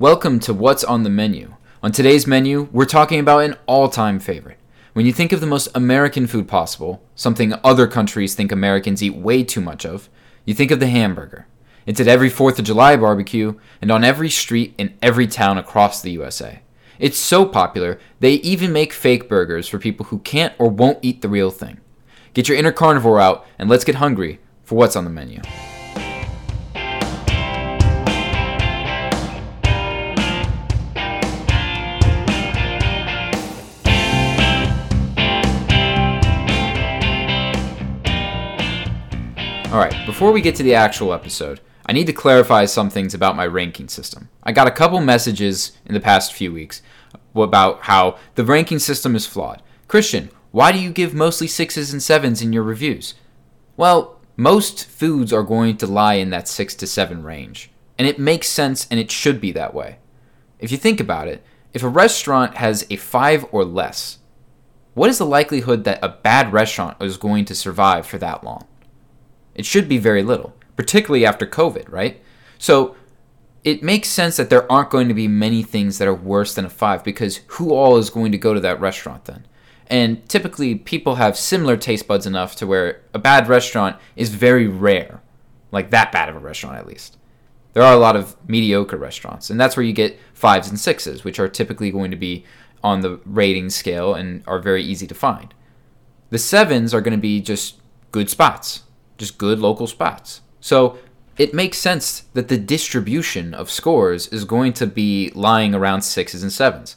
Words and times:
Welcome 0.00 0.40
to 0.40 0.54
What's 0.54 0.82
on 0.82 1.02
the 1.02 1.10
Menu. 1.10 1.56
On 1.82 1.92
today's 1.92 2.26
menu, 2.26 2.70
we're 2.72 2.86
talking 2.86 3.20
about 3.20 3.42
an 3.44 3.56
all 3.66 3.90
time 3.90 4.18
favorite. 4.18 4.56
When 4.94 5.04
you 5.04 5.12
think 5.12 5.30
of 5.30 5.42
the 5.42 5.46
most 5.46 5.68
American 5.74 6.26
food 6.26 6.48
possible, 6.48 7.02
something 7.14 7.52
other 7.62 7.86
countries 7.86 8.34
think 8.34 8.50
Americans 8.50 9.02
eat 9.02 9.14
way 9.14 9.44
too 9.44 9.60
much 9.60 9.84
of, 9.84 10.08
you 10.46 10.54
think 10.54 10.70
of 10.70 10.80
the 10.80 10.86
hamburger. 10.86 11.46
It's 11.84 12.00
at 12.00 12.08
every 12.08 12.30
4th 12.30 12.58
of 12.58 12.64
July 12.64 12.96
barbecue 12.96 13.58
and 13.82 13.90
on 13.90 14.02
every 14.02 14.30
street 14.30 14.72
in 14.78 14.96
every 15.02 15.26
town 15.26 15.58
across 15.58 16.00
the 16.00 16.12
USA. 16.12 16.62
It's 16.98 17.18
so 17.18 17.44
popular, 17.44 18.00
they 18.20 18.36
even 18.36 18.72
make 18.72 18.94
fake 18.94 19.28
burgers 19.28 19.68
for 19.68 19.78
people 19.78 20.06
who 20.06 20.20
can't 20.20 20.54
or 20.58 20.70
won't 20.70 21.00
eat 21.02 21.20
the 21.20 21.28
real 21.28 21.50
thing. 21.50 21.78
Get 22.32 22.48
your 22.48 22.56
inner 22.56 22.72
carnivore 22.72 23.20
out 23.20 23.46
and 23.58 23.68
let's 23.68 23.84
get 23.84 23.96
hungry 23.96 24.40
for 24.62 24.76
what's 24.76 24.96
on 24.96 25.04
the 25.04 25.10
menu. 25.10 25.42
Alright, 39.70 40.04
before 40.04 40.32
we 40.32 40.40
get 40.40 40.56
to 40.56 40.64
the 40.64 40.74
actual 40.74 41.12
episode, 41.12 41.60
I 41.86 41.92
need 41.92 42.08
to 42.08 42.12
clarify 42.12 42.64
some 42.64 42.90
things 42.90 43.14
about 43.14 43.36
my 43.36 43.46
ranking 43.46 43.86
system. 43.86 44.28
I 44.42 44.50
got 44.50 44.66
a 44.66 44.72
couple 44.72 45.00
messages 45.00 45.70
in 45.86 45.94
the 45.94 46.00
past 46.00 46.32
few 46.32 46.52
weeks 46.52 46.82
about 47.36 47.82
how 47.82 48.18
the 48.34 48.44
ranking 48.44 48.80
system 48.80 49.14
is 49.14 49.28
flawed. 49.28 49.62
Christian, 49.86 50.30
why 50.50 50.72
do 50.72 50.80
you 50.80 50.90
give 50.90 51.14
mostly 51.14 51.46
sixes 51.46 51.92
and 51.92 52.02
sevens 52.02 52.42
in 52.42 52.52
your 52.52 52.64
reviews? 52.64 53.14
Well, 53.76 54.20
most 54.36 54.86
foods 54.86 55.32
are 55.32 55.44
going 55.44 55.76
to 55.76 55.86
lie 55.86 56.14
in 56.14 56.30
that 56.30 56.48
six 56.48 56.74
to 56.74 56.86
seven 56.88 57.22
range, 57.22 57.70
and 57.96 58.08
it 58.08 58.18
makes 58.18 58.48
sense 58.48 58.88
and 58.90 58.98
it 58.98 59.12
should 59.12 59.40
be 59.40 59.52
that 59.52 59.72
way. 59.72 59.98
If 60.58 60.72
you 60.72 60.78
think 60.78 60.98
about 60.98 61.28
it, 61.28 61.44
if 61.72 61.84
a 61.84 61.88
restaurant 61.88 62.56
has 62.56 62.84
a 62.90 62.96
five 62.96 63.46
or 63.52 63.64
less, 63.64 64.18
what 64.94 65.10
is 65.10 65.18
the 65.18 65.26
likelihood 65.26 65.84
that 65.84 66.00
a 66.02 66.08
bad 66.08 66.52
restaurant 66.52 67.00
is 67.00 67.16
going 67.16 67.44
to 67.44 67.54
survive 67.54 68.04
for 68.04 68.18
that 68.18 68.42
long? 68.42 68.66
It 69.60 69.66
should 69.66 69.90
be 69.90 69.98
very 69.98 70.22
little, 70.22 70.54
particularly 70.74 71.26
after 71.26 71.44
COVID, 71.44 71.92
right? 71.92 72.22
So 72.56 72.96
it 73.62 73.82
makes 73.82 74.08
sense 74.08 74.38
that 74.38 74.48
there 74.48 74.70
aren't 74.72 74.88
going 74.88 75.08
to 75.08 75.12
be 75.12 75.28
many 75.28 75.62
things 75.62 75.98
that 75.98 76.08
are 76.08 76.14
worse 76.14 76.54
than 76.54 76.64
a 76.64 76.70
five 76.70 77.04
because 77.04 77.42
who 77.48 77.74
all 77.74 77.98
is 77.98 78.08
going 78.08 78.32
to 78.32 78.38
go 78.38 78.54
to 78.54 78.60
that 78.60 78.80
restaurant 78.80 79.26
then? 79.26 79.46
And 79.86 80.26
typically, 80.30 80.76
people 80.76 81.16
have 81.16 81.36
similar 81.36 81.76
taste 81.76 82.08
buds 82.08 82.26
enough 82.26 82.56
to 82.56 82.66
where 82.66 83.02
a 83.12 83.18
bad 83.18 83.48
restaurant 83.48 83.98
is 84.16 84.30
very 84.30 84.66
rare. 84.66 85.20
Like 85.72 85.90
that 85.90 86.10
bad 86.10 86.30
of 86.30 86.36
a 86.36 86.38
restaurant, 86.38 86.78
at 86.78 86.86
least. 86.86 87.18
There 87.74 87.82
are 87.82 87.92
a 87.92 87.98
lot 87.98 88.16
of 88.16 88.34
mediocre 88.48 88.96
restaurants, 88.96 89.50
and 89.50 89.60
that's 89.60 89.76
where 89.76 89.84
you 89.84 89.92
get 89.92 90.18
fives 90.32 90.70
and 90.70 90.80
sixes, 90.80 91.22
which 91.22 91.38
are 91.38 91.48
typically 91.48 91.90
going 91.90 92.12
to 92.12 92.16
be 92.16 92.46
on 92.82 93.02
the 93.02 93.20
rating 93.26 93.68
scale 93.68 94.14
and 94.14 94.42
are 94.46 94.58
very 94.58 94.82
easy 94.82 95.06
to 95.06 95.14
find. 95.14 95.52
The 96.30 96.38
sevens 96.38 96.94
are 96.94 97.02
going 97.02 97.18
to 97.18 97.20
be 97.20 97.42
just 97.42 97.76
good 98.10 98.30
spots, 98.30 98.84
just 99.20 99.38
good 99.38 99.60
local 99.60 99.86
spots. 99.86 100.40
So 100.60 100.98
it 101.38 101.54
makes 101.54 101.78
sense 101.78 102.24
that 102.32 102.48
the 102.48 102.56
distribution 102.56 103.54
of 103.54 103.70
scores 103.70 104.26
is 104.28 104.44
going 104.44 104.72
to 104.74 104.86
be 104.86 105.30
lying 105.34 105.74
around 105.74 106.02
sixes 106.02 106.42
and 106.42 106.52
sevens. 106.52 106.96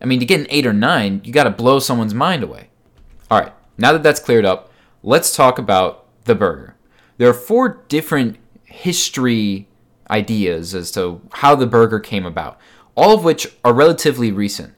I 0.00 0.06
mean, 0.06 0.20
to 0.20 0.26
get 0.26 0.40
an 0.40 0.46
eight 0.50 0.66
or 0.66 0.72
nine, 0.72 1.20
you 1.24 1.32
got 1.32 1.44
to 1.44 1.50
blow 1.50 1.80
someone's 1.80 2.14
mind 2.14 2.42
away. 2.42 2.70
All 3.30 3.40
right, 3.40 3.52
now 3.76 3.92
that 3.92 4.02
that's 4.02 4.20
cleared 4.20 4.44
up, 4.44 4.70
let's 5.02 5.34
talk 5.34 5.58
about 5.58 6.06
the 6.24 6.34
burger. 6.34 6.76
There 7.18 7.28
are 7.28 7.34
four 7.34 7.82
different 7.88 8.36
history 8.64 9.68
ideas 10.10 10.74
as 10.74 10.90
to 10.92 11.20
how 11.32 11.54
the 11.54 11.66
burger 11.66 11.98
came 11.98 12.24
about, 12.24 12.58
all 12.94 13.14
of 13.14 13.24
which 13.24 13.48
are 13.64 13.72
relatively 13.74 14.30
recent. 14.30 14.74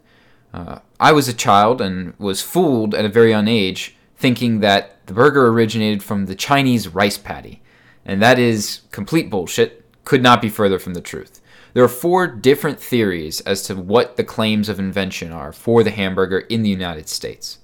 Uh, 0.54 0.78
I 0.98 1.12
was 1.12 1.28
a 1.28 1.34
child 1.34 1.80
and 1.80 2.14
was 2.18 2.40
fooled 2.40 2.94
at 2.94 3.04
a 3.04 3.10
very 3.10 3.30
young 3.30 3.48
age 3.48 3.96
thinking 4.16 4.60
that 4.60 4.95
the 5.06 5.14
burger 5.14 5.46
originated 5.46 6.02
from 6.02 6.26
the 6.26 6.34
Chinese 6.34 6.88
rice 6.88 7.18
patty. 7.18 7.62
And 8.04 8.22
that 8.22 8.38
is 8.38 8.82
complete 8.90 9.30
bullshit, 9.30 9.84
could 10.04 10.22
not 10.22 10.40
be 10.40 10.48
further 10.48 10.78
from 10.78 10.94
the 10.94 11.00
truth. 11.00 11.40
There 11.72 11.84
are 11.84 11.88
four 11.88 12.26
different 12.26 12.80
theories 12.80 13.40
as 13.42 13.62
to 13.64 13.74
what 13.74 14.16
the 14.16 14.24
claims 14.24 14.68
of 14.68 14.78
invention 14.78 15.32
are 15.32 15.52
for 15.52 15.82
the 15.82 15.90
hamburger 15.90 16.38
in 16.38 16.62
the 16.62 16.70
United 16.70 17.08
States. 17.08 17.58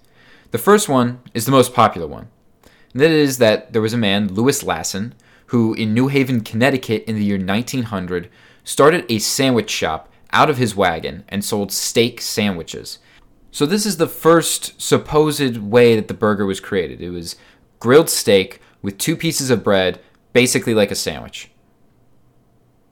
The 0.50 0.58
first 0.58 0.88
one 0.88 1.20
is 1.32 1.46
the 1.46 1.52
most 1.52 1.72
popular 1.72 2.06
one. 2.06 2.28
And 2.92 3.00
that 3.00 3.10
is 3.10 3.38
that 3.38 3.72
there 3.72 3.80
was 3.80 3.94
a 3.94 3.98
man, 3.98 4.34
Louis 4.34 4.62
Lassen, 4.62 5.14
who 5.46 5.74
in 5.74 5.94
New 5.94 6.08
Haven, 6.08 6.42
Connecticut 6.42 7.04
in 7.04 7.16
the 7.16 7.24
year 7.24 7.38
1900 7.38 8.28
started 8.64 9.06
a 9.08 9.18
sandwich 9.18 9.70
shop 9.70 10.12
out 10.32 10.50
of 10.50 10.58
his 10.58 10.76
wagon 10.76 11.24
and 11.28 11.44
sold 11.44 11.72
steak 11.72 12.20
sandwiches. 12.20 12.98
So 13.52 13.66
this 13.66 13.84
is 13.84 13.98
the 13.98 14.08
first 14.08 14.80
supposed 14.80 15.58
way 15.58 15.94
that 15.94 16.08
the 16.08 16.14
burger 16.14 16.46
was 16.46 16.58
created. 16.58 17.02
It 17.02 17.10
was 17.10 17.36
grilled 17.78 18.08
steak 18.08 18.60
with 18.80 18.96
two 18.96 19.14
pieces 19.14 19.50
of 19.50 19.62
bread, 19.62 20.00
basically 20.32 20.72
like 20.72 20.90
a 20.90 20.96
sandwich. 20.96 21.50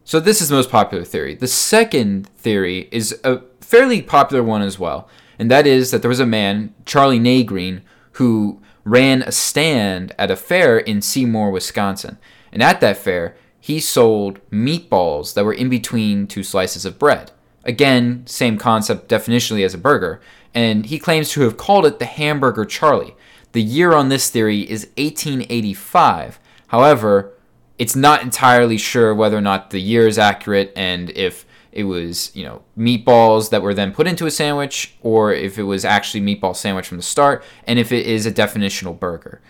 So 0.05 0.21
this 0.21 0.43
is 0.43 0.51
the 0.51 0.57
most 0.57 0.71
popular 0.71 1.03
theory. 1.03 1.35
The 1.35 1.49
second 1.49 2.29
theory 2.37 2.89
is 2.93 3.19
a 3.25 3.41
fairly 3.63 4.03
popular 4.03 4.43
one 4.43 4.61
as 4.61 4.79
well, 4.79 5.09
and 5.39 5.51
that 5.51 5.67
is 5.67 5.93
that 5.93 6.03
there 6.03 6.11
was 6.11 6.21
a 6.21 6.27
man, 6.27 6.75
Charlie 6.85 7.19
Nagreen, 7.19 7.81
who 8.13 8.61
ran 8.85 9.23
a 9.23 9.33
stand 9.33 10.15
at 10.19 10.31
a 10.31 10.37
fair 10.37 10.79
in 10.79 11.01
Seymour, 11.01 11.51
Wisconsin. 11.51 12.19
And 12.53 12.63
at 12.63 12.81
that 12.83 12.99
fair, 12.99 13.35
he 13.61 13.81
sold 13.81 14.41
meatballs 14.51 15.33
that 15.33 15.45
were 15.45 15.55
in 15.55 15.71
between 15.71 16.27
two 16.27 16.43
slices 16.43 16.85
of 16.85 16.99
bread. 16.99 17.33
Again, 17.65 18.27
same 18.27 18.59
concept 18.59 19.09
definitionally 19.09 19.65
as 19.65 19.75
a 19.75 19.79
burger, 19.79 20.21
and 20.55 20.87
he 20.87 20.99
claims 20.99 21.31
to 21.31 21.43
have 21.43 21.57
called 21.57 21.87
it 21.87 21.99
the 21.99 22.05
Hamburger 22.05 22.65
Charlie. 22.65 23.15
The 23.53 23.63
year 23.63 23.93
on 23.93 24.09
this 24.09 24.31
theory 24.31 24.61
is 24.61 24.87
1885. 24.97 26.39
However, 26.69 27.33
it's 27.79 27.97
not 27.97 28.23
entirely 28.23 28.77
sure 28.77 29.15
whether 29.15 29.37
or 29.37 29.41
not 29.41 29.71
the 29.71 29.81
year 29.81 30.07
is 30.07 30.19
accurate 30.19 30.73
and 30.77 31.11
if 31.11 31.47
it 31.73 31.85
was, 31.85 32.35
you 32.35 32.45
know, 32.45 32.63
meatballs 32.77 33.51
that 33.51 33.63
were 33.63 33.75
then 33.75 33.93
put 33.93 34.07
into 34.07 34.27
a 34.27 34.31
sandwich 34.31 34.95
or 35.03 35.33
if 35.33 35.59
it 35.59 35.63
was 35.63 35.85
actually 35.85 36.21
meatball 36.21 36.55
sandwich 36.55 36.89
from 36.89 36.97
the 36.97 37.03
start 37.03 37.45
and 37.65 37.79
if 37.79 37.93
it 37.93 38.07
is 38.07 38.27
a 38.27 38.33
definitional 38.33 38.99
burger. 38.99 39.41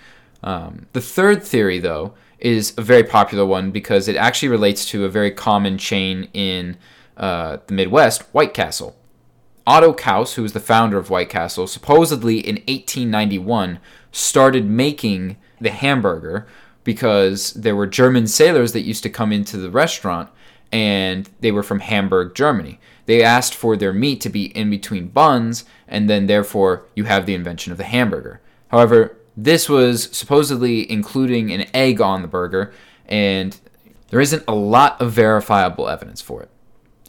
Um, 0.43 0.87
the 0.93 1.01
third 1.01 1.43
theory, 1.43 1.79
though, 1.79 2.15
is 2.39 2.73
a 2.79 2.83
very 2.83 3.05
popular 3.05 3.45
one 3.45 3.71
because 3.71 4.09
it 4.09 4.17
actually 4.17 4.49
relates 4.49 4.87
to 4.87 5.05
a 5.05 5.09
very 5.09 5.31
common 5.31 5.77
chain 5.77 6.29
in 6.33 6.77
uh, 7.17 7.59
the 7.67 7.75
Midwest, 7.75 8.23
White 8.33 8.55
Castle. 8.55 8.97
Otto 9.71 9.93
Kaus, 9.93 10.35
who 10.35 10.43
was 10.43 10.53
the 10.53 10.59
founder 10.59 10.99
of 10.99 11.11
White 11.11 11.29
Castle, 11.29 11.69
supposedly 11.69 12.41
in 12.41 12.57
1891 12.57 13.79
started 14.11 14.67
making 14.67 15.37
the 15.61 15.71
hamburger 15.71 16.49
because 16.83 17.53
there 17.53 17.77
were 17.77 17.87
German 17.87 18.27
sailors 18.27 18.73
that 18.73 18.81
used 18.81 19.05
to 19.05 19.09
come 19.09 19.31
into 19.31 19.57
the 19.59 19.71
restaurant 19.71 20.29
and 20.73 21.31
they 21.39 21.53
were 21.53 21.63
from 21.63 21.79
Hamburg, 21.79 22.35
Germany. 22.35 22.81
They 23.07 23.23
asked 23.23 23.55
for 23.55 23.77
their 23.77 23.93
meat 23.93 24.21
to 24.23 24.29
be 24.29 24.47
in 24.57 24.71
between 24.71 25.07
buns, 25.07 25.65
and 25.87 26.11
then 26.11 26.27
therefore 26.27 26.87
you 26.97 27.05
have 27.05 27.25
the 27.25 27.35
invention 27.35 27.71
of 27.71 27.79
the 27.79 27.85
hamburger. 27.85 28.41
However, 28.73 29.19
this 29.37 29.69
was 29.69 30.09
supposedly 30.11 30.91
including 30.91 31.53
an 31.53 31.69
egg 31.73 32.01
on 32.01 32.23
the 32.23 32.29
burger, 32.29 32.73
and 33.07 33.57
there 34.09 34.21
isn't 34.21 34.43
a 34.49 34.55
lot 34.55 35.01
of 35.01 35.13
verifiable 35.13 35.89
evidence 35.89 36.21
for 36.21 36.43
it. 36.43 36.51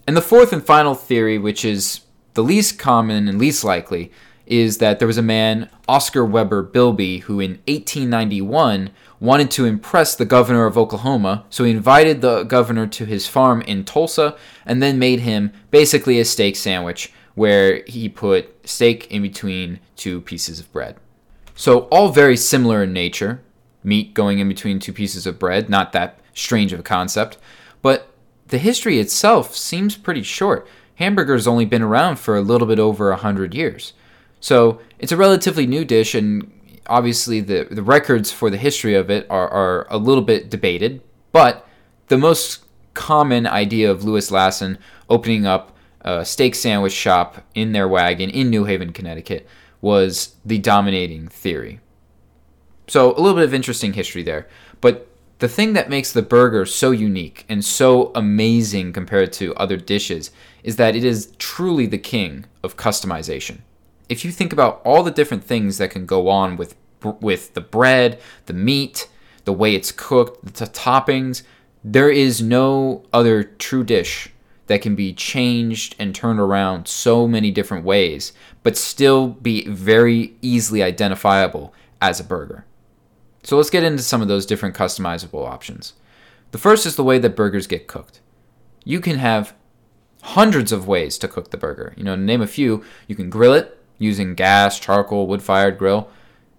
And 0.05 0.15
the 0.15 0.21
fourth 0.21 0.53
and 0.53 0.63
final 0.63 0.93
theory, 0.93 1.39
which 1.39 1.65
is 1.65 2.01
the 2.33 2.43
least 2.43 2.79
common 2.79 3.27
and 3.27 3.39
least 3.39 3.63
likely, 3.63 4.11
is 4.45 4.79
that 4.79 4.99
there 4.99 5.07
was 5.07 5.17
a 5.17 5.23
man, 5.23 5.69
Oscar 5.87 6.25
Weber 6.25 6.61
Bilby, 6.61 7.19
who 7.19 7.39
in 7.39 7.51
1891 7.67 8.89
wanted 9.19 9.51
to 9.51 9.65
impress 9.65 10.15
the 10.15 10.25
governor 10.25 10.65
of 10.65 10.77
Oklahoma, 10.77 11.45
so 11.49 11.63
he 11.63 11.71
invited 11.71 12.21
the 12.21 12.43
governor 12.43 12.87
to 12.87 13.05
his 13.05 13.27
farm 13.27 13.61
in 13.61 13.85
Tulsa 13.85 14.35
and 14.65 14.81
then 14.81 14.99
made 14.99 15.21
him 15.21 15.53
basically 15.69 16.19
a 16.19 16.25
steak 16.25 16.55
sandwich 16.55 17.13
where 17.35 17.83
he 17.87 18.09
put 18.09 18.67
steak 18.67 19.09
in 19.11 19.21
between 19.21 19.79
two 19.95 20.21
pieces 20.21 20.59
of 20.59 20.71
bread. 20.73 20.97
So, 21.55 21.81
all 21.91 22.09
very 22.09 22.35
similar 22.35 22.83
in 22.83 22.93
nature 22.93 23.41
meat 23.83 24.13
going 24.13 24.39
in 24.39 24.47
between 24.47 24.79
two 24.79 24.93
pieces 24.93 25.25
of 25.25 25.39
bread, 25.39 25.69
not 25.69 25.91
that 25.91 26.19
strange 26.33 26.73
of 26.73 26.79
a 26.79 26.83
concept, 26.83 27.37
but 27.81 28.09
the 28.47 28.57
history 28.57 28.99
itself 28.99 29.55
seems 29.55 29.95
pretty 29.95 30.23
short. 30.23 30.67
Hamburger's 31.01 31.47
only 31.47 31.65
been 31.65 31.81
around 31.81 32.17
for 32.17 32.37
a 32.37 32.41
little 32.41 32.67
bit 32.67 32.79
over 32.79 33.11
a 33.11 33.17
hundred 33.17 33.55
years. 33.55 33.93
So 34.39 34.79
it's 34.99 35.11
a 35.11 35.17
relatively 35.17 35.65
new 35.65 35.83
dish, 35.83 36.15
and 36.15 36.51
obviously 36.85 37.41
the, 37.41 37.67
the 37.71 37.83
records 37.83 38.31
for 38.31 38.49
the 38.49 38.57
history 38.57 38.95
of 38.95 39.09
it 39.09 39.25
are, 39.29 39.49
are 39.49 39.87
a 39.89 39.97
little 39.97 40.23
bit 40.23 40.49
debated. 40.49 41.01
But 41.31 41.65
the 42.07 42.17
most 42.17 42.63
common 42.93 43.47
idea 43.47 43.89
of 43.89 44.03
Louis 44.03 44.29
Lassen 44.31 44.77
opening 45.09 45.45
up 45.45 45.75
a 46.01 46.25
steak 46.25 46.55
sandwich 46.55 46.93
shop 46.93 47.43
in 47.53 47.71
their 47.71 47.87
wagon 47.87 48.29
in 48.29 48.49
New 48.49 48.65
Haven, 48.65 48.91
Connecticut, 48.91 49.47
was 49.81 50.35
the 50.45 50.59
dominating 50.59 51.27
theory. 51.27 51.79
So 52.87 53.15
a 53.15 53.19
little 53.21 53.35
bit 53.35 53.45
of 53.45 53.53
interesting 53.53 53.93
history 53.93 54.23
there. 54.23 54.47
But 54.81 55.07
The 55.41 55.49
thing 55.49 55.73
that 55.73 55.89
makes 55.89 56.11
the 56.11 56.21
burger 56.21 56.67
so 56.67 56.91
unique 56.91 57.45
and 57.49 57.65
so 57.65 58.11
amazing 58.13 58.93
compared 58.93 59.33
to 59.33 59.55
other 59.55 59.75
dishes 59.75 60.29
is 60.63 60.75
that 60.75 60.95
it 60.95 61.03
is 61.03 61.33
truly 61.37 61.85
the 61.85 61.97
king 61.97 62.45
of 62.63 62.77
customization. 62.77 63.59
If 64.09 64.25
you 64.25 64.31
think 64.31 64.51
about 64.51 64.81
all 64.83 65.03
the 65.03 65.11
different 65.11 65.43
things 65.43 65.77
that 65.77 65.91
can 65.91 66.05
go 66.05 66.27
on 66.29 66.57
with 66.57 66.75
with 67.19 67.55
the 67.55 67.61
bread, 67.61 68.19
the 68.45 68.53
meat, 68.53 69.09
the 69.45 69.53
way 69.53 69.73
it's 69.73 69.91
cooked, 69.91 70.53
the 70.53 70.65
toppings, 70.67 71.43
there 71.83 72.11
is 72.11 72.41
no 72.41 73.03
other 73.11 73.43
true 73.43 73.83
dish 73.83 74.29
that 74.67 74.81
can 74.81 74.95
be 74.95 75.13
changed 75.13 75.95
and 75.97 76.13
turned 76.13 76.39
around 76.39 76.87
so 76.87 77.27
many 77.27 77.51
different 77.51 77.83
ways, 77.83 78.33
but 78.63 78.77
still 78.77 79.27
be 79.27 79.67
very 79.67 80.35
easily 80.41 80.83
identifiable 80.83 81.73
as 81.99 82.19
a 82.19 82.23
burger. 82.23 82.65
So 83.43 83.57
let's 83.57 83.71
get 83.71 83.83
into 83.83 84.03
some 84.03 84.21
of 84.21 84.27
those 84.27 84.45
different 84.45 84.75
customizable 84.75 85.45
options. 85.45 85.93
The 86.51 86.57
first 86.57 86.85
is 86.85 86.95
the 86.95 87.03
way 87.03 87.17
that 87.17 87.35
burgers 87.35 87.65
get 87.65 87.87
cooked. 87.87 88.19
You 88.83 88.99
can 88.99 89.17
have 89.17 89.53
hundreds 90.21 90.71
of 90.71 90.87
ways 90.87 91.17
to 91.19 91.27
cook 91.27 91.51
the 91.51 91.57
burger. 91.57 91.93
You 91.97 92.03
know, 92.03 92.15
to 92.15 92.21
name 92.21 92.41
a 92.41 92.47
few, 92.47 92.83
you 93.07 93.15
can 93.15 93.29
grill 93.29 93.53
it 93.53 93.77
using 93.97 94.35
gas, 94.35 94.79
charcoal, 94.79 95.27
wood 95.27 95.43
fired 95.43 95.77
grill. 95.77 96.09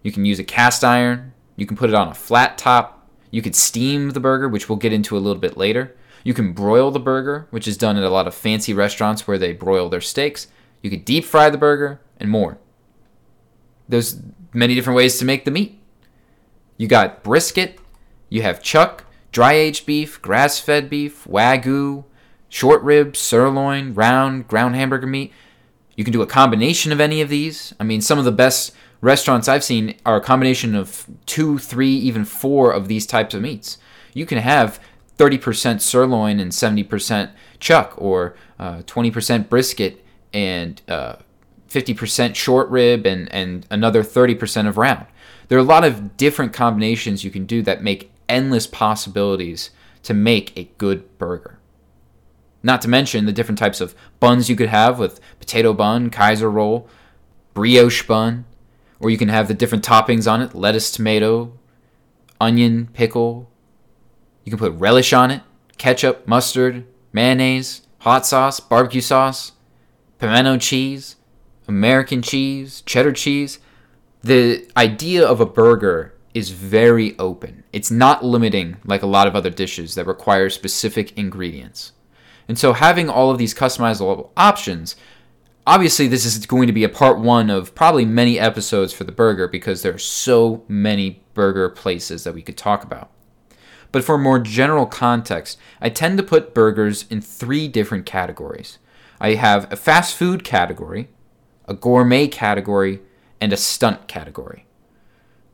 You 0.03 0.13
can 0.13 0.25
use 0.25 0.39
a 0.39 0.45
cast 0.45 0.85
iron. 0.85 1.33
You 1.57 1.67
can 1.67 1.77
put 1.77 1.91
it 1.91 1.95
on 1.95 2.09
a 2.09 2.15
flat 2.15 2.59
top. 2.59 3.09
You 3.31 3.43
could 3.43 3.57
steam 3.57 4.11
the 4.11 4.21
burger, 4.21 4.49
which 4.49 4.69
we'll 4.69 4.77
get 4.77 4.93
into 4.93 5.17
a 5.17 5.21
little 5.21 5.41
bit 5.41 5.57
later. 5.57 5.97
You 6.25 6.35
can 6.35 6.53
broil 6.53 6.91
the 6.91 7.01
burger, 7.01 7.47
which 7.51 7.67
is 7.67 7.77
done 7.77 7.97
at 7.97 8.05
a 8.05 8.11
lot 8.11 8.27
of 8.27 8.35
fancy 8.35 8.75
restaurants 8.75 9.27
where 9.27 9.39
they 9.39 9.53
broil 9.53 9.89
their 9.89 10.01
steaks. 10.01 10.49
You 10.83 10.91
could 10.91 11.05
deep 11.05 11.25
fry 11.25 11.51
the 11.51 11.59
burger 11.59 12.01
and 12.19 12.31
more. 12.31 12.59
There's 13.89 14.21
many 14.53 14.75
different 14.75 14.97
ways 14.97 15.19
to 15.19 15.25
make 15.25 15.45
the 15.45 15.51
meat. 15.51 15.81
You 16.77 16.89
got 16.89 17.23
brisket, 17.23 17.79
you 18.29 18.43
have 18.43 18.63
chuck, 18.63 19.05
dry 19.31 19.53
aged 19.53 19.87
beef, 19.87 20.21
grass 20.23 20.59
fed 20.59 20.89
beef, 20.89 21.25
wagyu, 21.25 22.05
short 22.53 22.83
rib, 22.83 23.17
sirloin, 23.17 23.95
round, 23.95 24.47
ground 24.47 24.77
hamburger 24.77 25.07
meat. 25.07 25.33
You 25.97 26.05
can 26.05 26.13
do 26.13 26.21
a 26.21 26.27
combination 26.27 26.93
of 26.93 27.01
any 27.01 27.23
of 27.23 27.31
these. 27.31 27.73
I 27.81 27.85
mean, 27.85 28.03
some 28.03 28.19
of 28.19 28.27
the 28.27 28.31
best 28.31 28.75
restaurants 29.01 29.49
I've 29.49 29.65
seen 29.65 29.95
are 30.05 30.17
a 30.17 30.21
combination 30.21 30.75
of 30.75 31.07
two, 31.25 31.59
three, 31.59 31.95
even 31.95 32.27
four 32.27 32.71
of 32.71 32.89
these 32.89 33.07
types 33.07 33.33
of 33.33 33.41
meats. 33.41 33.79
You 34.13 34.27
can 34.27 34.37
have 34.37 34.79
30% 35.17 35.81
sirloin 35.81 36.39
and 36.39 36.53
70% 36.53 37.31
chuck, 37.59 37.95
or 37.97 38.37
uh, 38.59 38.83
20% 38.83 39.49
brisket 39.49 40.05
and 40.35 40.83
uh, 40.89 41.17
50% 41.71 42.35
short 42.35 42.69
rib 42.69 43.07
and, 43.07 43.33
and 43.33 43.67
another 43.71 44.03
30% 44.03 44.69
of 44.69 44.77
round. 44.77 45.07
There 45.49 45.57
are 45.57 45.63
a 45.63 45.65
lot 45.65 45.85
of 45.85 46.19
different 46.19 46.53
combinations 46.53 47.25
you 47.25 47.31
can 47.31 47.47
do 47.47 47.63
that 47.63 47.83
make 47.83 48.13
endless 48.29 48.67
possibilities 48.67 49.71
to 50.03 50.13
make 50.13 50.53
a 50.55 50.65
good 50.77 51.17
burger. 51.17 51.59
Not 52.63 52.81
to 52.83 52.89
mention 52.89 53.27
the 53.27 53.33
different 53.33 53.59
types 53.59 53.81
of 53.81 53.95
buns 54.21 54.49
you 54.49 54.57
could 54.57 54.69
have 54.69 54.99
with 54.99 55.21
potato 55.39 55.73
bun, 55.73 56.11
Kaiser 56.11 56.51
roll, 56.51 56.89
brioche 57.55 58.07
bun, 58.07 58.45
or 59.01 59.11
you 59.11 59.19
can 59.19 59.29
have 59.29 59.49
the 59.49 59.55
different 59.55 59.85
toppings 59.85 60.31
on 60.31 60.43
it 60.43 60.55
lettuce, 60.55 60.91
tomato, 60.91 61.53
onion, 62.41 62.89
pickle. 62.93 63.51
You 64.45 64.51
can 64.51 64.59
put 64.59 64.73
relish 64.75 65.13
on 65.13 65.31
it, 65.31 65.43
ketchup, 65.79 66.27
mustard, 66.27 66.85
mayonnaise, 67.13 67.83
hot 67.99 68.27
sauce, 68.27 68.61
barbecue 68.61 69.01
sauce, 69.01 69.53
pimento 70.19 70.57
cheese, 70.59 71.17
American 71.67 72.23
cheese, 72.23 72.83
cheddar 72.87 73.13
cheese 73.13 73.59
the 74.23 74.69
idea 74.77 75.27
of 75.27 75.41
a 75.41 75.47
burger 75.47 76.15
is 76.33 76.51
very 76.51 77.19
open. 77.19 77.65
It's 77.73 77.91
not 77.91 78.25
limiting 78.25 78.77
like 78.85 79.03
a 79.03 79.07
lot 79.07 79.27
of 79.27 79.35
other 79.35 79.51
dishes 79.51 79.97
that 79.97 80.07
require 80.07 80.49
specific 80.49 81.17
ingredients. 81.19 81.93
And 82.53 82.59
so 82.59 82.75
having 82.75 83.09
all 83.09 83.31
of 83.31 83.39
these 83.39 83.55
customizable 83.55 84.29
options, 84.37 84.95
obviously 85.67 86.07
this 86.07 86.27
is 86.27 86.45
going 86.45 86.67
to 86.67 86.73
be 86.75 86.85
a 86.85 86.89
part 86.91 87.19
1 87.19 87.49
of 87.49 87.75
probably 87.75 88.05
many 88.05 88.39
episodes 88.39 88.93
for 88.93 89.05
the 89.05 89.11
burger 89.11 89.49
because 89.49 89.81
there 89.81 89.95
are 89.95 89.99
so 89.99 90.63
many 90.69 91.23
burger 91.33 91.71
places 91.71 92.25
that 92.25 92.35
we 92.35 92.43
could 92.43 92.59
talk 92.59 92.85
about. 92.85 93.11
But 93.91 94.05
for 94.05 94.19
more 94.19 94.39
general 94.39 94.85
context, 94.85 95.59
I 95.81 95.89
tend 95.89 96.19
to 96.19 96.23
put 96.23 96.53
burgers 96.53 97.07
in 97.09 97.23
three 97.23 97.69
different 97.69 98.05
categories. 98.05 98.79
I 99.19 99.37
have 99.37 99.73
a 99.73 99.77
fast 99.77 100.15
food 100.15 100.45
category, 100.45 101.09
a 101.65 101.73
gourmet 101.73 102.29
category, 102.29 103.01
and 103.41 103.55
a 103.55 103.57
stunt 103.57 104.09
category. 104.09 104.67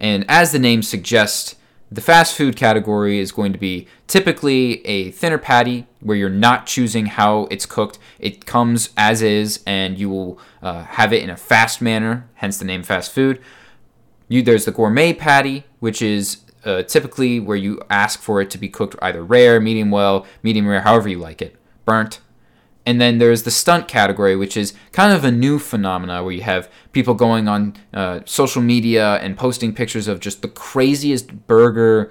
And 0.01 0.25
as 0.29 0.51
the 0.51 0.59
name 0.59 0.83
suggests, 0.83 1.55
the 1.91 2.01
fast 2.01 2.37
food 2.37 2.55
category 2.55 3.19
is 3.19 3.33
going 3.33 3.53
to 3.53 3.59
be 3.59 3.87
typically 4.07 4.85
a 4.87 5.11
thinner 5.11 5.39
patty 5.39 5.87
where 6.01 6.17
you're 6.17 6.29
not 6.29 6.67
choosing 6.67 7.07
how 7.07 7.45
it's 7.51 7.65
cooked. 7.65 7.99
It 8.19 8.45
comes 8.45 8.91
as 8.97 9.23
is, 9.23 9.63
and 9.67 9.99
you 9.99 10.11
will 10.11 10.39
uh, 10.63 10.85
have 10.85 11.13
it 11.13 11.23
in 11.23 11.31
a 11.31 11.37
fast 11.37 11.81
manner, 11.81 12.29
hence 12.35 12.59
the 12.59 12.65
name 12.65 12.83
fast 12.83 13.13
food. 13.13 13.41
You, 14.29 14.43
there's 14.43 14.67
the 14.67 14.73
gourmet 14.73 15.15
patty, 15.15 15.65
which 15.81 16.03
is 16.03 16.43
uh, 16.65 16.83
typically 16.83 17.41
where 17.41 17.57
you 17.57 17.81
ask 17.89 18.21
for 18.21 18.43
it 18.43 18.51
to 18.51 18.59
be 18.59 18.69
cooked 18.69 18.95
either 19.01 19.23
rare, 19.23 19.59
medium 19.59 19.91
well, 19.91 20.27
medium 20.43 20.69
rare, 20.69 20.83
however 20.83 21.09
you 21.09 21.19
like 21.19 21.41
it, 21.41 21.57
burnt, 21.87 22.21
and 22.89 23.03
then 23.03 23.19
there's 23.19 23.43
the 23.43 23.51
stunt 23.51 23.87
category, 23.87 24.35
which 24.35 24.57
is 24.57 24.73
kind 24.93 25.13
of 25.13 25.23
a 25.23 25.31
new 25.31 25.59
phenomena 25.59 26.25
where 26.25 26.33
you 26.33 26.41
have 26.41 26.71
people 26.93 27.13
going 27.13 27.47
on 27.47 27.77
uh, 27.93 28.21
social 28.25 28.63
media 28.63 29.17
and 29.17 29.37
posting 29.37 29.75
pictures 29.75 30.09
of 30.09 30.21
just 30.21 30.41
the 30.41 30.49
craziest 30.49 31.47
burger 31.47 32.11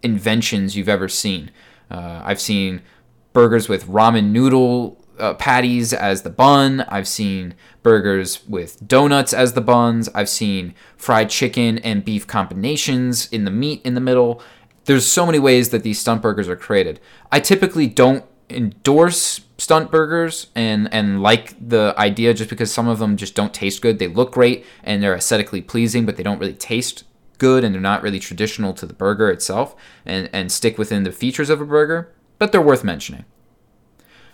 inventions 0.00 0.76
you've 0.76 0.88
ever 0.88 1.08
seen. 1.08 1.50
Uh, 1.90 2.22
I've 2.24 2.40
seen 2.40 2.82
burgers 3.32 3.68
with 3.68 3.88
ramen 3.88 4.30
noodle 4.30 5.04
uh, 5.18 5.34
patties 5.34 5.92
as 5.92 6.22
the 6.22 6.30
bun. 6.30 6.82
I've 6.82 7.08
seen 7.08 7.54
burgers 7.82 8.46
with 8.46 8.86
donuts 8.86 9.32
as 9.32 9.54
the 9.54 9.60
buns. 9.60 10.08
I've 10.14 10.28
seen 10.28 10.72
fried 10.96 11.30
chicken 11.30 11.78
and 11.78 12.04
beef 12.04 12.28
combinations 12.28 13.28
in 13.32 13.44
the 13.44 13.50
meat 13.50 13.82
in 13.84 13.94
the 13.94 14.00
middle. 14.00 14.40
There's 14.84 15.04
so 15.04 15.26
many 15.26 15.40
ways 15.40 15.70
that 15.70 15.82
these 15.82 15.98
stunt 15.98 16.22
burgers 16.22 16.48
are 16.48 16.54
created. 16.54 17.00
I 17.32 17.40
typically 17.40 17.88
don't 17.88 18.24
endorse 18.48 19.40
stunt 19.60 19.90
burgers 19.90 20.46
and 20.54 20.88
and 20.92 21.22
like 21.22 21.54
the 21.60 21.94
idea 21.98 22.32
just 22.32 22.48
because 22.48 22.72
some 22.72 22.88
of 22.88 22.98
them 22.98 23.16
just 23.16 23.34
don't 23.34 23.52
taste 23.52 23.82
good. 23.82 23.98
They 23.98 24.08
look 24.08 24.32
great 24.32 24.64
and 24.82 25.02
they're 25.02 25.14
aesthetically 25.14 25.60
pleasing, 25.60 26.06
but 26.06 26.16
they 26.16 26.22
don't 26.22 26.38
really 26.38 26.54
taste 26.54 27.04
good 27.36 27.62
and 27.62 27.74
they're 27.74 27.80
not 27.80 28.02
really 28.02 28.18
traditional 28.18 28.72
to 28.72 28.86
the 28.86 28.94
burger 28.94 29.30
itself 29.30 29.76
and 30.06 30.30
and 30.32 30.50
stick 30.50 30.78
within 30.78 31.02
the 31.02 31.12
features 31.12 31.50
of 31.50 31.60
a 31.60 31.66
burger, 31.66 32.10
but 32.38 32.52
they're 32.52 32.62
worth 32.62 32.82
mentioning. 32.82 33.26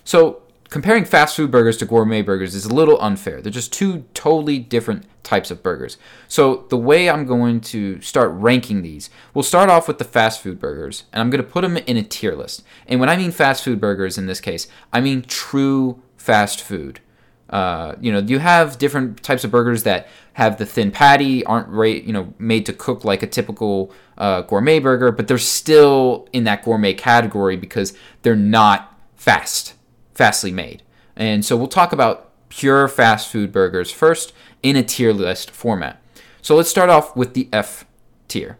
So, 0.04 0.42
comparing 0.68 1.04
fast 1.04 1.36
food 1.36 1.50
burgers 1.50 1.76
to 1.78 1.86
gourmet 1.86 2.22
burgers 2.22 2.54
is 2.54 2.64
a 2.64 2.74
little 2.74 3.00
unfair. 3.00 3.40
They're 3.40 3.52
just 3.52 3.72
two 3.72 4.04
totally 4.14 4.58
different 4.58 5.04
types 5.22 5.50
of 5.50 5.62
burgers. 5.62 5.96
So, 6.28 6.66
the 6.68 6.76
way 6.76 7.08
I'm 7.10 7.26
going 7.26 7.60
to 7.62 8.00
start 8.00 8.30
ranking 8.32 8.82
these, 8.82 9.10
we'll 9.34 9.42
start 9.42 9.70
off 9.70 9.88
with 9.88 9.98
the 9.98 10.04
fast 10.04 10.40
food 10.40 10.58
burgers, 10.58 11.04
and 11.12 11.20
I'm 11.20 11.30
going 11.30 11.42
to 11.42 11.48
put 11.48 11.62
them 11.62 11.76
in 11.76 11.96
a 11.96 12.02
tier 12.02 12.34
list. 12.34 12.64
And 12.86 13.00
when 13.00 13.08
I 13.08 13.16
mean 13.16 13.30
fast 13.30 13.64
food 13.64 13.80
burgers 13.80 14.18
in 14.18 14.26
this 14.26 14.40
case, 14.40 14.66
I 14.92 15.00
mean 15.00 15.22
true 15.22 16.02
fast 16.16 16.60
food. 16.60 17.00
Uh, 17.48 17.94
you 18.00 18.10
know, 18.10 18.18
you 18.18 18.40
have 18.40 18.76
different 18.76 19.22
types 19.22 19.44
of 19.44 19.52
burgers 19.52 19.84
that 19.84 20.08
have 20.32 20.58
the 20.58 20.66
thin 20.66 20.90
patty, 20.90 21.44
aren't 21.44 21.68
right, 21.68 22.02
you 22.02 22.12
know, 22.12 22.34
made 22.38 22.66
to 22.66 22.72
cook 22.72 23.04
like 23.04 23.22
a 23.22 23.26
typical 23.26 23.92
uh, 24.18 24.42
gourmet 24.42 24.80
burger, 24.80 25.12
but 25.12 25.28
they're 25.28 25.38
still 25.38 26.28
in 26.32 26.42
that 26.42 26.64
gourmet 26.64 26.92
category 26.92 27.56
because 27.56 27.96
they're 28.22 28.34
not 28.34 28.98
fast 29.14 29.75
fastly 30.16 30.50
made. 30.50 30.82
And 31.14 31.44
so 31.44 31.56
we'll 31.56 31.68
talk 31.68 31.92
about 31.92 32.30
pure 32.48 32.88
fast 32.88 33.28
food 33.28 33.52
burgers 33.52 33.90
first 33.90 34.32
in 34.62 34.76
a 34.76 34.82
tier 34.82 35.12
list 35.12 35.50
format. 35.50 36.00
So 36.42 36.56
let's 36.56 36.70
start 36.70 36.90
off 36.90 37.14
with 37.14 37.34
the 37.34 37.48
F 37.52 37.84
tier. 38.28 38.58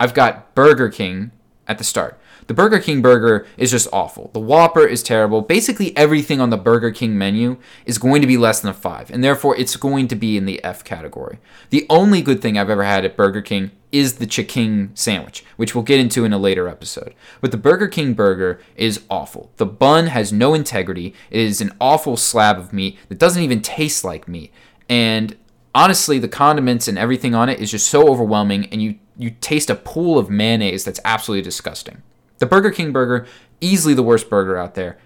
I've 0.00 0.14
got 0.14 0.54
Burger 0.54 0.88
King 0.88 1.32
at 1.68 1.78
the 1.78 1.84
start. 1.84 2.18
The 2.46 2.54
Burger 2.54 2.78
King 2.78 3.02
burger 3.02 3.44
is 3.56 3.72
just 3.72 3.88
awful. 3.92 4.30
The 4.32 4.40
Whopper 4.40 4.86
is 4.86 5.02
terrible. 5.02 5.42
Basically, 5.42 5.96
everything 5.96 6.40
on 6.40 6.50
the 6.50 6.56
Burger 6.56 6.92
King 6.92 7.18
menu 7.18 7.56
is 7.84 7.98
going 7.98 8.20
to 8.20 8.26
be 8.28 8.36
less 8.36 8.60
than 8.60 8.70
a 8.70 8.74
5, 8.74 9.10
and 9.10 9.24
therefore 9.24 9.56
it's 9.56 9.74
going 9.74 10.06
to 10.08 10.14
be 10.14 10.36
in 10.36 10.46
the 10.46 10.62
F 10.62 10.84
category. 10.84 11.38
The 11.70 11.86
only 11.90 12.22
good 12.22 12.40
thing 12.40 12.56
I've 12.56 12.70
ever 12.70 12.84
had 12.84 13.04
at 13.04 13.16
Burger 13.16 13.42
King 13.42 13.72
is 13.90 14.14
the 14.14 14.26
Chicken 14.26 14.92
sandwich, 14.94 15.44
which 15.56 15.74
we'll 15.74 15.82
get 15.82 15.98
into 15.98 16.24
in 16.24 16.32
a 16.32 16.38
later 16.38 16.68
episode. 16.68 17.14
But 17.40 17.50
the 17.50 17.56
Burger 17.56 17.88
King 17.88 18.14
burger 18.14 18.60
is 18.76 19.02
awful. 19.10 19.50
The 19.56 19.66
bun 19.66 20.08
has 20.08 20.32
no 20.32 20.54
integrity. 20.54 21.14
It 21.30 21.40
is 21.40 21.60
an 21.60 21.72
awful 21.80 22.16
slab 22.16 22.58
of 22.58 22.72
meat 22.72 22.96
that 23.08 23.18
doesn't 23.18 23.42
even 23.42 23.60
taste 23.60 24.04
like 24.04 24.28
meat. 24.28 24.52
And 24.88 25.36
honestly, 25.74 26.20
the 26.20 26.28
condiments 26.28 26.86
and 26.86 26.96
everything 26.96 27.34
on 27.34 27.48
it 27.48 27.58
is 27.58 27.72
just 27.72 27.88
so 27.88 28.08
overwhelming, 28.08 28.66
and 28.66 28.80
you 28.80 29.00
you 29.18 29.30
taste 29.30 29.70
a 29.70 29.74
pool 29.74 30.16
of 30.18 30.30
mayonnaise 30.30 30.84
that's 30.84 31.00
absolutely 31.04 31.42
disgusting. 31.42 32.02
The 32.38 32.46
Burger 32.46 32.70
King 32.70 32.92
burger, 32.92 33.26
easily 33.60 33.94
the 33.94 34.02
worst 34.02 34.28
burger 34.28 34.56
out 34.56 34.74
there. 34.74 34.98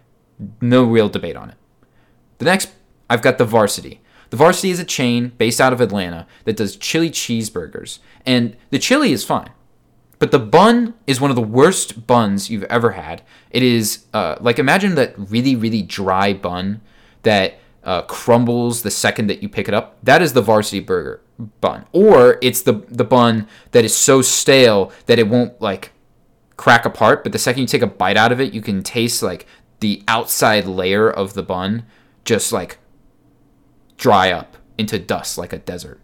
No 0.61 0.85
real 0.85 1.09
debate 1.09 1.37
on 1.37 1.51
it. 1.51 1.57
The 2.39 2.45
next, 2.45 2.71
I've 3.09 3.23
got 3.23 3.39
the 3.39 3.45
Varsity. 3.45 4.01
The 4.31 4.37
Varsity 4.37 4.71
is 4.71 4.79
a 4.79 4.85
chain 4.85 5.33
based 5.39 5.61
out 5.61 5.73
of 5.73 5.81
Atlanta 5.81 6.27
that 6.45 6.57
does 6.57 6.77
chili 6.77 7.11
cheeseburgers, 7.11 7.99
and 8.25 8.57
the 8.71 8.79
chili 8.79 9.13
is 9.13 9.25
fine. 9.25 9.51
But 10.21 10.31
the 10.31 10.39
bun 10.39 10.95
is 11.07 11.21
one 11.21 11.31
of 11.31 11.37
the 11.37 11.43
worst 11.43 12.07
buns 12.07 12.51
you've 12.51 12.65
ever 12.65 12.93
had. 12.93 13.23
It 13.51 13.63
is 13.63 14.05
uh, 14.15 14.37
like 14.41 14.59
imagine 14.59 14.95
that 14.95 15.15
really 15.17 15.57
really 15.57 15.83
dry 15.83 16.33
bun 16.33 16.81
that 17.23 17.59
uh, 17.83 18.03
crumbles 18.03 18.83
the 18.83 18.91
second 18.91 19.29
that 19.29 19.43
you 19.43 19.49
pick 19.49 19.67
it 19.67 19.75
up. 19.75 19.97
That 20.03 20.23
is 20.23 20.33
the 20.33 20.43
varsity 20.43 20.81
burger 20.81 21.23
bun, 21.61 21.87
or 21.93 22.39
it's 22.41 22.63
the 22.63 22.85
the 22.89 23.05
bun 23.05 23.49
that 23.73 23.85
is 23.85 23.97
so 23.97 24.23
stale 24.23 24.93
that 25.07 25.19
it 25.19 25.29
won't 25.29 25.61
like 25.61 25.93
crack 26.61 26.85
apart. 26.85 27.23
But 27.23 27.33
the 27.33 27.39
second 27.39 27.63
you 27.63 27.67
take 27.67 27.81
a 27.81 27.87
bite 27.87 28.19
out 28.19 28.33
of 28.33 28.41
it, 28.41 28.53
you 28.53 28.61
can 28.61 28.83
taste 28.83 29.23
like 29.23 29.47
the 29.81 30.03
outside 30.07 30.67
layer 30.67 31.11
of 31.11 31.33
the 31.33 31.43
bun 31.43 31.87
just 32.27 32.53
like 32.53 32.77
dry 33.97 34.31
up 34.31 34.59
into 34.77 34.99
dust 34.99 35.39
like 35.39 35.55
a 35.55 35.59
desert. 35.59 36.01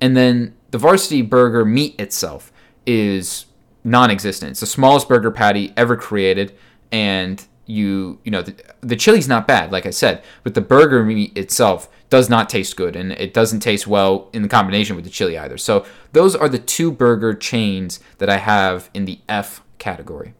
And 0.00 0.16
then 0.16 0.56
the 0.72 0.78
varsity 0.78 1.22
burger 1.22 1.64
meat 1.64 1.94
itself 2.00 2.52
is 2.84 3.46
non-existent. 3.84 4.50
It's 4.50 4.60
the 4.60 4.66
smallest 4.66 5.08
burger 5.08 5.30
patty 5.30 5.72
ever 5.76 5.96
created, 5.96 6.56
and 6.90 7.44
you 7.66 8.18
you 8.24 8.30
know 8.30 8.42
the, 8.42 8.54
the 8.80 8.96
chili's 8.96 9.28
not 9.28 9.46
bad, 9.46 9.70
like 9.70 9.86
I 9.86 9.90
said, 9.90 10.24
but 10.42 10.54
the 10.54 10.60
burger 10.60 11.04
meat 11.04 11.38
itself 11.38 11.88
does 12.10 12.28
not 12.28 12.48
taste 12.48 12.76
good, 12.76 12.96
and 12.96 13.12
it 13.12 13.32
doesn't 13.32 13.60
taste 13.60 13.86
well 13.86 14.28
in 14.32 14.42
the 14.42 14.48
combination 14.48 14.96
with 14.96 15.04
the 15.04 15.10
chili 15.10 15.38
either. 15.38 15.56
So 15.56 15.86
those 16.12 16.34
are 16.34 16.48
the 16.48 16.58
two 16.58 16.90
burger 16.90 17.32
chains 17.32 18.00
that 18.18 18.28
I 18.28 18.38
have 18.38 18.90
in 18.92 19.04
the 19.04 19.20
F 19.28 19.63
category. 19.84 20.32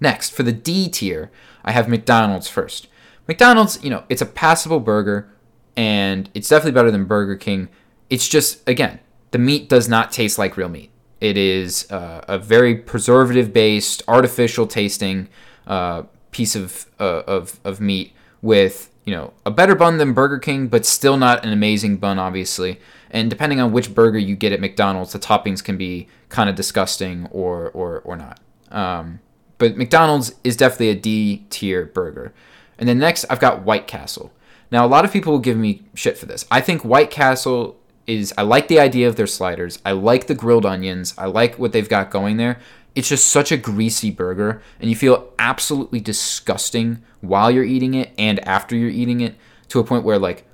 Next, 0.00 0.30
for 0.30 0.42
the 0.42 0.52
D 0.52 0.88
tier, 0.88 1.30
I 1.64 1.70
have 1.72 1.88
McDonald's 1.88 2.48
first. 2.48 2.88
McDonald's, 3.28 3.82
you 3.84 3.90
know, 3.90 4.02
it's 4.08 4.22
a 4.22 4.26
passable 4.26 4.80
burger, 4.80 5.30
and 5.76 6.28
it's 6.34 6.48
definitely 6.48 6.72
better 6.72 6.90
than 6.90 7.04
Burger 7.04 7.36
King. 7.36 7.68
It's 8.10 8.28
just 8.28 8.68
again, 8.68 8.98
the 9.30 9.38
meat 9.38 9.68
does 9.68 9.88
not 9.88 10.12
taste 10.12 10.38
like 10.38 10.56
real 10.56 10.68
meat. 10.68 10.90
It 11.20 11.36
is 11.36 11.90
uh, 11.90 12.24
a 12.28 12.38
very 12.38 12.74
preservative 12.74 13.52
based, 13.52 14.02
artificial 14.06 14.66
tasting 14.66 15.28
uh, 15.66 16.02
piece 16.30 16.54
of, 16.54 16.86
uh, 17.00 17.22
of, 17.26 17.58
of 17.64 17.80
meat 17.80 18.12
with 18.46 18.90
you 19.04 19.14
know 19.14 19.34
a 19.44 19.50
better 19.50 19.74
bun 19.74 19.98
than 19.98 20.14
Burger 20.14 20.38
King, 20.38 20.68
but 20.68 20.86
still 20.86 21.16
not 21.16 21.44
an 21.44 21.52
amazing 21.52 21.98
bun, 21.98 22.18
obviously. 22.18 22.80
And 23.10 23.28
depending 23.28 23.60
on 23.60 23.72
which 23.72 23.94
burger 23.94 24.18
you 24.18 24.36
get 24.36 24.52
at 24.52 24.60
McDonald's, 24.60 25.12
the 25.12 25.18
toppings 25.18 25.62
can 25.62 25.76
be 25.76 26.08
kind 26.28 26.48
of 26.48 26.56
disgusting 26.56 27.26
or 27.30 27.70
or 27.70 28.00
or 28.00 28.16
not. 28.16 28.40
Um, 28.70 29.20
but 29.58 29.76
McDonald's 29.76 30.34
is 30.44 30.56
definitely 30.56 30.90
a 30.90 30.94
D 30.94 31.46
tier 31.50 31.86
burger. 31.86 32.32
And 32.78 32.88
then 32.88 32.98
next, 32.98 33.24
I've 33.30 33.40
got 33.40 33.62
White 33.62 33.86
Castle. 33.86 34.32
Now, 34.70 34.84
a 34.84 34.88
lot 34.88 35.04
of 35.04 35.12
people 35.12 35.32
will 35.32 35.40
give 35.40 35.56
me 35.56 35.84
shit 35.94 36.18
for 36.18 36.26
this. 36.26 36.44
I 36.50 36.60
think 36.60 36.84
White 36.84 37.10
Castle 37.10 37.78
is 38.06 38.34
I 38.36 38.42
like 38.42 38.68
the 38.68 38.80
idea 38.80 39.08
of 39.08 39.16
their 39.16 39.26
sliders. 39.26 39.80
I 39.84 39.92
like 39.92 40.26
the 40.26 40.34
grilled 40.34 40.66
onions. 40.66 41.14
I 41.16 41.26
like 41.26 41.58
what 41.58 41.72
they've 41.72 41.88
got 41.88 42.10
going 42.10 42.36
there. 42.36 42.58
It's 42.96 43.10
just 43.10 43.26
such 43.26 43.52
a 43.52 43.58
greasy 43.58 44.10
burger, 44.10 44.62
and 44.80 44.88
you 44.88 44.96
feel 44.96 45.32
absolutely 45.38 46.00
disgusting 46.00 47.02
while 47.20 47.50
you're 47.50 47.62
eating 47.62 47.94
it 47.94 48.10
and 48.16 48.40
after 48.48 48.74
you're 48.74 48.88
eating 48.88 49.20
it 49.20 49.36
to 49.68 49.78
a 49.78 49.84
point 49.84 50.02
where, 50.02 50.18
like, 50.18 50.46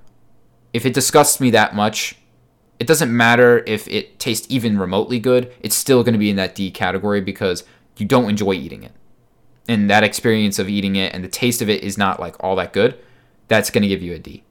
if 0.73 0.85
it 0.85 0.93
disgusts 0.93 1.41
me 1.41 1.51
that 1.51 1.77
much, 1.77 2.17
it 2.81 2.89
doesn't 2.89 3.17
matter 3.17 3.63
if 3.67 3.87
it 3.87 4.19
tastes 4.19 4.49
even 4.51 4.77
remotely 4.77 5.21
good, 5.21 5.55
it's 5.61 5.77
still 5.77 6.03
going 6.03 6.15
to 6.15 6.19
be 6.19 6.31
in 6.31 6.37
that 6.37 6.57
D 6.57 6.73
category 6.73 7.21
because 7.21 7.63
you 7.97 8.07
don't 8.07 8.29
enjoy 8.29 8.55
eating 8.55 8.83
it. 8.83 8.93
And 9.69 9.89
that 9.89 10.03
experience 10.03 10.59
of 10.59 10.69
eating 10.69 10.97
it 10.97 11.15
and 11.15 11.23
the 11.23 11.29
taste 11.29 11.63
of 11.63 11.69
it 11.69 11.85
is 11.85 11.97
not 11.97 12.19
like 12.19 12.35
all 12.41 12.57
that 12.57 12.73
good. 12.73 12.99
That's 13.47 13.71
going 13.71 13.83
to 13.83 13.89
give 13.89 14.03
you 14.03 14.15
a 14.15 14.19
D. 14.19 14.43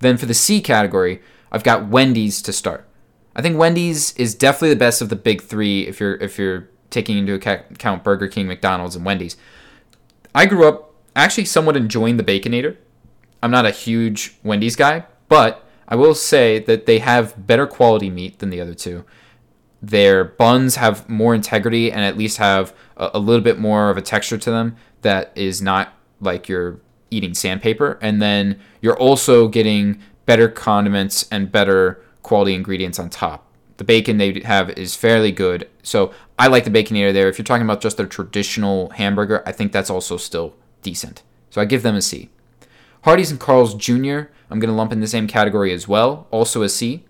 Then 0.00 0.16
for 0.18 0.26
the 0.26 0.34
C 0.34 0.60
category, 0.60 1.22
I've 1.50 1.64
got 1.64 1.88
Wendy's 1.88 2.42
to 2.42 2.52
start. 2.52 2.87
I 3.36 3.42
think 3.42 3.58
Wendy's 3.58 4.14
is 4.16 4.34
definitely 4.34 4.70
the 4.70 4.76
best 4.76 5.00
of 5.00 5.08
the 5.08 5.16
big 5.16 5.42
three 5.42 5.86
if 5.86 6.00
you're 6.00 6.16
if 6.16 6.38
you're 6.38 6.68
taking 6.90 7.18
into 7.18 7.34
account 7.34 8.04
Burger 8.04 8.28
King, 8.28 8.46
McDonald's, 8.46 8.96
and 8.96 9.04
Wendy's. 9.04 9.36
I 10.34 10.46
grew 10.46 10.66
up 10.66 10.94
actually 11.14 11.44
somewhat 11.44 11.76
enjoying 11.76 12.16
the 12.16 12.24
Baconator. 12.24 12.76
I'm 13.42 13.50
not 13.50 13.66
a 13.66 13.70
huge 13.70 14.36
Wendy's 14.42 14.76
guy, 14.76 15.04
but 15.28 15.64
I 15.86 15.96
will 15.96 16.14
say 16.14 16.58
that 16.60 16.86
they 16.86 16.98
have 16.98 17.46
better 17.46 17.66
quality 17.66 18.10
meat 18.10 18.38
than 18.38 18.50
the 18.50 18.60
other 18.60 18.74
two. 18.74 19.04
Their 19.80 20.24
buns 20.24 20.76
have 20.76 21.08
more 21.08 21.34
integrity 21.34 21.92
and 21.92 22.00
at 22.00 22.18
least 22.18 22.38
have 22.38 22.74
a, 22.96 23.10
a 23.14 23.18
little 23.18 23.42
bit 23.42 23.58
more 23.58 23.90
of 23.90 23.96
a 23.96 24.02
texture 24.02 24.38
to 24.38 24.50
them 24.50 24.76
that 25.02 25.32
is 25.36 25.62
not 25.62 25.94
like 26.20 26.48
you're 26.48 26.80
eating 27.10 27.32
sandpaper. 27.34 27.98
And 28.02 28.20
then 28.20 28.60
you're 28.80 28.98
also 28.98 29.48
getting 29.48 30.00
better 30.26 30.48
condiments 30.48 31.26
and 31.30 31.50
better 31.50 32.04
quality 32.28 32.54
ingredients 32.54 32.98
on 32.98 33.08
top. 33.08 33.46
The 33.78 33.84
bacon 33.84 34.18
they 34.18 34.40
have 34.40 34.68
is 34.70 34.94
fairly 34.94 35.32
good. 35.32 35.66
So 35.82 36.12
I 36.38 36.48
like 36.48 36.64
the 36.64 36.70
Baconator 36.70 37.10
there. 37.10 37.28
If 37.28 37.38
you're 37.38 37.44
talking 37.44 37.64
about 37.64 37.80
just 37.80 37.96
their 37.96 38.06
traditional 38.06 38.90
hamburger, 38.90 39.42
I 39.46 39.52
think 39.52 39.72
that's 39.72 39.88
also 39.88 40.18
still 40.18 40.54
decent. 40.82 41.22
So 41.48 41.62
I 41.62 41.64
give 41.64 41.82
them 41.82 41.94
a 41.94 42.02
C. 42.02 42.28
Hardee's 43.04 43.30
and 43.30 43.40
Carl's 43.40 43.74
Jr., 43.74 44.28
I'm 44.50 44.60
going 44.60 44.68
to 44.68 44.76
lump 44.76 44.92
in 44.92 45.00
the 45.00 45.06
same 45.06 45.26
category 45.26 45.72
as 45.72 45.88
well, 45.88 46.26
also 46.30 46.62
a 46.62 46.68
C. 46.68 47.06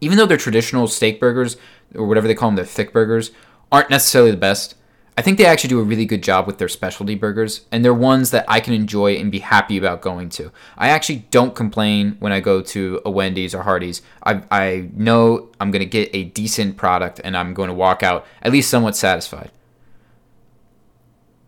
Even 0.00 0.18
though 0.18 0.26
their 0.26 0.36
traditional 0.36 0.88
steak 0.88 1.20
burgers, 1.20 1.56
or 1.94 2.06
whatever 2.06 2.26
they 2.26 2.34
call 2.34 2.48
them, 2.48 2.56
their 2.56 2.64
thick 2.64 2.92
burgers, 2.92 3.30
aren't 3.70 3.90
necessarily 3.90 4.32
the 4.32 4.36
best, 4.36 4.74
I 5.18 5.20
think 5.20 5.36
they 5.36 5.46
actually 5.46 5.70
do 5.70 5.80
a 5.80 5.82
really 5.82 6.06
good 6.06 6.22
job 6.22 6.46
with 6.46 6.58
their 6.58 6.68
specialty 6.68 7.16
burgers, 7.16 7.62
and 7.72 7.84
they're 7.84 7.92
ones 7.92 8.30
that 8.30 8.44
I 8.46 8.60
can 8.60 8.72
enjoy 8.72 9.16
and 9.16 9.32
be 9.32 9.40
happy 9.40 9.76
about 9.76 10.00
going 10.00 10.28
to. 10.28 10.52
I 10.76 10.90
actually 10.90 11.26
don't 11.32 11.56
complain 11.56 12.14
when 12.20 12.30
I 12.30 12.38
go 12.38 12.62
to 12.62 13.02
a 13.04 13.10
Wendy's 13.10 13.52
or 13.52 13.64
Hardee's. 13.64 14.00
I, 14.22 14.44
I 14.48 14.90
know 14.94 15.48
I'm 15.58 15.72
going 15.72 15.80
to 15.80 15.86
get 15.86 16.10
a 16.12 16.22
decent 16.22 16.76
product 16.76 17.20
and 17.24 17.36
I'm 17.36 17.52
going 17.52 17.66
to 17.66 17.74
walk 17.74 18.04
out 18.04 18.28
at 18.42 18.52
least 18.52 18.70
somewhat 18.70 18.94
satisfied. 18.94 19.50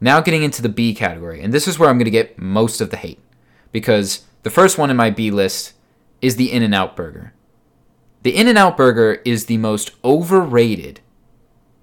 Now, 0.00 0.20
getting 0.20 0.42
into 0.42 0.62
the 0.62 0.68
B 0.68 0.92
category, 0.92 1.40
and 1.40 1.52
this 1.52 1.68
is 1.68 1.78
where 1.78 1.88
I'm 1.88 1.96
going 1.96 2.06
to 2.06 2.10
get 2.10 2.40
most 2.40 2.80
of 2.80 2.90
the 2.90 2.96
hate 2.96 3.20
because 3.70 4.24
the 4.42 4.50
first 4.50 4.78
one 4.78 4.90
in 4.90 4.96
my 4.96 5.10
B 5.10 5.30
list 5.30 5.74
is 6.20 6.34
the 6.34 6.50
In 6.50 6.64
N 6.64 6.74
Out 6.74 6.96
burger. 6.96 7.34
The 8.24 8.34
In 8.36 8.48
N 8.48 8.56
Out 8.56 8.76
burger 8.76 9.22
is 9.24 9.46
the 9.46 9.58
most 9.58 9.92
overrated 10.02 10.98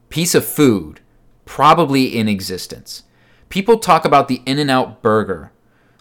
piece 0.09 0.35
of 0.35 0.45
food 0.45 0.99
probably 1.47 2.15
in 2.15 2.27
existence. 2.27 3.03
People 3.49 3.79
talk 3.79 4.05
about 4.05 4.27
the 4.27 4.43
In 4.45 4.59
N 4.59 4.69
Out 4.69 5.01
burger 5.01 5.51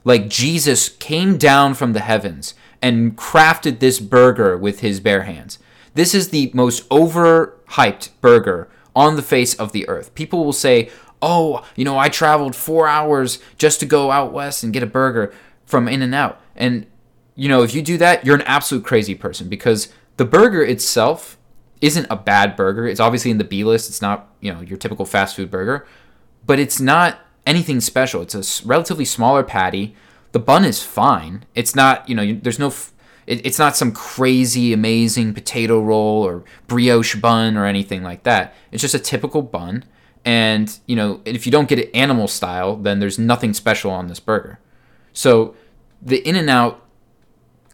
like 0.04 0.28
Jesus 0.28 0.88
came 0.88 1.38
down 1.38 1.74
from 1.74 1.94
the 1.94 2.00
heavens 2.00 2.54
and 2.82 3.16
crafted 3.16 3.78
this 3.78 3.98
burger 3.98 4.56
with 4.56 4.80
his 4.80 5.00
bare 5.00 5.22
hands. 5.22 5.58
This 5.94 6.14
is 6.14 6.28
the 6.28 6.50
most 6.52 6.86
overhyped 6.90 8.10
burger 8.20 8.68
on 8.94 9.16
the 9.16 9.22
face 9.22 9.54
of 9.54 9.72
the 9.72 9.88
earth. 9.88 10.14
People 10.14 10.44
will 10.44 10.52
say, 10.52 10.90
"Oh, 11.22 11.64
you 11.74 11.84
know, 11.84 11.98
I 11.98 12.08
traveled 12.08 12.54
4 12.54 12.86
hours 12.86 13.38
just 13.56 13.80
to 13.80 13.86
go 13.86 14.10
out 14.10 14.32
west 14.32 14.62
and 14.62 14.72
get 14.72 14.82
a 14.82 14.86
burger 14.86 15.32
from 15.64 15.88
In 15.88 16.02
N 16.02 16.12
Out." 16.12 16.40
And 16.54 16.86
you 17.34 17.48
know, 17.48 17.62
if 17.62 17.74
you 17.74 17.82
do 17.82 17.98
that, 17.98 18.24
you're 18.24 18.36
an 18.36 18.42
absolute 18.42 18.84
crazy 18.84 19.14
person 19.14 19.48
because 19.48 19.88
the 20.16 20.24
burger 20.24 20.62
itself 20.62 21.36
isn't 21.80 22.06
a 22.11 22.16
bad 22.16 22.56
burger. 22.56 22.87
It's 22.87 23.00
obviously 23.00 23.30
in 23.30 23.38
the 23.38 23.45
B 23.45 23.64
list. 23.64 23.88
It's 23.88 24.02
not, 24.02 24.28
you 24.40 24.52
know, 24.52 24.61
your 24.61 24.78
typical 24.78 25.04
fast 25.04 25.37
food 25.37 25.50
burger, 25.50 25.87
but 26.45 26.59
it's 26.59 26.80
not 26.80 27.18
anything 27.47 27.80
special. 27.80 28.23
It's 28.23 28.35
a 28.35 28.66
relatively 28.66 29.04
smaller 29.04 29.42
patty. 29.42 29.95
The 30.33 30.38
bun 30.38 30.64
is 30.64 30.83
fine. 30.83 31.45
It's 31.54 31.75
not, 31.75 32.09
you 32.09 32.14
know, 32.14 32.38
there's 32.42 32.59
no 32.59 32.73
it's 33.26 33.59
not 33.59 33.76
some 33.76 33.90
crazy 33.90 34.73
amazing 34.73 35.35
potato 35.35 35.80
roll 35.80 36.23
or 36.23 36.45
brioche 36.68 37.16
bun 37.16 37.56
or 37.56 37.66
anything 37.66 38.04
like 38.04 38.23
that. 38.23 38.54
It's 38.71 38.80
just 38.80 38.95
a 38.95 39.00
typical 39.00 39.42
bun. 39.42 39.85
And, 40.25 40.78
you 40.87 40.95
know, 40.95 41.23
if 41.25 41.45
you 41.45 41.50
don't 41.50 41.68
get 41.68 41.80
it 41.80 41.90
animal 41.92 42.28
style, 42.28 42.76
then 42.76 43.00
there's 43.00 43.18
nothing 43.18 43.52
special 43.52 43.90
on 43.90 44.06
this 44.06 44.21
burger. 44.21 44.61
So 45.12 45.56
the 46.00 46.18
In 46.18 46.37
N 46.37 46.49
Out 46.49 46.85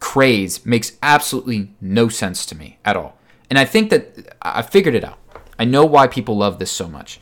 craze 0.00 0.64
makes 0.64 0.92
absolutely 1.02 1.74
no 1.80 2.08
sense 2.08 2.46
to 2.46 2.54
me 2.54 2.78
at 2.84 2.96
all. 2.96 3.18
And 3.52 3.58
I 3.58 3.66
think 3.66 3.90
that 3.90 4.34
I 4.40 4.62
figured 4.62 4.94
it 4.94 5.04
out. 5.04 5.18
I 5.58 5.66
know 5.66 5.84
why 5.84 6.06
people 6.06 6.38
love 6.38 6.58
this 6.58 6.70
so 6.70 6.88
much. 6.88 7.20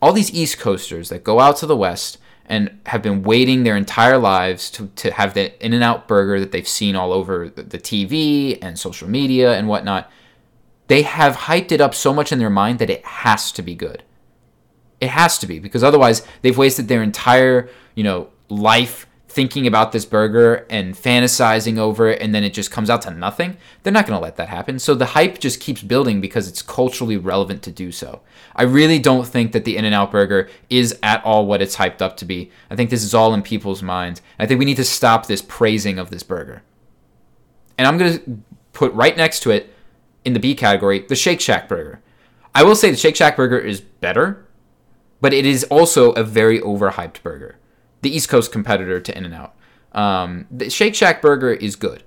All 0.00 0.12
these 0.12 0.32
East 0.32 0.60
Coasters 0.60 1.08
that 1.08 1.24
go 1.24 1.40
out 1.40 1.56
to 1.56 1.66
the 1.66 1.76
West 1.76 2.18
and 2.46 2.78
have 2.86 3.02
been 3.02 3.24
waiting 3.24 3.64
their 3.64 3.76
entire 3.76 4.16
lives 4.16 4.70
to, 4.70 4.86
to 4.94 5.10
have 5.10 5.34
the 5.34 5.60
In 5.60 5.74
N 5.74 5.82
Out 5.82 6.06
burger 6.06 6.38
that 6.38 6.52
they've 6.52 6.68
seen 6.68 6.94
all 6.94 7.12
over 7.12 7.48
the 7.48 7.64
TV 7.80 8.60
and 8.62 8.78
social 8.78 9.08
media 9.08 9.58
and 9.58 9.66
whatnot, 9.66 10.08
they 10.86 11.02
have 11.02 11.34
hyped 11.34 11.72
it 11.72 11.80
up 11.80 11.96
so 11.96 12.14
much 12.14 12.30
in 12.30 12.38
their 12.38 12.48
mind 12.48 12.78
that 12.78 12.88
it 12.88 13.04
has 13.04 13.50
to 13.50 13.62
be 13.62 13.74
good. 13.74 14.04
It 15.00 15.08
has 15.08 15.36
to 15.38 15.48
be 15.48 15.58
because 15.58 15.82
otherwise 15.82 16.24
they've 16.42 16.56
wasted 16.56 16.86
their 16.86 17.02
entire, 17.02 17.68
you 17.96 18.04
know, 18.04 18.28
life 18.48 19.08
thinking 19.34 19.66
about 19.66 19.90
this 19.90 20.04
burger 20.04 20.64
and 20.70 20.94
fantasizing 20.94 21.76
over 21.76 22.08
it 22.08 22.22
and 22.22 22.32
then 22.32 22.44
it 22.44 22.54
just 22.54 22.70
comes 22.70 22.88
out 22.88 23.02
to 23.02 23.10
nothing, 23.10 23.56
they're 23.82 23.92
not 23.92 24.06
going 24.06 24.16
to 24.16 24.22
let 24.22 24.36
that 24.36 24.48
happen. 24.48 24.78
So 24.78 24.94
the 24.94 25.06
hype 25.06 25.40
just 25.40 25.58
keeps 25.58 25.82
building 25.82 26.20
because 26.20 26.46
it's 26.46 26.62
culturally 26.62 27.16
relevant 27.16 27.60
to 27.64 27.72
do 27.72 27.90
so. 27.90 28.20
I 28.54 28.62
really 28.62 29.00
don't 29.00 29.26
think 29.26 29.50
that 29.50 29.64
the 29.64 29.76
In 29.76 29.84
N 29.84 29.92
Out 29.92 30.12
burger 30.12 30.48
is 30.70 30.96
at 31.02 31.24
all 31.24 31.46
what 31.46 31.60
it's 31.60 31.76
hyped 31.76 32.00
up 32.00 32.16
to 32.18 32.24
be. 32.24 32.52
I 32.70 32.76
think 32.76 32.90
this 32.90 33.02
is 33.02 33.12
all 33.12 33.34
in 33.34 33.42
people's 33.42 33.82
minds. 33.82 34.22
I 34.38 34.46
think 34.46 34.60
we 34.60 34.64
need 34.64 34.76
to 34.76 34.84
stop 34.84 35.26
this 35.26 35.42
praising 35.42 35.98
of 35.98 36.10
this 36.10 36.22
burger. 36.22 36.62
And 37.76 37.88
I'm 37.88 37.98
going 37.98 38.18
to 38.18 38.38
put 38.72 38.92
right 38.92 39.16
next 39.16 39.40
to 39.40 39.50
it 39.50 39.74
in 40.24 40.34
the 40.34 40.40
B 40.40 40.54
category, 40.54 41.00
the 41.00 41.16
Shake 41.16 41.40
Shack 41.40 41.68
burger. 41.68 42.00
I 42.54 42.62
will 42.62 42.76
say 42.76 42.92
the 42.92 42.96
Shake 42.96 43.16
Shack 43.16 43.34
burger 43.34 43.58
is 43.58 43.80
better, 43.80 44.46
but 45.20 45.32
it 45.32 45.44
is 45.44 45.64
also 45.64 46.12
a 46.12 46.22
very 46.22 46.60
overhyped 46.60 47.20
burger. 47.24 47.56
The 48.04 48.14
East 48.14 48.28
Coast 48.28 48.52
competitor 48.52 49.00
to 49.00 49.16
In 49.16 49.24
and 49.24 49.34
Out. 49.34 49.54
Um, 49.92 50.46
the 50.50 50.68
Shake 50.68 50.94
Shack 50.94 51.22
burger 51.22 51.52
is 51.52 51.74
good, 51.74 52.04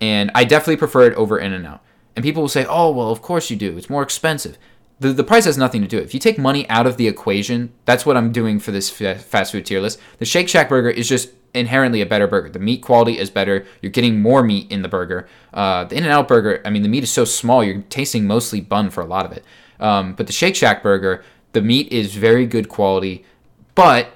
and 0.00 0.30
I 0.34 0.44
definitely 0.44 0.76
prefer 0.76 1.02
it 1.08 1.14
over 1.14 1.38
In 1.38 1.52
and 1.52 1.66
Out. 1.66 1.82
And 2.14 2.22
people 2.22 2.42
will 2.42 2.48
say, 2.48 2.64
"Oh, 2.66 2.90
well, 2.92 3.10
of 3.10 3.22
course 3.22 3.50
you 3.50 3.56
do. 3.56 3.76
It's 3.76 3.90
more 3.90 4.02
expensive." 4.02 4.56
The, 5.00 5.12
the 5.12 5.24
price 5.24 5.44
has 5.44 5.58
nothing 5.58 5.82
to 5.82 5.88
do. 5.88 5.96
With 5.96 6.04
it. 6.04 6.06
If 6.06 6.14
you 6.14 6.20
take 6.20 6.38
money 6.38 6.66
out 6.70 6.86
of 6.86 6.96
the 6.96 7.08
equation, 7.08 7.72
that's 7.84 8.06
what 8.06 8.16
I'm 8.16 8.32
doing 8.32 8.58
for 8.58 8.70
this 8.70 8.88
fast 8.88 9.52
food 9.52 9.66
tier 9.66 9.80
list. 9.80 10.00
The 10.18 10.24
Shake 10.24 10.48
Shack 10.48 10.70
burger 10.70 10.88
is 10.88 11.08
just 11.08 11.30
inherently 11.52 12.00
a 12.00 12.06
better 12.06 12.26
burger. 12.26 12.48
The 12.48 12.58
meat 12.60 12.82
quality 12.82 13.18
is 13.18 13.28
better. 13.28 13.66
You're 13.82 13.92
getting 13.92 14.22
more 14.22 14.42
meat 14.42 14.70
in 14.70 14.82
the 14.82 14.88
burger. 14.88 15.28
Uh, 15.52 15.84
the 15.84 15.96
In-N-Out 15.96 16.28
burger, 16.28 16.62
I 16.64 16.70
mean, 16.70 16.82
the 16.82 16.88
meat 16.88 17.02
is 17.02 17.10
so 17.10 17.24
small. 17.24 17.64
You're 17.64 17.82
tasting 17.82 18.26
mostly 18.26 18.60
bun 18.60 18.90
for 18.90 19.02
a 19.02 19.06
lot 19.06 19.26
of 19.26 19.32
it. 19.32 19.44
Um, 19.80 20.14
but 20.14 20.26
the 20.26 20.32
Shake 20.32 20.54
Shack 20.54 20.82
burger, 20.82 21.24
the 21.52 21.62
meat 21.62 21.92
is 21.92 22.14
very 22.14 22.46
good 22.46 22.68
quality, 22.68 23.24
but 23.74 24.15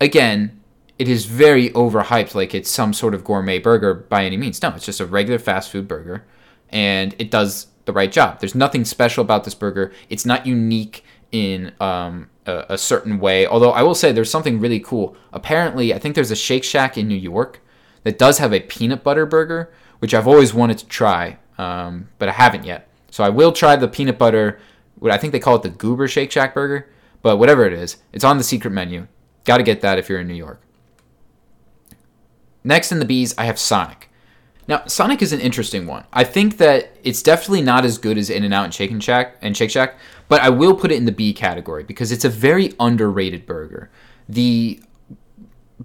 again, 0.00 0.60
it 0.98 1.08
is 1.08 1.26
very 1.26 1.70
overhyped, 1.70 2.34
like 2.34 2.54
it's 2.54 2.70
some 2.70 2.92
sort 2.92 3.14
of 3.14 3.24
gourmet 3.24 3.58
burger 3.58 3.94
by 3.94 4.24
any 4.24 4.36
means. 4.36 4.60
No, 4.60 4.70
it's 4.70 4.84
just 4.84 5.00
a 5.00 5.06
regular 5.06 5.38
fast 5.38 5.70
food 5.70 5.88
burger, 5.88 6.24
and 6.68 7.14
it 7.18 7.30
does 7.30 7.68
the 7.84 7.92
right 7.92 8.10
job. 8.10 8.40
There's 8.40 8.54
nothing 8.54 8.84
special 8.84 9.22
about 9.22 9.44
this 9.44 9.54
burger. 9.54 9.92
It's 10.08 10.26
not 10.26 10.46
unique 10.46 11.04
in 11.32 11.72
um, 11.80 12.28
a, 12.46 12.66
a, 12.70 12.78
certain 12.78 13.18
way. 13.18 13.46
Although 13.46 13.70
I 13.70 13.82
will 13.82 13.94
say 13.94 14.12
there's 14.12 14.30
something 14.30 14.60
really 14.60 14.80
cool. 14.80 15.16
Apparently, 15.32 15.94
I 15.94 15.98
think 15.98 16.14
there's 16.14 16.30
a 16.30 16.36
Shake 16.36 16.64
Shack 16.64 16.98
in 16.98 17.08
New 17.08 17.14
York 17.14 17.60
that 18.02 18.18
does 18.18 18.38
have 18.38 18.52
a 18.52 18.60
peanut 18.60 19.02
butter 19.02 19.26
burger, 19.26 19.72
which 20.00 20.12
I've 20.12 20.26
always 20.26 20.52
wanted 20.52 20.78
to 20.78 20.86
try, 20.86 21.38
um, 21.56 22.08
but 22.18 22.28
I 22.28 22.32
haven't 22.32 22.64
yet. 22.64 22.88
So 23.10 23.24
I 23.24 23.28
will 23.28 23.52
try 23.52 23.76
the 23.76 23.88
peanut 23.88 24.18
butter. 24.18 24.58
What 24.98 25.12
I 25.12 25.16
think 25.16 25.32
they 25.32 25.40
call 25.40 25.56
it 25.56 25.62
the 25.62 25.70
Goober 25.70 26.08
Shake 26.08 26.30
Shack 26.30 26.52
burger, 26.52 26.90
but 27.22 27.38
whatever 27.38 27.64
it 27.64 27.72
is, 27.72 27.98
it's 28.12 28.24
on 28.24 28.38
the 28.38 28.44
secret 28.44 28.70
menu. 28.70 29.06
Got 29.50 29.56
to 29.56 29.64
get 29.64 29.80
that 29.80 29.98
if 29.98 30.08
you're 30.08 30.20
in 30.20 30.28
New 30.28 30.34
York. 30.34 30.60
Next 32.62 32.92
in 32.92 33.00
the 33.00 33.04
B's, 33.04 33.36
I 33.36 33.46
have 33.46 33.58
Sonic. 33.58 34.08
Now, 34.68 34.84
Sonic 34.86 35.22
is 35.22 35.32
an 35.32 35.40
interesting 35.40 35.88
one. 35.88 36.04
I 36.12 36.22
think 36.22 36.58
that 36.58 36.96
it's 37.02 37.20
definitely 37.20 37.62
not 37.62 37.84
as 37.84 37.98
good 37.98 38.16
as 38.16 38.30
In 38.30 38.44
and 38.44 38.54
Out 38.54 38.66
and 38.66 38.72
Shake 38.72 38.92
and 38.92 39.02
Shack 39.02 39.38
and 39.42 39.56
Shake 39.56 39.72
Shack, 39.72 39.96
but 40.28 40.40
I 40.40 40.50
will 40.50 40.76
put 40.76 40.92
it 40.92 40.98
in 40.98 41.04
the 41.04 41.10
B 41.10 41.32
category 41.32 41.82
because 41.82 42.12
it's 42.12 42.24
a 42.24 42.28
very 42.28 42.74
underrated 42.78 43.44
burger. 43.44 43.90
The 44.28 44.80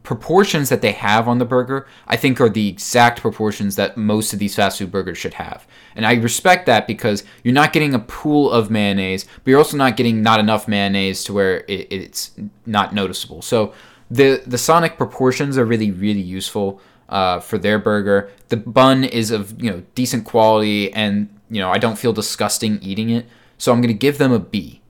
proportions 0.04 0.70
that 0.70 0.82
they 0.82 0.92
have 0.92 1.28
on 1.28 1.38
the 1.38 1.46
burger, 1.46 1.88
I 2.08 2.18
think, 2.18 2.42
are 2.42 2.50
the 2.50 2.68
exact 2.68 3.22
proportions 3.22 3.76
that 3.76 3.98
most 3.98 4.34
of 4.34 4.40
these 4.40 4.56
fast 4.56 4.80
food 4.80 4.92
burgers 4.92 5.18
should 5.18 5.36
have. 5.36 5.66
And 5.96 6.06
I 6.06 6.16
respect 6.16 6.66
that 6.66 6.88
because 6.88 7.24
you're 7.44 7.54
not 7.54 7.74
getting 7.74 7.94
a 7.94 8.00
pool 8.00 8.52
of 8.52 8.70
mayonnaise, 8.70 9.24
but 9.24 9.48
you're 9.48 9.60
also 9.60 9.78
not 9.78 9.98
getting 9.98 10.22
not 10.22 10.40
enough 10.40 10.68
mayonnaise 10.68 11.24
to 11.26 11.34
where 11.34 11.60
it, 11.68 11.88
it's 11.92 12.32
not 12.66 12.94
noticeable. 12.94 13.42
So 13.42 13.74
the 14.10 14.44
the 14.46 14.58
Sonic 14.58 14.98
proportions 14.98 15.58
are 15.58 15.66
really 15.66 15.92
really 15.92 16.22
useful 16.22 16.80
uh, 17.10 17.40
for 17.40 17.58
their 17.58 17.80
burger. 17.80 18.32
The 18.50 18.58
bun 18.58 19.04
is 19.04 19.32
of 19.32 19.62
you 19.62 19.70
know 19.72 19.84
decent 19.96 20.26
quality, 20.26 20.94
and 20.94 21.30
you 21.50 21.62
know 21.62 21.72
I 21.72 21.78
don't 21.78 21.98
feel 21.98 22.14
disgusting 22.14 22.80
eating 22.82 23.10
it, 23.10 23.28
so 23.58 23.72
I'm 23.72 23.82
gonna 23.82 23.94
give 23.94 24.18
them 24.18 24.32
a 24.32 24.40
B. 24.40 24.82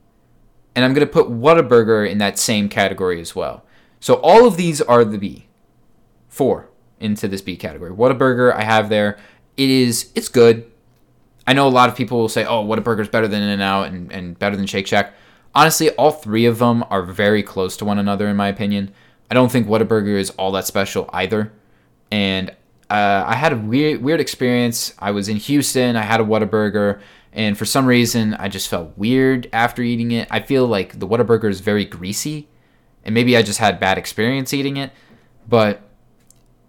And 0.74 0.84
I'm 0.84 0.92
gonna 0.92 1.06
put 1.06 1.28
Whataburger 1.28 2.08
in 2.08 2.18
that 2.18 2.38
same 2.38 2.68
category 2.68 3.20
as 3.20 3.34
well. 3.34 3.64
So 4.00 4.14
all 4.14 4.46
of 4.46 4.56
these 4.56 4.80
are 4.80 5.04
the 5.04 5.18
B. 5.18 5.46
Four 6.28 6.68
into 7.00 7.28
this 7.28 7.42
B 7.42 7.56
category. 7.56 7.90
Whataburger 7.90 8.54
I 8.54 8.64
have 8.64 8.88
there. 8.88 9.18
It 9.56 9.70
is 9.70 10.10
it's 10.14 10.28
good. 10.28 10.70
I 11.46 11.52
know 11.52 11.66
a 11.66 11.70
lot 11.70 11.88
of 11.88 11.96
people 11.96 12.18
will 12.18 12.28
say, 12.28 12.44
"Oh, 12.44 12.64
Whataburger 12.64 13.00
is 13.00 13.08
better 13.08 13.28
than 13.28 13.42
In-N-Out 13.42 13.88
and, 13.88 14.12
and 14.12 14.38
better 14.38 14.56
than 14.56 14.66
Shake 14.66 14.86
Shack." 14.86 15.14
Honestly, 15.54 15.90
all 15.90 16.10
three 16.10 16.44
of 16.44 16.58
them 16.58 16.84
are 16.90 17.02
very 17.02 17.42
close 17.42 17.76
to 17.78 17.84
one 17.84 17.98
another 17.98 18.28
in 18.28 18.36
my 18.36 18.48
opinion. 18.48 18.92
I 19.30 19.34
don't 19.34 19.50
think 19.50 19.66
Whataburger 19.66 20.18
is 20.18 20.30
all 20.30 20.52
that 20.52 20.66
special 20.66 21.08
either. 21.12 21.52
And 22.10 22.50
uh, 22.90 23.24
I 23.26 23.34
had 23.34 23.52
a 23.52 23.56
weird 23.56 24.02
weird 24.02 24.20
experience. 24.20 24.94
I 24.98 25.10
was 25.10 25.28
in 25.28 25.36
Houston. 25.36 25.96
I 25.96 26.02
had 26.02 26.20
a 26.20 26.24
Whataburger, 26.24 27.00
and 27.32 27.58
for 27.58 27.64
some 27.64 27.86
reason, 27.86 28.34
I 28.34 28.48
just 28.48 28.68
felt 28.68 28.96
weird 28.96 29.48
after 29.52 29.82
eating 29.82 30.12
it. 30.12 30.28
I 30.30 30.40
feel 30.40 30.66
like 30.66 30.98
the 30.98 31.06
Whataburger 31.06 31.50
is 31.50 31.60
very 31.60 31.84
greasy, 31.84 32.48
and 33.06 33.14
maybe 33.14 33.36
I 33.36 33.42
just 33.42 33.58
had 33.58 33.80
bad 33.80 33.96
experience 33.96 34.52
eating 34.52 34.76
it. 34.76 34.92
But 35.48 35.80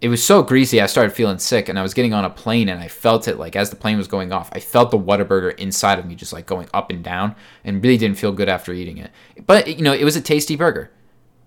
it 0.00 0.08
was 0.08 0.24
so 0.24 0.42
greasy, 0.42 0.80
I 0.80 0.86
started 0.86 1.12
feeling 1.12 1.38
sick, 1.38 1.68
and 1.68 1.78
I 1.78 1.82
was 1.82 1.92
getting 1.92 2.14
on 2.14 2.24
a 2.24 2.30
plane, 2.30 2.70
and 2.70 2.80
I 2.80 2.88
felt 2.88 3.28
it 3.28 3.38
like 3.38 3.56
as 3.56 3.68
the 3.68 3.76
plane 3.76 3.98
was 3.98 4.08
going 4.08 4.32
off. 4.32 4.48
I 4.52 4.60
felt 4.60 4.90
the 4.90 4.98
Whataburger 4.98 5.58
inside 5.58 5.98
of 5.98 6.06
me 6.06 6.14
just 6.14 6.32
like 6.32 6.46
going 6.46 6.68
up 6.72 6.88
and 6.88 7.04
down, 7.04 7.34
and 7.64 7.82
really 7.82 7.98
didn't 7.98 8.16
feel 8.16 8.32
good 8.32 8.48
after 8.48 8.72
eating 8.72 8.96
it. 8.96 9.10
But 9.46 9.66
you 9.66 9.82
know, 9.82 9.92
it 9.92 10.04
was 10.04 10.16
a 10.16 10.22
tasty 10.22 10.56
burger 10.56 10.90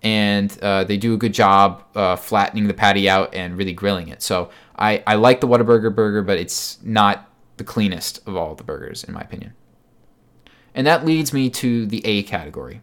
and 0.02 0.58
uh, 0.62 0.84
they 0.84 0.96
do 0.96 1.14
a 1.14 1.16
good 1.16 1.32
job 1.32 1.84
uh, 1.94 2.16
flattening 2.16 2.66
the 2.66 2.74
patty 2.74 3.08
out 3.08 3.34
and 3.34 3.56
really 3.56 3.72
grilling 3.72 4.08
it. 4.08 4.20
So 4.20 4.50
I, 4.76 5.02
I 5.06 5.14
like 5.14 5.40
the 5.40 5.46
Whataburger 5.46 5.94
burger, 5.94 6.22
but 6.22 6.38
it's 6.38 6.78
not 6.82 7.30
the 7.56 7.64
cleanest 7.64 8.26
of 8.26 8.36
all 8.36 8.54
the 8.54 8.64
burgers, 8.64 9.04
in 9.04 9.14
my 9.14 9.20
opinion. 9.20 9.54
And 10.74 10.86
that 10.86 11.04
leads 11.04 11.32
me 11.32 11.50
to 11.50 11.86
the 11.86 12.04
A 12.04 12.24
category. 12.24 12.80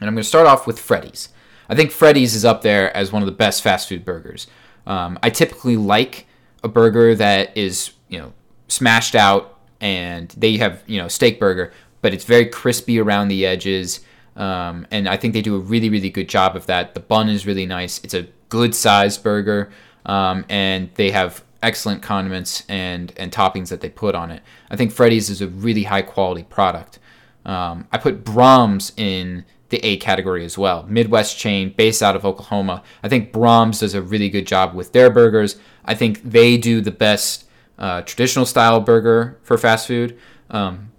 And 0.00 0.08
I'm 0.08 0.14
going 0.14 0.22
to 0.22 0.28
start 0.28 0.46
off 0.46 0.66
with 0.66 0.78
Freddy's. 0.78 1.28
I 1.68 1.74
think 1.74 1.90
Freddy's 1.90 2.34
is 2.34 2.44
up 2.44 2.62
there 2.62 2.94
as 2.96 3.12
one 3.12 3.22
of 3.22 3.26
the 3.26 3.32
best 3.32 3.62
fast 3.62 3.88
food 3.88 4.04
burgers. 4.04 4.46
Um, 4.86 5.18
I 5.22 5.30
typically 5.30 5.76
like 5.76 6.26
a 6.62 6.68
burger 6.68 7.14
that 7.14 7.56
is, 7.56 7.92
you 8.08 8.18
know, 8.18 8.32
smashed 8.68 9.14
out 9.14 9.58
and 9.80 10.28
they 10.36 10.56
have, 10.58 10.82
you 10.86 11.00
know, 11.00 11.08
steak 11.08 11.40
burger, 11.40 11.72
but 12.02 12.12
it's 12.12 12.24
very 12.24 12.46
crispy 12.46 13.00
around 13.00 13.28
the 13.28 13.46
edges 13.46 14.00
um, 14.36 14.86
and 14.90 15.08
I 15.08 15.16
think 15.16 15.34
they 15.34 15.42
do 15.42 15.54
a 15.54 15.60
really, 15.60 15.88
really 15.88 16.10
good 16.10 16.28
job 16.28 16.56
of 16.56 16.66
that. 16.66 16.94
The 16.94 17.00
bun 17.00 17.28
is 17.28 17.46
really 17.46 17.66
nice. 17.66 18.02
It's 18.02 18.14
a 18.14 18.26
good 18.48 18.74
sized 18.74 19.22
burger, 19.22 19.70
um, 20.06 20.44
and 20.48 20.90
they 20.94 21.10
have 21.12 21.44
excellent 21.62 22.02
condiments 22.02 22.64
and 22.68 23.12
and 23.16 23.32
toppings 23.32 23.68
that 23.68 23.80
they 23.80 23.88
put 23.88 24.14
on 24.14 24.30
it. 24.30 24.42
I 24.70 24.76
think 24.76 24.92
Freddy's 24.92 25.30
is 25.30 25.40
a 25.40 25.48
really 25.48 25.84
high 25.84 26.02
quality 26.02 26.42
product. 26.42 26.98
Um, 27.44 27.86
I 27.92 27.98
put 27.98 28.24
Braum's 28.24 28.92
in 28.96 29.44
the 29.70 29.78
A 29.84 29.96
category 29.96 30.44
as 30.44 30.58
well. 30.58 30.84
Midwest 30.88 31.38
chain 31.38 31.74
based 31.76 32.02
out 32.02 32.16
of 32.16 32.24
Oklahoma. 32.24 32.82
I 33.02 33.08
think 33.08 33.32
Braum's 33.32 33.80
does 33.80 33.94
a 33.94 34.02
really 34.02 34.28
good 34.28 34.46
job 34.46 34.74
with 34.74 34.92
their 34.92 35.10
burgers. 35.10 35.56
I 35.84 35.94
think 35.94 36.22
they 36.22 36.56
do 36.56 36.80
the 36.80 36.90
best 36.90 37.46
uh, 37.78 38.02
traditional 38.02 38.46
style 38.46 38.80
burger 38.80 39.38
for 39.42 39.58
fast 39.58 39.86
food. 39.86 40.18
Um, 40.50 40.92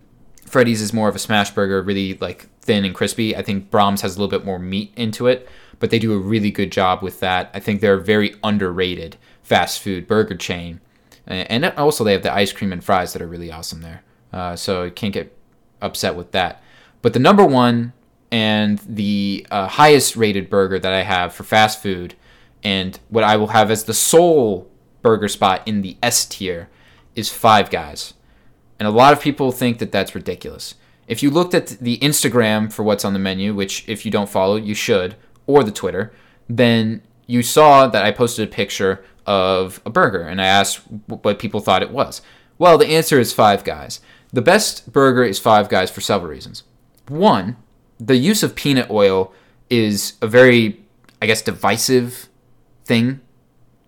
Freddy's 0.45 0.81
is 0.81 0.93
more 0.93 1.09
of 1.09 1.15
a 1.15 1.19
smash 1.19 1.51
burger, 1.51 1.81
really 1.81 2.15
like 2.15 2.47
thin 2.61 2.85
and 2.85 2.95
crispy. 2.95 3.35
I 3.35 3.41
think 3.41 3.69
Braum's 3.69 4.01
has 4.01 4.15
a 4.15 4.19
little 4.19 4.29
bit 4.37 4.45
more 4.45 4.59
meat 4.59 4.91
into 4.95 5.27
it, 5.27 5.47
but 5.79 5.89
they 5.89 5.99
do 5.99 6.13
a 6.13 6.17
really 6.17 6.51
good 6.51 6.71
job 6.71 7.01
with 7.01 7.19
that. 7.19 7.51
I 7.53 7.59
think 7.59 7.81
they're 7.81 7.95
a 7.95 8.01
very 8.01 8.35
underrated 8.43 9.17
fast 9.43 9.79
food 9.79 10.07
burger 10.07 10.35
chain. 10.35 10.81
And 11.27 11.65
also, 11.65 12.03
they 12.03 12.13
have 12.13 12.23
the 12.23 12.33
ice 12.33 12.51
cream 12.51 12.71
and 12.71 12.83
fries 12.83 13.13
that 13.13 13.21
are 13.21 13.27
really 13.27 13.51
awesome 13.51 13.81
there. 13.81 14.03
Uh, 14.31 14.55
so 14.55 14.83
you 14.83 14.91
can't 14.91 15.13
get 15.13 15.35
upset 15.81 16.15
with 16.15 16.31
that. 16.33 16.61
But 17.01 17.13
the 17.13 17.19
number 17.19 17.45
one 17.45 17.93
and 18.31 18.79
the 18.79 19.45
uh, 19.51 19.67
highest 19.67 20.15
rated 20.15 20.49
burger 20.49 20.79
that 20.79 20.93
I 20.93 21.03
have 21.03 21.33
for 21.33 21.43
fast 21.43 21.81
food, 21.81 22.15
and 22.63 22.99
what 23.09 23.23
I 23.23 23.37
will 23.37 23.47
have 23.47 23.71
as 23.71 23.83
the 23.83 23.93
sole 23.93 24.69
burger 25.01 25.27
spot 25.27 25.61
in 25.67 25.81
the 25.81 25.97
S 26.01 26.25
tier, 26.25 26.69
is 27.15 27.31
Five 27.31 27.69
Guys. 27.69 28.13
And 28.79 28.87
a 28.87 28.91
lot 28.91 29.13
of 29.13 29.21
people 29.21 29.51
think 29.51 29.79
that 29.79 29.91
that's 29.91 30.15
ridiculous. 30.15 30.75
If 31.07 31.21
you 31.21 31.29
looked 31.29 31.53
at 31.53 31.67
the 31.67 31.97
Instagram 31.99 32.73
for 32.73 32.83
what's 32.83 33.05
on 33.05 33.13
the 33.13 33.19
menu, 33.19 33.53
which 33.53 33.87
if 33.87 34.05
you 34.05 34.11
don't 34.11 34.29
follow, 34.29 34.55
you 34.55 34.73
should, 34.73 35.15
or 35.47 35.63
the 35.63 35.71
Twitter, 35.71 36.11
then 36.49 37.01
you 37.27 37.43
saw 37.43 37.87
that 37.87 38.03
I 38.03 38.11
posted 38.11 38.47
a 38.47 38.51
picture 38.51 39.03
of 39.25 39.81
a 39.85 39.89
burger 39.89 40.21
and 40.21 40.41
I 40.41 40.45
asked 40.45 40.81
what 41.07 41.39
people 41.39 41.59
thought 41.59 41.83
it 41.83 41.91
was. 41.91 42.21
Well, 42.57 42.77
the 42.77 42.87
answer 42.87 43.19
is 43.19 43.33
Five 43.33 43.63
Guys. 43.63 43.99
The 44.33 44.41
best 44.41 44.91
burger 44.91 45.23
is 45.23 45.39
Five 45.39 45.69
Guys 45.69 45.91
for 45.91 46.01
several 46.01 46.31
reasons. 46.31 46.63
One, 47.07 47.57
the 47.99 48.15
use 48.15 48.43
of 48.43 48.55
peanut 48.55 48.89
oil 48.89 49.33
is 49.69 50.13
a 50.21 50.27
very, 50.27 50.83
I 51.21 51.25
guess, 51.25 51.41
divisive 51.41 52.29
thing, 52.85 53.21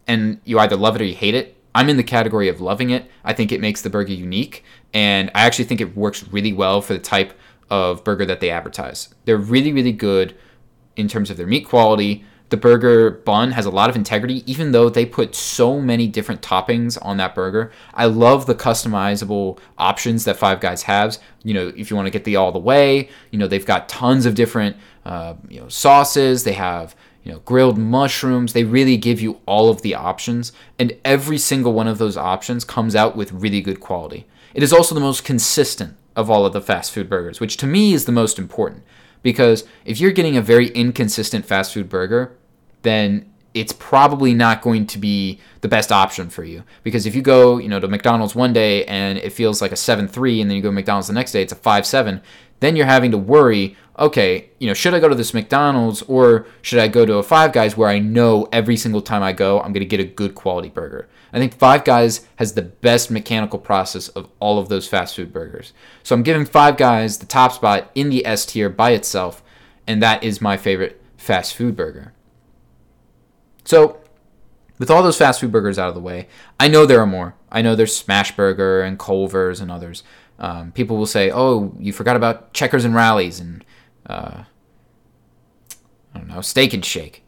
and 0.07 0.39
you 0.45 0.59
either 0.59 0.75
love 0.75 0.95
it 0.95 1.01
or 1.01 1.05
you 1.05 1.15
hate 1.15 1.35
it. 1.35 1.55
I'm 1.75 1.89
in 1.89 1.97
the 1.97 2.03
category 2.03 2.47
of 2.47 2.59
loving 2.59 2.89
it. 2.89 3.09
I 3.23 3.33
think 3.33 3.51
it 3.51 3.61
makes 3.61 3.81
the 3.81 3.89
burger 3.89 4.13
unique, 4.13 4.63
and 4.93 5.29
I 5.35 5.41
actually 5.45 5.65
think 5.65 5.81
it 5.81 5.95
works 5.95 6.27
really 6.31 6.53
well 6.53 6.81
for 6.81 6.93
the 6.93 6.99
type 6.99 7.37
of 7.69 8.03
burger 8.03 8.25
that 8.25 8.39
they 8.39 8.49
advertise. 8.49 9.13
They're 9.25 9.37
really, 9.37 9.71
really 9.71 9.91
good 9.91 10.35
in 10.95 11.07
terms 11.07 11.29
of 11.29 11.37
their 11.37 11.45
meat 11.45 11.67
quality. 11.67 12.25
The 12.49 12.57
burger 12.57 13.11
bun 13.11 13.51
has 13.51 13.65
a 13.65 13.69
lot 13.69 13.89
of 13.89 13.95
integrity, 13.95 14.43
even 14.49 14.71
though 14.71 14.89
they 14.89 15.05
put 15.05 15.35
so 15.35 15.81
many 15.81 16.07
different 16.07 16.41
toppings 16.41 16.97
on 17.01 17.17
that 17.17 17.35
burger. 17.35 17.71
I 17.93 18.05
love 18.05 18.45
the 18.45 18.55
customizable 18.55 19.59
options 19.77 20.23
that 20.25 20.37
Five 20.37 20.61
Guys 20.61 20.83
has. 20.83 21.19
You 21.43 21.53
know, 21.53 21.73
if 21.75 21.89
you 21.89 21.95
want 21.97 22.05
to 22.05 22.11
get 22.11 22.23
the 22.23 22.37
all 22.37 22.53
the 22.53 22.59
way, 22.59 23.09
you 23.31 23.39
know, 23.39 23.47
they've 23.47 23.65
got 23.65 23.89
tons 23.89 24.25
of 24.25 24.33
different, 24.33 24.77
uh, 25.05 25.33
you 25.49 25.59
know, 25.59 25.67
sauces. 25.67 26.45
They 26.45 26.53
have 26.53 26.95
you 27.27 27.33
know, 27.33 27.39
grilled 27.39 27.77
mushrooms. 27.77 28.53
They 28.53 28.63
really 28.63 28.95
give 28.95 29.19
you 29.19 29.41
all 29.45 29.69
of 29.69 29.81
the 29.81 29.93
options, 29.95 30.53
and 30.79 30.95
every 31.03 31.37
single 31.37 31.73
one 31.73 31.89
of 31.89 31.97
those 31.97 32.15
options 32.15 32.63
comes 32.63 32.95
out 32.95 33.17
with 33.17 33.33
really 33.33 33.59
good 33.59 33.81
quality. 33.81 34.25
It 34.53 34.63
is 34.63 34.71
also 34.71 34.95
the 34.95 35.01
most 35.01 35.25
consistent 35.25 35.97
of 36.15 36.31
all 36.31 36.45
of 36.45 36.53
the 36.53 36.61
fast 36.61 36.93
food 36.93 37.09
burgers, 37.09 37.41
which 37.41 37.57
to 37.57 37.67
me 37.67 37.91
is 37.91 38.05
the 38.05 38.13
most 38.13 38.39
important. 38.39 38.83
Because 39.23 39.65
if 39.83 39.99
you're 39.99 40.11
getting 40.11 40.37
a 40.37 40.41
very 40.41 40.69
inconsistent 40.69 41.45
fast 41.45 41.73
food 41.73 41.89
burger, 41.89 42.36
then 42.81 43.31
it's 43.53 43.73
probably 43.73 44.33
not 44.33 44.61
going 44.61 44.85
to 44.85 44.99
be 44.99 45.39
the 45.61 45.67
best 45.67 45.91
option 45.91 46.29
for 46.29 46.43
you. 46.43 46.63
Because 46.83 47.05
if 47.05 47.15
you 47.15 47.21
go, 47.21 47.57
you 47.57 47.69
know, 47.69 47.79
to 47.79 47.87
McDonald's 47.87 48.35
one 48.35 48.53
day 48.53 48.85
and 48.85 49.17
it 49.17 49.33
feels 49.33 49.61
like 49.61 49.71
a 49.71 49.75
7-3 49.75 50.41
and 50.41 50.49
then 50.49 50.55
you 50.55 50.61
go 50.61 50.69
to 50.69 50.73
McDonald's 50.73 51.07
the 51.07 51.13
next 51.13 51.31
day, 51.31 51.41
it's 51.41 51.53
a 51.53 51.55
5-7, 51.55 52.21
then 52.59 52.75
you're 52.75 52.85
having 52.85 53.11
to 53.11 53.17
worry, 53.17 53.75
okay, 53.97 54.49
you 54.59 54.67
know, 54.67 54.73
should 54.73 54.93
I 54.93 54.99
go 54.99 55.09
to 55.09 55.15
this 55.15 55.33
McDonald's 55.33 56.03
or 56.03 56.45
should 56.61 56.79
I 56.79 56.87
go 56.87 57.05
to 57.05 57.15
a 57.15 57.23
Five 57.23 57.51
Guys 57.51 57.75
where 57.75 57.89
I 57.89 57.99
know 57.99 58.47
every 58.51 58.77
single 58.77 59.01
time 59.01 59.23
I 59.23 59.33
go 59.33 59.59
I'm 59.59 59.73
going 59.73 59.81
to 59.81 59.85
get 59.85 59.99
a 59.99 60.05
good 60.05 60.35
quality 60.35 60.69
burger. 60.69 61.07
I 61.33 61.39
think 61.39 61.55
Five 61.55 61.83
Guys 61.83 62.27
has 62.37 62.53
the 62.53 62.61
best 62.61 63.09
mechanical 63.09 63.59
process 63.59 64.07
of 64.09 64.29
all 64.39 64.59
of 64.59 64.69
those 64.69 64.87
fast 64.87 65.15
food 65.15 65.33
burgers. 65.33 65.73
So 66.03 66.15
I'm 66.15 66.23
giving 66.23 66.45
Five 66.45 66.77
Guys 66.77 67.17
the 67.17 67.25
top 67.25 67.53
spot 67.53 67.91
in 67.95 68.09
the 68.09 68.25
S 68.25 68.45
tier 68.45 68.69
by 68.69 68.91
itself, 68.91 69.43
and 69.87 70.01
that 70.01 70.23
is 70.23 70.41
my 70.41 70.57
favorite 70.57 71.01
fast 71.17 71.55
food 71.55 71.75
burger. 71.75 72.13
So, 73.67 73.99
with 74.79 74.89
all 74.89 75.03
those 75.03 75.17
fast 75.17 75.41
food 75.41 75.51
burgers 75.51 75.77
out 75.77 75.89
of 75.89 75.93
the 75.93 75.99
way, 75.99 76.29
I 76.57 76.69
know 76.69 76.85
there 76.85 77.01
are 77.01 77.05
more. 77.05 77.35
I 77.51 77.61
know 77.61 77.75
there's 77.75 77.93
Smash 77.93 78.33
Burger 78.33 78.81
and 78.81 78.97
Culver's 78.97 79.59
and 79.59 79.69
others. 79.69 80.03
Um, 80.39 80.71
people 80.71 80.95
will 80.95 81.05
say, 81.05 81.29
"Oh, 81.29 81.75
you 81.77 81.91
forgot 81.91 82.15
about 82.15 82.53
Checkers 82.53 82.85
and 82.85 82.95
Rally's 82.95 83.41
and 83.41 83.65
uh, 84.05 84.45
I 86.15 86.17
don't 86.17 86.29
know, 86.29 86.39
Steak 86.39 86.73
and 86.73 86.85
Shake." 86.85 87.23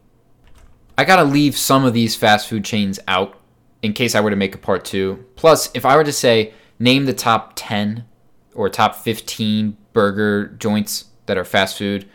I 0.96 1.04
gotta 1.04 1.24
leave 1.24 1.58
some 1.58 1.84
of 1.84 1.92
these 1.92 2.16
fast 2.16 2.48
food 2.48 2.64
chains 2.64 2.98
out 3.06 3.38
in 3.82 3.92
case 3.92 4.14
I 4.14 4.22
were 4.22 4.30
to 4.30 4.36
make 4.36 4.54
a 4.54 4.58
part 4.58 4.86
two. 4.86 5.26
Plus, 5.36 5.70
if 5.74 5.84
I 5.84 5.94
were 5.94 6.04
to 6.04 6.12
say 6.12 6.54
name 6.78 7.04
the 7.04 7.12
top 7.12 7.52
ten 7.54 8.06
or 8.54 8.70
top 8.70 8.94
fifteen 8.94 9.76
burger 9.92 10.46
joints 10.58 11.04
that 11.26 11.36
are 11.36 11.44
fast 11.44 11.76
food, 11.76 12.08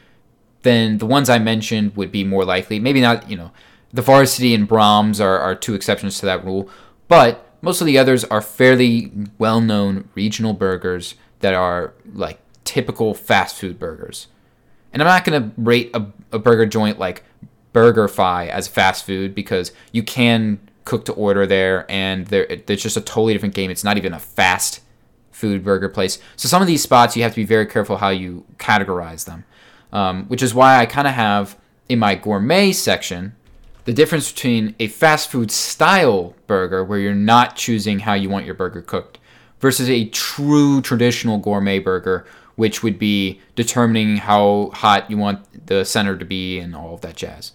then 0.64 0.98
the 0.98 1.06
ones 1.06 1.30
I 1.30 1.38
mentioned 1.38 1.96
would 1.96 2.12
be 2.12 2.24
more 2.24 2.44
likely. 2.44 2.80
Maybe 2.80 3.02
not, 3.02 3.30
you 3.30 3.38
know, 3.38 3.52
the 3.96 4.02
Varsity 4.02 4.54
and 4.54 4.68
Braum's 4.68 5.22
are, 5.22 5.40
are 5.40 5.56
two 5.56 5.74
exceptions 5.74 6.20
to 6.20 6.26
that 6.26 6.44
rule, 6.44 6.70
but 7.08 7.50
most 7.62 7.80
of 7.80 7.88
the 7.88 7.98
others 7.98 8.26
are 8.26 8.42
fairly 8.42 9.12
well 9.38 9.62
known 9.62 10.10
regional 10.16 10.54
burgers 10.54 11.16
that 11.40 11.54
are 11.54 11.94
like 12.14 12.40
typical 12.66 13.14
fast 13.14 13.56
food 13.56 13.80
burgers. 13.80 14.28
And 14.92 15.02
I'm 15.02 15.08
not 15.08 15.24
going 15.24 15.42
to 15.42 15.52
rate 15.58 15.92
a, 15.94 16.06
a 16.34 16.40
burger 16.40 16.66
joint 16.66 17.00
like 17.00 17.24
BurgerFi 17.74 18.50
as 18.50 18.68
fast 18.68 19.06
food 19.06 19.34
because 19.34 19.72
you 19.94 20.04
can 20.04 20.60
cook 20.84 21.06
to 21.06 21.14
order 21.14 21.48
there 21.48 21.90
and 21.90 22.28
there 22.28 22.46
it's 22.46 22.84
just 22.84 22.98
a 22.98 23.02
totally 23.02 23.34
different 23.34 23.56
game. 23.56 23.72
It's 23.72 23.84
not 23.84 23.98
even 23.98 24.14
a 24.14 24.20
fast 24.20 24.82
food 25.32 25.64
burger 25.64 25.90
place. 25.90 26.20
So 26.36 26.48
some 26.48 26.62
of 26.62 26.68
these 26.68 26.84
spots 26.84 27.16
you 27.16 27.24
have 27.24 27.32
to 27.32 27.38
be 27.38 27.46
very 27.46 27.66
careful 27.66 27.98
how 27.98 28.10
you 28.10 28.46
categorize 28.58 29.26
them, 29.26 29.46
um, 29.94 30.26
which 30.26 30.44
is 30.44 30.54
why 30.54 30.80
I 30.80 30.86
kind 30.86 31.08
of 31.08 31.14
have 31.14 31.58
in 31.88 32.00
my 32.00 32.16
gourmet 32.16 32.74
section 32.74 33.36
the 33.86 33.94
difference 33.94 34.32
between 34.32 34.76
a 34.80 34.88
fast 34.88 35.32
food 35.32 35.52
style 35.52 36.36
burger 36.48 36.84
where 36.84 37.00
you're 37.00 37.14
not 37.14 37.56
choosing 37.56 38.00
how 38.00 38.14
you 38.14 38.30
want 38.30 38.46
your 38.46 38.56
burger 38.56 38.82
cooked 38.82 39.20
versus 39.60 39.90
a 39.90 40.10
true 40.10 40.82
traditional 40.82 41.38
gourmet 41.38 41.80
burger 41.80 42.26
which 42.56 42.82
would 42.82 42.98
be 42.98 43.40
determining 43.56 44.18
how 44.18 44.72
hot 44.74 45.10
you 45.10 45.18
want 45.18 45.68
the 45.68 45.84
center 45.84 46.18
to 46.18 46.26
be 46.26 46.60
and 46.60 46.76
all 46.76 46.94
of 46.94 47.02
that 47.02 47.16
jazz. 47.16 47.52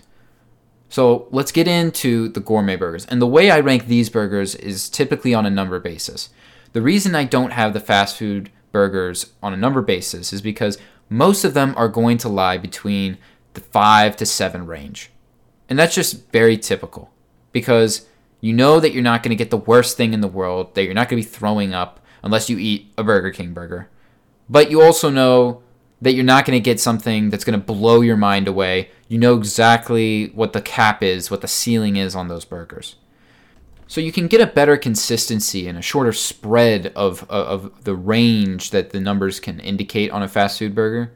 So 0.89 1.29
let's 1.31 1.53
get 1.53 1.69
into 1.69 2.29
the 2.29 2.41
gourmet 2.41 2.77
burgers. 2.77 3.07
And 3.07 3.23
the 3.23 3.27
way 3.27 3.51
I 3.51 3.61
rank 3.61 3.87
these 3.87 4.11
burgers 4.11 4.55
is 4.55 4.89
typically 4.89 5.33
on 5.33 5.47
a 5.47 5.51
number 5.51 5.79
basis. 5.79 6.31
The 6.73 6.83
reason 6.83 7.15
I 7.15 7.25
don't 7.25 7.53
have 7.53 7.73
the 7.73 7.81
fast 7.81 8.17
food 8.17 8.51
burgers 8.73 9.33
on 9.43 9.55
a 9.55 9.57
number 9.57 9.83
basis 9.83 10.33
is 10.33 10.43
because 10.43 10.79
most 11.09 11.45
of 11.45 11.55
them 11.55 11.75
are 11.77 11.89
going 11.89 12.19
to 12.19 12.29
lie 12.29 12.59
between 12.59 13.19
the 13.55 13.61
5 13.61 14.17
to 14.17 14.27
7 14.27 14.67
range. 14.67 15.11
And 15.71 15.79
that's 15.79 15.95
just 15.95 16.31
very 16.33 16.59
typical 16.59 17.11
because 17.53 18.07
you 18.41 18.53
know 18.53 18.81
that 18.81 18.93
you're 18.93 19.03
not 19.03 19.23
going 19.23 19.31
to 19.31 19.37
get 19.37 19.51
the 19.51 19.57
worst 19.57 19.97
thing 19.97 20.13
in 20.13 20.21
the 20.21 20.29
world, 20.29 20.75
that 20.75 20.85
you're 20.85 20.95
not 20.95 21.09
going 21.09 21.23
to 21.23 21.29
be 21.29 21.35
throwing 21.35 21.73
up 21.73 22.01
unless 22.23 22.51
you 22.51 22.59
eat 22.59 22.93
a 22.99 23.05
Burger 23.05 23.31
King 23.31 23.55
burger. 23.55 23.89
But 24.49 24.71
you 24.71 24.83
also 24.83 25.09
know 25.11 25.63
that 26.03 26.15
you're 26.15 26.25
not 26.25 26.45
going 26.45 26.59
to 26.59 26.65
get 26.65 26.81
something 26.81 27.31
that's 27.31 27.45
going 27.45 27.59
to 27.59 27.65
blow 27.65 28.01
your 28.01 28.17
mind 28.17 28.49
away. 28.49 28.91
You 29.09 29.19
know 29.19 29.37
exactly 29.37 30.29
what 30.35 30.53
the 30.53 30.63
cap 30.63 31.03
is, 31.03 31.31
what 31.31 31.41
the 31.41 31.49
ceiling 31.49 31.97
is 31.97 32.15
on 32.15 32.29
those 32.29 32.45
burgers. 32.45 32.97
So 33.87 34.01
you 34.01 34.13
can 34.13 34.29
get 34.29 34.41
a 34.41 34.47
better 34.47 34.77
consistency 34.77 35.67
and 35.67 35.77
a 35.77 35.83
shorter 35.83 36.13
spread 36.13 36.93
of, 36.97 37.29
of 37.29 37.85
the 37.85 37.95
range 37.95 38.71
that 38.71 38.91
the 38.91 39.01
numbers 39.01 39.41
can 39.41 39.61
indicate 39.61 40.11
on 40.11 40.23
a 40.23 40.29
fast 40.29 40.59
food 40.59 40.75
burger. 40.75 41.13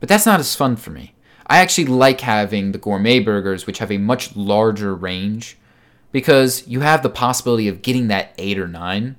But 0.00 0.08
that's 0.08 0.26
not 0.26 0.40
as 0.40 0.56
fun 0.56 0.76
for 0.76 0.90
me. 0.90 1.14
I 1.46 1.58
actually 1.58 1.86
like 1.86 2.20
having 2.20 2.72
the 2.72 2.78
gourmet 2.78 3.18
burgers, 3.18 3.66
which 3.66 3.78
have 3.78 3.90
a 3.90 3.98
much 3.98 4.36
larger 4.36 4.94
range, 4.94 5.56
because 6.12 6.66
you 6.68 6.80
have 6.80 7.02
the 7.02 7.10
possibility 7.10 7.68
of 7.68 7.82
getting 7.82 8.08
that 8.08 8.34
eight 8.38 8.58
or 8.58 8.68
nine. 8.68 9.16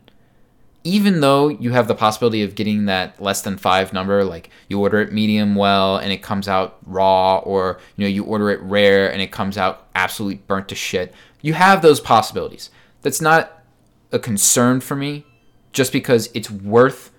Even 0.86 1.22
though 1.22 1.48
you 1.48 1.72
have 1.72 1.88
the 1.88 1.96
possibility 1.96 2.44
of 2.44 2.56
getting 2.56 2.86
that 2.86 3.22
less 3.22 3.42
than 3.42 3.58
five 3.58 3.94
number, 3.94 4.26
like 4.26 4.50
you 4.68 4.82
order 4.82 5.00
it 5.00 5.14
medium 5.14 5.56
well 5.56 5.96
and 5.96 6.12
it 6.12 6.22
comes 6.22 6.48
out 6.48 6.78
raw, 6.86 7.38
or 7.38 7.80
you 7.96 8.04
know 8.04 8.10
you 8.10 8.24
order 8.26 8.50
it 8.50 8.62
rare 8.62 9.12
and 9.12 9.22
it 9.22 9.32
comes 9.32 9.58
out 9.58 9.88
absolutely 9.96 10.42
burnt 10.46 10.68
to 10.68 10.76
shit. 10.76 11.14
You 11.42 11.54
have 11.54 11.82
those 11.82 12.02
possibilities. 12.02 12.70
That's 13.02 13.22
not 13.22 13.64
a 14.12 14.20
concern 14.20 14.82
for 14.82 14.96
me, 14.96 15.26
just 15.72 15.94
because 15.94 16.30
it's 16.34 16.52
worth 16.52 17.12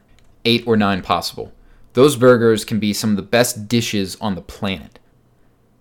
eight 0.45 0.67
or 0.67 0.77
nine 0.77 1.01
possible. 1.01 1.51
Those 1.95 2.17
burgers 2.17 2.65
can 2.65 2.79
be 2.79 2.93
some 2.93 3.11
of 3.11 3.17
the 3.17 3.23
best 3.23 3.67
dishes 3.67 4.17
on 4.21 4.35
the 4.35 4.43
planet. 4.43 4.99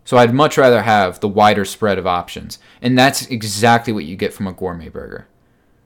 So 0.06 0.18
I'd 0.18 0.34
much 0.34 0.58
rather 0.58 0.82
have 0.82 1.20
the 1.20 1.28
wider 1.28 1.66
spread 1.66 1.98
of 1.98 2.08
options. 2.08 2.60
And 2.82 2.98
that's 2.98 3.28
exactly 3.28 3.94
what 3.94 4.06
you 4.06 4.16
get 4.16 4.34
from 4.34 4.48
a 4.48 4.54
gourmet 4.54 4.90
burger. 4.90 5.28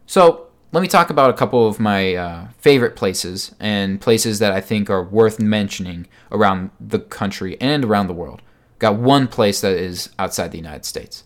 So 0.06 0.48
let 0.72 0.82
me 0.82 0.88
talk 0.88 1.10
about 1.10 1.30
a 1.30 1.34
couple 1.34 1.68
of 1.68 1.80
my 1.80 2.16
uh, 2.16 2.48
favorite 2.58 2.96
places 2.96 3.56
and 3.60 4.02
places 4.02 4.40
that 4.40 4.52
I 4.52 4.60
think 4.60 4.90
are 4.90 5.04
worth 5.04 5.40
mentioning 5.40 6.08
around 6.32 6.72
the 6.80 7.00
country 7.00 7.60
and 7.62 7.86
around 7.86 8.08
the 8.08 8.14
world. 8.14 8.42
Got 8.80 8.98
one 8.98 9.28
place 9.28 9.62
that 9.62 9.74
is 9.74 10.10
outside 10.20 10.52
the 10.52 10.58
United 10.58 10.86
States. 10.86 11.24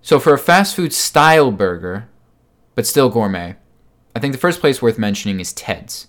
So 0.00 0.18
for 0.18 0.32
a 0.32 0.38
fast 0.38 0.74
food 0.76 0.92
style 0.92 1.50
burger, 1.50 2.08
but 2.74 2.86
still 2.86 3.10
gourmet, 3.10 3.56
I 4.14 4.18
think 4.18 4.32
the 4.32 4.38
first 4.38 4.60
place 4.60 4.80
worth 4.80 4.98
mentioning 4.98 5.40
is 5.40 5.52
Ted's. 5.52 6.06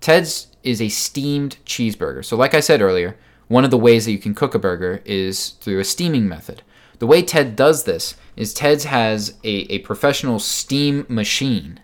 Ted's 0.00 0.48
is 0.62 0.80
a 0.80 0.88
steamed 0.88 1.56
cheeseburger. 1.64 2.24
So, 2.24 2.36
like 2.36 2.54
I 2.54 2.60
said 2.60 2.80
earlier, 2.80 3.16
one 3.48 3.64
of 3.64 3.70
the 3.70 3.78
ways 3.78 4.04
that 4.04 4.12
you 4.12 4.18
can 4.18 4.34
cook 4.34 4.54
a 4.54 4.58
burger 4.58 5.02
is 5.04 5.50
through 5.50 5.78
a 5.78 5.84
steaming 5.84 6.28
method. 6.28 6.62
The 6.98 7.06
way 7.06 7.22
Ted 7.22 7.56
does 7.56 7.84
this 7.84 8.14
is 8.36 8.54
Ted's 8.54 8.84
has 8.84 9.34
a, 9.44 9.72
a 9.72 9.80
professional 9.80 10.38
steam 10.38 11.04
machine. 11.08 11.80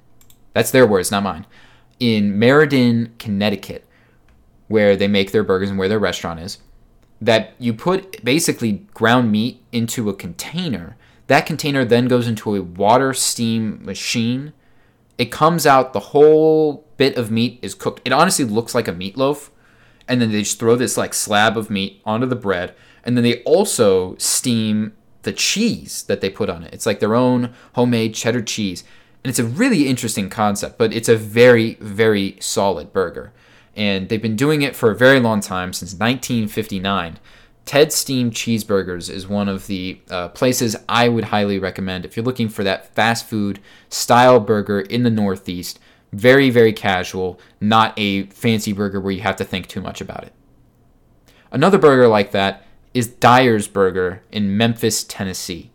That's 0.55 0.71
their 0.71 0.87
words, 0.87 1.11
not 1.11 1.23
mine. 1.23 1.47
In 2.01 2.39
Meriden, 2.39 3.15
Connecticut, 3.19 3.85
where 4.69 4.97
they 4.97 5.09
make 5.09 5.33
their 5.33 5.45
burgers 5.45 5.71
and 5.71 5.79
where 5.79 5.89
their 5.89 5.99
restaurant 5.99 6.41
is, 6.41 6.59
that 7.21 7.53
you 7.59 7.75
put 7.75 8.25
basically 8.25 8.87
ground 8.95 9.33
meat 9.33 9.63
into 9.73 10.09
a 10.09 10.15
container. 10.15 10.97
That 11.27 11.47
container 11.47 11.85
then 11.85 12.07
goes 12.07 12.29
into 12.29 12.55
a 12.55 12.63
water 12.63 13.13
steam 13.13 13.85
machine. 13.85 14.53
It 15.19 15.33
comes 15.33 15.67
out 15.67 15.93
the 15.93 16.01
whole 16.01 16.88
bit 16.99 17.17
of 17.17 17.31
meat 17.31 17.59
is 17.63 17.75
cooked. 17.75 18.03
It 18.05 18.13
honestly 18.13 18.45
looks 18.45 18.75
like 18.75 18.87
a 18.87 18.93
meatloaf. 18.93 19.49
And 20.07 20.21
then 20.21 20.33
they 20.33 20.41
just 20.41 20.59
throw 20.59 20.77
this 20.77 20.97
like 20.97 21.15
slab 21.15 21.57
of 21.57 21.71
meat 21.71 22.03
onto 22.05 22.27
the 22.27 22.37
bread. 22.37 22.75
And 23.05 23.17
then 23.17 23.25
they 23.25 23.43
also 23.45 24.17
steam 24.17 24.93
the 25.23 25.33
cheese 25.33 26.03
that 26.05 26.21
they 26.21 26.31
put 26.31 26.51
on 26.51 26.65
it. 26.65 26.75
It's 26.75 26.87
like 26.87 27.01
their 27.01 27.15
own 27.15 27.55
homemade 27.75 28.15
cheddar 28.15 28.43
cheese. 28.43 28.85
And 29.23 29.31
it's 29.31 29.39
a 29.39 29.45
really 29.45 29.89
interesting 29.89 30.31
concept, 30.31 30.79
but 30.79 30.93
it's 30.93 31.09
a 31.09 31.17
very, 31.17 31.75
very 31.75 32.37
solid 32.41 32.93
burger. 32.93 33.33
And 33.77 34.09
they've 34.09 34.23
been 34.23 34.37
doing 34.37 34.63
it 34.63 34.75
for 34.75 34.91
a 34.91 34.97
very 34.97 35.21
long 35.21 35.41
time, 35.41 35.73
since 35.73 35.93
1959. 35.93 37.19
Ted 37.65 37.93
Steam 37.93 38.31
Cheeseburgers 38.31 39.11
is 39.11 39.29
one 39.29 39.49
of 39.49 39.67
the 39.67 40.01
uh, 40.11 40.29
places 40.29 40.75
I 40.89 41.11
would 41.11 41.25
highly 41.25 41.59
recommend 41.59 42.07
if 42.07 42.17
you're 42.17 42.25
looking 42.25 42.49
for 42.49 42.65
that 42.65 42.95
fast 42.95 43.27
food 43.27 43.61
style 43.91 44.41
burger 44.41 44.81
in 44.81 45.03
the 45.03 45.11
Northeast 45.11 45.79
very, 46.13 46.51
very 46.51 46.73
casual, 46.73 47.39
not 47.61 47.93
a 47.97 48.25
fancy 48.27 48.73
burger 48.73 49.01
where 49.01 49.13
you 49.13 49.21
have 49.21 49.37
to 49.37 49.45
think 49.45 49.67
too 49.67 49.81
much 49.81 50.01
about 50.01 50.25
it. 50.25 50.33
Another 51.51 51.79
burger 51.79 52.09
like 52.09 52.33
that 52.33 52.67
is 52.95 53.09
Dyer's 53.09 53.69
Burger 53.69 54.23
in 54.31 54.57
Memphis, 54.57 55.05
Tennessee. 55.05 55.71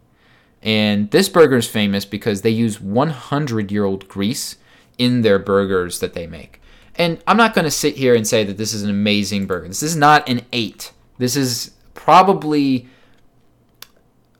And 0.61 1.11
this 1.11 1.29
burger 1.29 1.57
is 1.57 1.67
famous 1.67 2.05
because 2.05 2.41
they 2.41 2.49
use 2.49 2.79
100 2.79 3.71
year 3.71 3.83
old 3.83 4.07
grease 4.07 4.57
in 4.97 5.21
their 5.21 5.39
burgers 5.39 5.99
that 5.99 6.13
they 6.13 6.27
make. 6.27 6.61
And 6.95 7.21
I'm 7.27 7.37
not 7.37 7.53
going 7.53 7.65
to 7.65 7.71
sit 7.71 7.97
here 7.97 8.15
and 8.15 8.27
say 8.27 8.43
that 8.43 8.57
this 8.57 8.73
is 8.73 8.83
an 8.83 8.89
amazing 8.89 9.47
burger. 9.47 9.67
This 9.67 9.83
is 9.83 9.95
not 9.95 10.27
an 10.29 10.41
8. 10.51 10.91
This 11.17 11.35
is 11.35 11.71
probably 11.95 12.87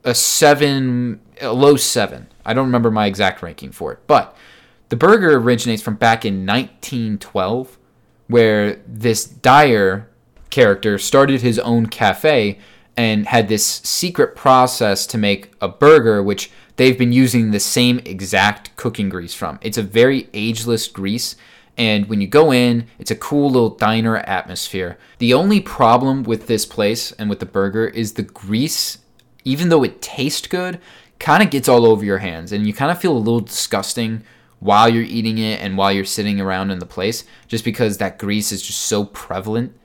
a 0.04 0.14
7, 0.14 1.20
a 1.40 1.52
low 1.52 1.76
7. 1.76 2.28
I 2.44 2.54
don't 2.54 2.66
remember 2.66 2.90
my 2.90 3.06
exact 3.06 3.42
ranking 3.42 3.72
for 3.72 3.92
it. 3.92 4.00
But 4.06 4.36
The 4.88 4.96
burger 4.96 5.36
originates 5.36 5.82
from 5.82 5.96
back 5.96 6.24
in 6.24 6.46
1912, 6.46 7.78
where 8.28 8.76
this 8.86 9.24
Dyer 9.24 10.08
character 10.50 10.98
started 10.98 11.40
his 11.40 11.58
own 11.58 11.86
cafe 11.86 12.58
and 12.96 13.26
had 13.26 13.48
this 13.48 13.66
secret 13.66 14.36
process 14.36 15.06
to 15.06 15.18
make 15.18 15.52
a 15.60 15.68
burger, 15.68 16.22
which 16.22 16.50
they've 16.76 16.98
been 16.98 17.12
using 17.12 17.50
the 17.50 17.60
same 17.60 17.98
exact 18.04 18.76
cooking 18.76 19.08
grease 19.08 19.34
from. 19.34 19.58
It's 19.62 19.78
a 19.78 19.82
very 19.82 20.28
ageless 20.32 20.86
grease, 20.86 21.34
and 21.76 22.08
when 22.08 22.20
you 22.20 22.28
go 22.28 22.52
in, 22.52 22.86
it's 22.98 23.10
a 23.10 23.16
cool 23.16 23.50
little 23.50 23.70
diner 23.70 24.18
atmosphere. 24.18 24.96
The 25.18 25.34
only 25.34 25.60
problem 25.60 26.22
with 26.22 26.46
this 26.46 26.66
place 26.66 27.10
and 27.12 27.28
with 27.28 27.40
the 27.40 27.46
burger 27.46 27.86
is 27.88 28.12
the 28.12 28.22
grease, 28.22 28.98
even 29.44 29.70
though 29.70 29.82
it 29.82 30.00
tastes 30.00 30.46
good, 30.46 30.80
kind 31.18 31.42
of 31.42 31.50
gets 31.50 31.68
all 31.68 31.84
over 31.84 32.04
your 32.04 32.18
hands, 32.18 32.52
and 32.52 32.66
you 32.66 32.72
kind 32.72 32.92
of 32.92 33.00
feel 33.00 33.16
a 33.16 33.18
little 33.18 33.40
disgusting 33.40 34.22
while 34.64 34.88
you're 34.88 35.02
eating 35.02 35.36
it 35.36 35.60
and 35.60 35.76
while 35.76 35.92
you're 35.92 36.06
sitting 36.06 36.40
around 36.40 36.70
in 36.70 36.78
the 36.78 36.86
place, 36.86 37.24
just 37.46 37.66
because 37.66 37.98
that 37.98 38.18
grease 38.18 38.50
is 38.50 38.62
just 38.62 38.80
so 38.80 39.04
prevalent. 39.04 39.76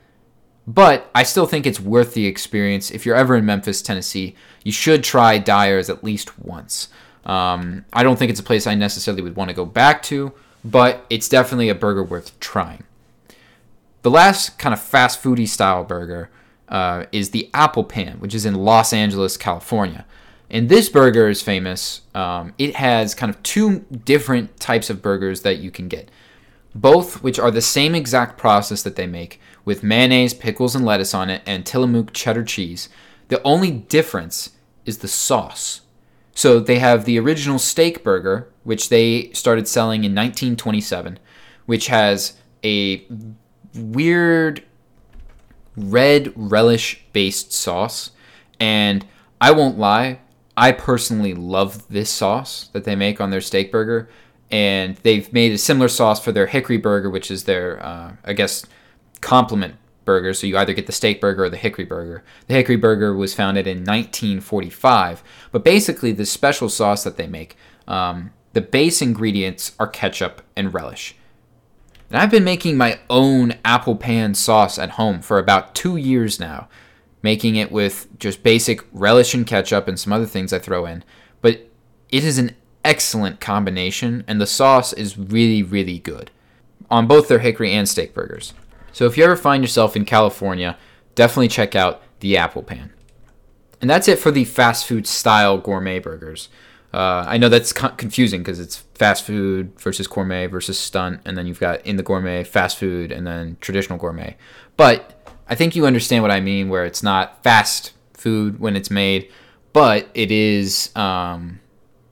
But 0.66 1.10
I 1.14 1.22
still 1.22 1.44
think 1.44 1.66
it's 1.66 1.78
worth 1.78 2.14
the 2.14 2.24
experience. 2.24 2.90
If 2.90 3.04
you're 3.04 3.14
ever 3.14 3.36
in 3.36 3.44
Memphis, 3.44 3.82
Tennessee, 3.82 4.34
you 4.64 4.72
should 4.72 5.04
try 5.04 5.36
Dyer's 5.36 5.90
at 5.90 6.02
least 6.02 6.38
once. 6.38 6.88
Um, 7.26 7.84
I 7.92 8.02
don't 8.02 8.18
think 8.18 8.30
it's 8.30 8.40
a 8.40 8.42
place 8.42 8.66
I 8.66 8.74
necessarily 8.74 9.22
would 9.22 9.36
want 9.36 9.50
to 9.50 9.54
go 9.54 9.66
back 9.66 10.02
to, 10.04 10.32
but 10.64 11.04
it's 11.10 11.28
definitely 11.28 11.68
a 11.68 11.74
burger 11.74 12.02
worth 12.02 12.40
trying. 12.40 12.84
The 14.00 14.10
last 14.10 14.58
kind 14.58 14.72
of 14.72 14.80
fast 14.80 15.22
foody 15.22 15.46
style 15.46 15.84
burger 15.84 16.30
uh, 16.70 17.04
is 17.12 17.32
the 17.32 17.50
Apple 17.52 17.84
Pan, 17.84 18.18
which 18.18 18.34
is 18.34 18.46
in 18.46 18.54
Los 18.54 18.94
Angeles, 18.94 19.36
California. 19.36 20.06
And 20.50 20.68
this 20.68 20.88
burger 20.88 21.28
is 21.28 21.42
famous. 21.42 22.02
Um, 22.14 22.54
it 22.58 22.74
has 22.76 23.14
kind 23.14 23.30
of 23.30 23.40
two 23.42 23.80
different 24.04 24.58
types 24.58 24.90
of 24.90 25.00
burgers 25.00 25.42
that 25.42 25.58
you 25.58 25.70
can 25.70 25.86
get, 25.86 26.10
both 26.74 27.22
which 27.22 27.38
are 27.38 27.52
the 27.52 27.60
same 27.60 27.94
exact 27.94 28.36
process 28.36 28.82
that 28.82 28.96
they 28.96 29.06
make 29.06 29.40
with 29.64 29.84
mayonnaise, 29.84 30.34
pickles, 30.34 30.74
and 30.74 30.84
lettuce 30.84 31.14
on 31.14 31.30
it, 31.30 31.42
and 31.46 31.64
Tillamook 31.64 32.12
cheddar 32.12 32.42
cheese. 32.42 32.88
The 33.28 33.40
only 33.44 33.70
difference 33.70 34.50
is 34.84 34.98
the 34.98 35.08
sauce. 35.08 35.82
So 36.34 36.58
they 36.58 36.78
have 36.80 37.04
the 37.04 37.18
original 37.18 37.58
steak 37.58 38.02
burger, 38.02 38.48
which 38.64 38.88
they 38.88 39.30
started 39.32 39.68
selling 39.68 40.04
in 40.04 40.12
1927, 40.12 41.18
which 41.66 41.86
has 41.88 42.34
a 42.64 43.06
weird 43.74 44.64
red 45.76 46.32
relish 46.34 47.04
based 47.12 47.52
sauce. 47.52 48.10
And 48.58 49.06
I 49.40 49.52
won't 49.52 49.78
lie, 49.78 50.20
I 50.60 50.72
personally 50.72 51.32
love 51.32 51.88
this 51.88 52.10
sauce 52.10 52.68
that 52.74 52.84
they 52.84 52.94
make 52.94 53.18
on 53.18 53.30
their 53.30 53.40
steak 53.40 53.72
burger. 53.72 54.10
And 54.50 54.96
they've 54.96 55.32
made 55.32 55.52
a 55.52 55.58
similar 55.58 55.88
sauce 55.88 56.22
for 56.22 56.32
their 56.32 56.46
hickory 56.46 56.76
burger, 56.76 57.08
which 57.08 57.30
is 57.30 57.44
their, 57.44 57.82
uh, 57.82 58.12
I 58.24 58.34
guess, 58.34 58.66
complement 59.22 59.76
burger. 60.04 60.34
So 60.34 60.46
you 60.46 60.58
either 60.58 60.74
get 60.74 60.86
the 60.86 60.92
steak 60.92 61.18
burger 61.18 61.44
or 61.44 61.48
the 61.48 61.56
hickory 61.56 61.86
burger. 61.86 62.22
The 62.46 62.54
hickory 62.54 62.76
burger 62.76 63.14
was 63.14 63.32
founded 63.32 63.66
in 63.66 63.78
1945. 63.78 65.22
But 65.50 65.64
basically, 65.64 66.12
the 66.12 66.26
special 66.26 66.68
sauce 66.68 67.04
that 67.04 67.16
they 67.16 67.26
make, 67.26 67.56
um, 67.88 68.30
the 68.52 68.60
base 68.60 69.00
ingredients 69.00 69.74
are 69.78 69.88
ketchup 69.88 70.42
and 70.56 70.74
relish. 70.74 71.14
And 72.10 72.20
I've 72.20 72.30
been 72.30 72.44
making 72.44 72.76
my 72.76 72.98
own 73.08 73.54
apple 73.64 73.96
pan 73.96 74.34
sauce 74.34 74.78
at 74.78 74.90
home 74.90 75.22
for 75.22 75.38
about 75.38 75.74
two 75.74 75.96
years 75.96 76.38
now, 76.38 76.68
making 77.22 77.56
it 77.56 77.70
with 77.70 78.08
just 78.18 78.42
basic 78.42 78.84
relish 78.92 79.34
and 79.34 79.46
ketchup 79.46 79.88
and 79.88 79.98
some 79.98 80.12
other 80.12 80.26
things 80.26 80.52
I 80.52 80.58
throw 80.58 80.86
in. 80.86 81.04
But 81.40 81.68
it 82.08 82.24
is 82.24 82.38
an 82.38 82.56
excellent 82.84 83.40
combination, 83.40 84.24
and 84.26 84.40
the 84.40 84.46
sauce 84.46 84.92
is 84.92 85.18
really, 85.18 85.62
really 85.62 85.98
good 85.98 86.30
on 86.90 87.06
both 87.06 87.28
their 87.28 87.38
hickory 87.38 87.72
and 87.72 87.88
steak 87.88 88.14
burgers. 88.14 88.52
So 88.92 89.06
if 89.06 89.16
you 89.16 89.24
ever 89.24 89.36
find 89.36 89.62
yourself 89.62 89.94
in 89.96 90.04
California, 90.04 90.76
definitely 91.14 91.48
check 91.48 91.76
out 91.76 92.02
the 92.20 92.36
Apple 92.36 92.62
Pan. 92.62 92.92
And 93.80 93.88
that's 93.88 94.08
it 94.08 94.18
for 94.18 94.30
the 94.30 94.44
fast 94.44 94.86
food 94.86 95.06
style 95.06 95.56
gourmet 95.56 96.00
burgers. 96.00 96.48
Uh, 96.92 97.24
I 97.26 97.38
know 97.38 97.48
that's 97.48 97.72
co- 97.72 97.90
confusing 97.90 98.40
because 98.40 98.58
it's 98.58 98.76
fast 98.94 99.24
food 99.24 99.78
versus 99.78 100.06
gourmet 100.06 100.46
versus 100.46 100.78
stunt, 100.78 101.20
and 101.24 101.36
then 101.38 101.46
you've 101.46 101.60
got 101.60 101.84
in 101.86 101.96
the 101.96 102.02
gourmet 102.02 102.42
fast 102.42 102.78
food 102.78 103.12
and 103.12 103.26
then 103.26 103.56
traditional 103.60 103.98
gourmet. 103.98 104.36
But 104.76 105.22
I 105.48 105.54
think 105.54 105.76
you 105.76 105.86
understand 105.86 106.22
what 106.22 106.30
I 106.30 106.40
mean, 106.40 106.68
where 106.68 106.84
it's 106.84 107.02
not 107.02 107.42
fast 107.44 107.92
food 108.14 108.58
when 108.58 108.76
it's 108.76 108.90
made, 108.90 109.30
but 109.72 110.08
it 110.14 110.32
is 110.32 110.90
um, 110.96 111.60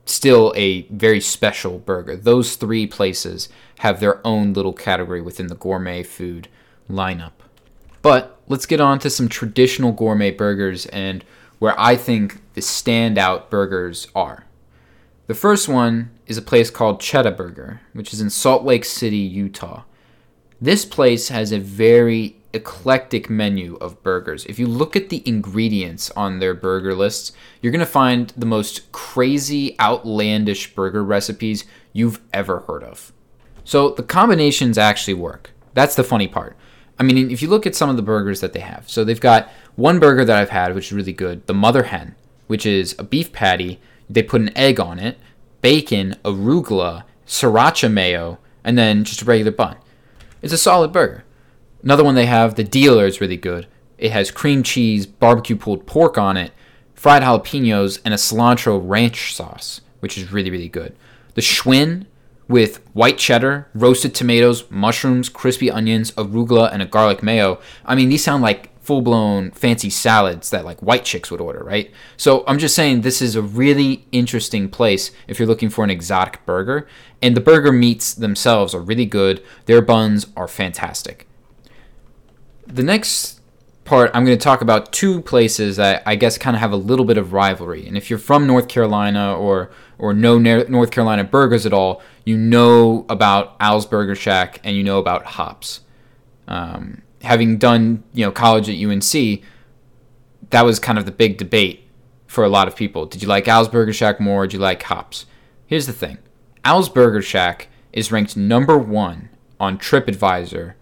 still 0.07 0.53
a 0.57 0.83
very 0.83 1.21
special 1.21 1.79
burger. 1.79 2.17
Those 2.17 2.57
three 2.57 2.87
places 2.87 3.49
have 3.79 4.01
their 4.01 4.25
own 4.27 4.53
little 4.53 4.73
category 4.73 5.21
within 5.21 5.49
the 5.49 5.55
gourmet 5.55 6.03
food 6.03 6.49
lineup. 6.89 7.33
But 8.01 8.41
let's 8.49 8.67
get 8.67 8.81
on 8.81 8.99
to 9.01 9.11
some 9.11 9.29
traditional 9.29 9.93
gourmet 9.93 10.31
burgers 10.31 10.87
and 10.87 11.25
where 11.59 11.79
I 11.79 11.97
think 11.97 12.41
the 12.55 12.61
standout 12.61 13.51
burgers 13.51 14.07
are. 14.15 14.45
The 15.29 15.35
first 15.35 15.69
one 15.69 16.11
is 16.27 16.39
a 16.39 16.43
place 16.43 16.71
called 16.71 17.03
Cheddar 17.03 17.33
Burger, 17.33 17.83
which 17.93 18.15
is 18.15 18.23
in 18.23 18.31
Salt 18.31 18.65
Lake 18.65 18.87
City, 18.87 19.19
Utah. 19.19 19.83
This 20.59 20.87
place 20.87 21.29
has 21.29 21.53
a 21.53 21.59
very 21.59 22.39
eclectic 22.55 23.29
menu 23.29 23.77
of 23.77 24.03
burgers. 24.03 24.47
If 24.47 24.59
you 24.59 24.67
look 24.67 24.97
at 24.97 25.11
the 25.11 25.23
ingredients 25.29 26.11
on 26.13 26.39
their 26.39 26.55
burger 26.55 26.95
lists, 26.95 27.33
you're 27.61 27.73
going 27.73 27.81
to 27.81 27.87
find 27.87 28.33
the 28.39 28.47
most 28.47 28.91
crazy, 28.91 29.79
outlandish 29.79 30.75
burger 30.75 31.05
recipes 31.05 31.67
you've 31.93 32.23
ever 32.33 32.61
heard 32.61 32.83
of. 32.83 33.13
So 33.65 33.91
the 33.91 34.03
combinations 34.05 34.79
actually 34.79 35.13
work. 35.13 35.51
That's 35.75 35.95
the 35.95 36.05
funny 36.05 36.27
part. 36.27 36.57
I 36.99 37.03
mean, 37.03 37.31
if 37.31 37.43
you 37.43 37.49
look 37.49 37.67
at 37.67 37.77
some 37.77 37.91
of 37.91 37.97
the 37.97 38.03
burgers 38.03 38.41
that 38.41 38.55
they 38.55 38.61
have, 38.61 38.89
so 38.89 39.05
they've 39.05 39.21
got 39.21 39.51
one 39.77 40.01
burger 40.01 40.25
that 40.25 40.39
I've 40.39 40.49
had, 40.49 40.75
which 40.75 40.87
is 40.87 40.93
really 40.95 41.13
good, 41.13 41.47
the 41.47 41.53
Mother 41.53 41.83
Hen, 41.83 42.15
which 42.47 42.65
is 42.65 42.97
a 42.99 43.05
beef 43.05 43.31
patty 43.31 43.79
they 44.09 44.23
put 44.23 44.41
an 44.41 44.57
egg 44.57 44.81
on 44.81 44.99
it, 44.99 45.19
bacon, 45.63 46.17
arugula, 46.25 47.05
sriracha 47.27 47.93
mayo, 47.93 48.39
and 48.65 48.79
then 48.79 49.05
just 49.05 49.23
a 49.23 49.25
regular 49.25 49.53
bun. 49.53 49.77
It's 50.43 50.53
a 50.53 50.59
solid 50.59 50.93
burger. 50.93 51.25
Another 51.83 52.05
one 52.05 52.15
they 52.15 52.27
have, 52.27 52.55
the 52.55 52.65
dealer, 52.65 53.07
is 53.07 53.21
really 53.21 53.37
good. 53.37 53.67
It 53.99 54.13
has 54.13 54.31
cream 54.31 54.63
cheese, 54.63 55.07
barbecue 55.07 55.57
pulled 55.57 55.87
pork 55.87 56.17
on 56.19 56.37
it, 56.37 56.53
fried 56.95 57.23
jalapenos, 57.23 58.01
and 58.05 58.15
a 58.15 58.17
cilantro 58.17 58.81
ranch 58.83 59.35
sauce, 59.35 59.81
which 60.01 60.17
is 60.17 60.33
really, 60.33 60.51
really 60.51 60.69
good. 60.69 60.97
The 61.35 61.41
Schwinn 61.41 62.07
with 62.49 62.79
white 62.95 63.19
cheddar, 63.19 63.69
roasted 63.75 64.15
tomatoes, 64.15 64.65
mushrooms, 64.71 65.29
crispy 65.29 65.71
onions, 65.71 66.11
arugula, 66.13 66.73
and 66.73 66.81
a 66.81 66.87
garlic 66.87 67.23
mayo. 67.23 67.61
I 67.85 67.95
mean, 67.95 68.09
these 68.09 68.25
sound 68.25 68.43
like 68.43 68.71
full 68.89 69.03
blown 69.03 69.51
fancy 69.51 69.91
salads 69.91 70.49
that 70.49 70.65
like 70.65 70.81
white 70.81 71.05
chicks 71.05 71.31
would 71.31 71.43
order, 71.43 71.63
right? 71.63 71.91
So 72.17 72.43
I'm 72.47 72.59
just 72.59 72.75
saying 72.75 73.03
this 73.03 73.21
is 73.21 73.37
a 73.37 73.43
really 73.43 74.07
interesting 74.13 74.71
place 74.71 75.11
if 75.27 75.39
you're 75.39 75.47
looking 75.47 75.69
for 75.69 75.85
an 75.85 75.91
exotic 75.91 76.47
burger. 76.47 76.89
And 77.21 77.37
the 77.37 77.43
burger 77.43 77.71
meats 77.71 78.15
themselves 78.15 78.75
are 78.75 78.81
really 78.81 79.05
good, 79.05 79.45
their 79.67 79.83
buns 79.83 80.29
are 80.39 80.49
fantastic. 80.49 81.27
The 82.67 82.83
next 82.83 83.43
part, 83.85 84.11
I'm 84.15 84.25
going 84.25 84.39
to 84.39 84.43
talk 84.43 84.63
about 84.63 84.91
two 84.91 85.21
places 85.21 85.77
that 85.77 86.03
I 86.07 86.17
guess 86.17 86.39
kind 86.39 86.57
of 86.57 86.61
have 86.61 86.73
a 86.73 86.77
little 86.77 87.05
bit 87.05 87.19
of 87.19 87.35
rivalry. 87.35 87.87
And 87.87 87.95
if 87.95 88.09
you're 88.09 88.19
from 88.19 88.47
North 88.47 88.69
Carolina 88.69 89.37
or 89.37 89.71
or 89.99 90.15
know 90.15 90.39
North 90.39 90.93
Carolina 90.93 91.25
burgers 91.25 91.67
at 91.67 91.75
all, 91.75 92.01
you 92.25 92.39
know 92.39 93.05
about 93.11 93.55
Al's 93.61 93.85
Burger 93.85 94.15
Shack 94.15 94.61
and 94.65 94.75
you 94.75 94.83
know 94.83 94.99
about 94.99 95.27
Hops. 95.27 95.81
Um, 96.47 97.03
having 97.23 97.59
done 97.59 98.03
you 98.13 98.25
know 98.25 98.33
college 98.33 98.69
at 98.69 98.77
UNC, 98.77 99.43
that 100.51 100.65
was 100.65 100.79
kind 100.79 100.99
of 100.99 101.05
the 101.05 101.13
big 101.13 101.39
debate 101.39 101.85
for 102.27 102.45
a 102.45 102.49
lot 102.49 102.69
of 102.69 102.77
people. 102.77 103.07
Did 103.07 103.23
you 103.23 103.29
like 103.29 103.49
Al's 103.49 103.69
Burger 103.69 103.93
Shack 103.93 104.21
more? 104.21 104.45
Or 104.45 104.47
did 104.47 104.55
you 104.55 104.61
like 104.61 104.83
Hops? 104.85 105.27
Here's 105.67 105.87
the 105.87 105.93
thing: 105.93 106.19
Al's 106.65 106.89
Burger 106.89 107.23
Shack 107.23 107.69
is 107.93 108.13
ranked 108.13 108.37
number 108.37 108.79
one 108.79 109.31
on 109.59 109.79
TripAdvisor 109.79 110.75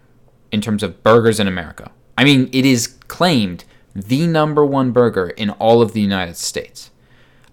in 0.52 0.60
terms 0.60 0.82
of 0.82 1.02
burgers 1.02 1.40
in 1.40 1.48
America. 1.48 1.90
I 2.18 2.24
mean, 2.24 2.48
it 2.52 2.64
is 2.64 2.86
claimed 3.08 3.64
the 3.94 4.26
number 4.26 4.64
one 4.64 4.92
burger 4.92 5.30
in 5.30 5.50
all 5.50 5.80
of 5.80 5.92
the 5.92 6.00
United 6.00 6.36
States. 6.36 6.90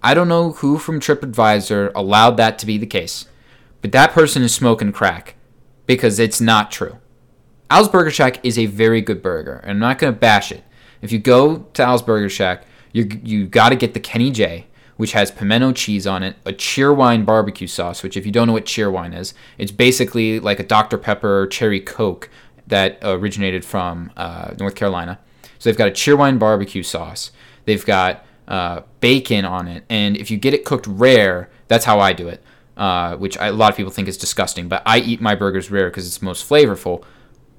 I 0.01 0.13
don't 0.13 0.27
know 0.27 0.51
who 0.51 0.77
from 0.77 0.99
TripAdvisor 0.99 1.91
allowed 1.95 2.35
that 2.37 2.59
to 2.59 2.65
be 2.65 2.77
the 2.77 2.85
case, 2.85 3.25
but 3.81 3.93
that 3.93 4.11
person 4.11 4.43
is 4.43 4.53
smoking 4.53 4.91
crack 4.91 5.35
because 5.85 6.19
it's 6.19 6.41
not 6.41 6.71
true. 6.71 6.97
Al's 7.73 7.89
Burger 7.89 8.11
Shack 8.11 8.45
is 8.45 8.59
a 8.59 8.67
very 8.67 9.01
good 9.01 9.23
burger, 9.23 9.55
and 9.63 9.71
I'm 9.71 9.79
not 9.79 9.97
going 9.97 10.13
to 10.13 10.19
bash 10.19 10.51
it. 10.51 10.63
If 11.01 11.11
you 11.11 11.17
go 11.17 11.65
to 11.73 11.81
Al's 11.81 12.03
Burger 12.03 12.29
Shack, 12.29 12.67
you 12.91 13.09
you 13.23 13.47
got 13.47 13.69
to 13.69 13.75
get 13.75 13.95
the 13.95 13.99
Kenny 13.99 14.29
J, 14.29 14.67
which 14.97 15.13
has 15.13 15.31
pimento 15.31 15.71
cheese 15.71 16.05
on 16.05 16.21
it, 16.21 16.35
a 16.45 16.53
Cheerwine 16.53 17.25
barbecue 17.25 17.65
sauce, 17.65 18.03
which 18.03 18.15
if 18.15 18.27
you 18.27 18.31
don't 18.31 18.45
know 18.45 18.53
what 18.53 18.65
Cheerwine 18.65 19.17
is, 19.17 19.33
it's 19.57 19.71
basically 19.71 20.39
like 20.39 20.59
a 20.59 20.63
Dr 20.63 20.99
Pepper 20.99 21.47
cherry 21.47 21.79
Coke 21.79 22.29
that 22.67 22.99
originated 23.01 23.65
from 23.65 24.11
uh, 24.15 24.53
North 24.59 24.75
Carolina. 24.75 25.17
So 25.57 25.67
they've 25.67 25.75
got 25.75 25.87
a 25.87 25.91
Cheerwine 25.91 26.37
barbecue 26.37 26.83
sauce. 26.83 27.31
They've 27.65 27.83
got 27.83 28.23
uh, 28.47 28.81
bacon 28.99 29.45
on 29.45 29.67
it, 29.67 29.83
and 29.89 30.15
if 30.15 30.29
you 30.29 30.37
get 30.37 30.53
it 30.53 30.63
cooked 30.63 30.85
rare, 30.85 31.49
that's 31.69 31.85
how 31.85 31.99
I 31.99 32.13
do 32.13 32.27
it. 32.27 32.43
uh, 32.77 33.15
which 33.17 33.37
I, 33.37 33.47
a 33.47 33.53
lot 33.53 33.71
of 33.71 33.77
people 33.77 33.91
think 33.91 34.07
is 34.07 34.17
disgusting, 34.17 34.67
but 34.67 34.81
I 34.85 34.99
eat 34.99 35.21
my 35.21 35.35
burgers 35.35 35.69
rare 35.71 35.89
because 35.89 36.07
it's 36.07 36.21
most 36.21 36.47
flavorful. 36.47 37.03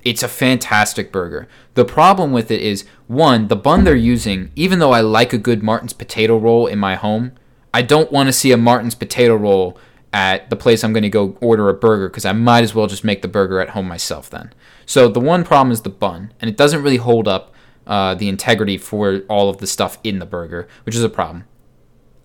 It's 0.04 0.22
a 0.22 0.28
fantastic 0.28 1.10
burger. 1.10 1.48
The 1.74 1.84
problem 1.84 2.32
with 2.32 2.50
it 2.50 2.60
is 2.60 2.84
one, 3.06 3.48
the 3.48 3.56
bun 3.56 3.84
they're 3.84 3.96
using, 3.96 4.50
even 4.54 4.78
though 4.78 4.92
I 4.92 5.00
like 5.00 5.32
a 5.32 5.38
good 5.38 5.62
Martin's 5.62 5.94
potato 5.94 6.36
roll 6.36 6.66
in 6.66 6.78
my 6.78 6.94
home, 6.94 7.32
I 7.72 7.82
don't 7.82 8.12
want 8.12 8.28
to 8.28 8.32
see 8.32 8.52
a 8.52 8.56
Martin's 8.56 8.94
potato 8.94 9.34
roll 9.34 9.78
at 10.12 10.48
the 10.48 10.56
place 10.56 10.84
I'm 10.84 10.92
going 10.92 11.02
to 11.02 11.10
go 11.10 11.36
order 11.40 11.68
a 11.68 11.74
burger 11.74 12.08
because 12.08 12.24
I 12.24 12.32
might 12.32 12.62
as 12.62 12.74
well 12.74 12.86
just 12.86 13.02
make 13.02 13.22
the 13.22 13.28
burger 13.28 13.60
at 13.60 13.70
home 13.70 13.88
myself 13.88 14.30
then. 14.30 14.52
So 14.86 15.08
the 15.08 15.20
one 15.20 15.42
problem 15.42 15.72
is 15.72 15.82
the 15.82 15.90
bun, 15.90 16.32
and 16.40 16.48
it 16.48 16.56
doesn't 16.56 16.82
really 16.82 16.98
hold 16.98 17.26
up 17.26 17.52
uh, 17.86 18.14
the 18.14 18.28
integrity 18.28 18.78
for 18.78 19.22
all 19.28 19.48
of 19.50 19.58
the 19.58 19.66
stuff 19.66 19.98
in 20.04 20.18
the 20.20 20.26
burger, 20.26 20.68
which 20.84 20.94
is 20.94 21.02
a 21.02 21.08
problem. 21.08 21.44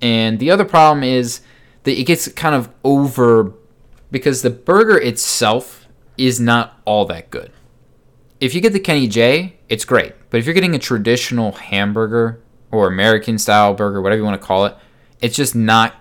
And 0.02 0.40
the 0.40 0.52
other 0.52 0.66
problem 0.66 1.04
is 1.04 1.42
that 1.84 2.00
it 2.00 2.04
gets 2.04 2.28
kind 2.30 2.56
of 2.56 2.70
over 2.84 3.54
because 4.12 4.42
the 4.42 4.50
burger 4.50 4.98
itself 4.98 5.88
is 6.18 6.40
not 6.40 6.80
all 6.86 7.06
that 7.06 7.32
good. 7.32 7.52
If 8.40 8.56
you 8.56 8.62
get 8.62 8.74
the 8.74 8.80
Kenny 8.80 9.08
J, 9.08 9.58
it's 9.68 9.84
great. 9.84 10.14
But 10.30 10.40
if 10.40 10.46
you're 10.46 10.54
getting 10.54 10.76
a 10.76 10.80
traditional 10.80 11.52
hamburger 11.52 12.42
or 12.72 12.88
American 12.88 13.38
style 13.38 13.74
burger, 13.74 14.02
whatever 14.02 14.20
you 14.20 14.26
want 14.26 14.40
to 14.40 14.46
call 14.46 14.66
it, 14.66 14.76
it's 15.22 15.36
just 15.36 15.56
not 15.56 15.96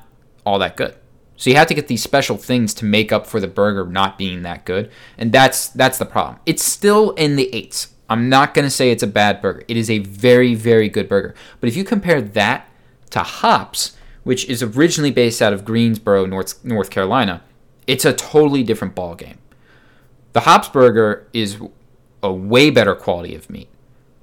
all 0.47 0.59
that 0.61 0.77
good. 0.77 0.95
So 1.37 1.51
you 1.51 1.57
have 1.57 1.69
to 1.69 1.75
get 1.75 1.89
these 1.89 2.03
special 2.03 2.37
things 2.37 2.75
to 2.75 2.85
make 2.85 3.13
up 3.13 3.27
for 3.27 3.41
the 3.41 3.47
burger 3.47 3.87
not 3.87 4.19
being 4.19 4.43
that 4.43 4.65
good, 4.65 4.91
and 5.17 5.33
that's 5.33 5.69
that's 5.69 5.99
the 5.99 6.05
problem. 6.05 6.41
It's 6.47 6.65
still 6.65 7.13
in 7.13 7.37
the 7.37 7.53
eights. 7.55 7.95
I'm 8.11 8.29
not 8.29 8.55
gonna 8.55 8.71
say 8.71 8.91
it's 8.91 9.03
a 9.03 9.09
bad 9.09 9.41
burger. 9.41 9.63
It 9.69 9.77
is 9.77 9.89
a 9.89 9.99
very 10.01 10.55
very 10.55 10.89
good 10.89 11.09
burger. 11.09 11.35
But 11.61 11.69
if 11.69 11.77
you 11.77 11.85
compare 11.85 12.21
that 12.21 12.69
to 13.11 13.21
Hops, 13.21 13.97
which 14.25 14.47
is 14.47 14.63
originally 14.63 15.13
based 15.13 15.41
out 15.41 15.53
of 15.53 15.65
Greensboro, 15.65 16.27
North 16.27 16.65
North 16.65 16.91
Carolina, 16.91 17.43
it's 17.87 18.05
a 18.05 18.13
totally 18.13 18.65
different 18.65 18.97
ball 18.97 19.15
game. 19.15 19.39
The 20.33 20.41
Hops 20.41 20.69
burger 20.69 21.29
is 21.33 21.59
a 22.23 22.33
way 22.33 22.71
better 22.71 22.95
quality 22.95 23.35
of 23.35 23.49
meat. 23.51 23.69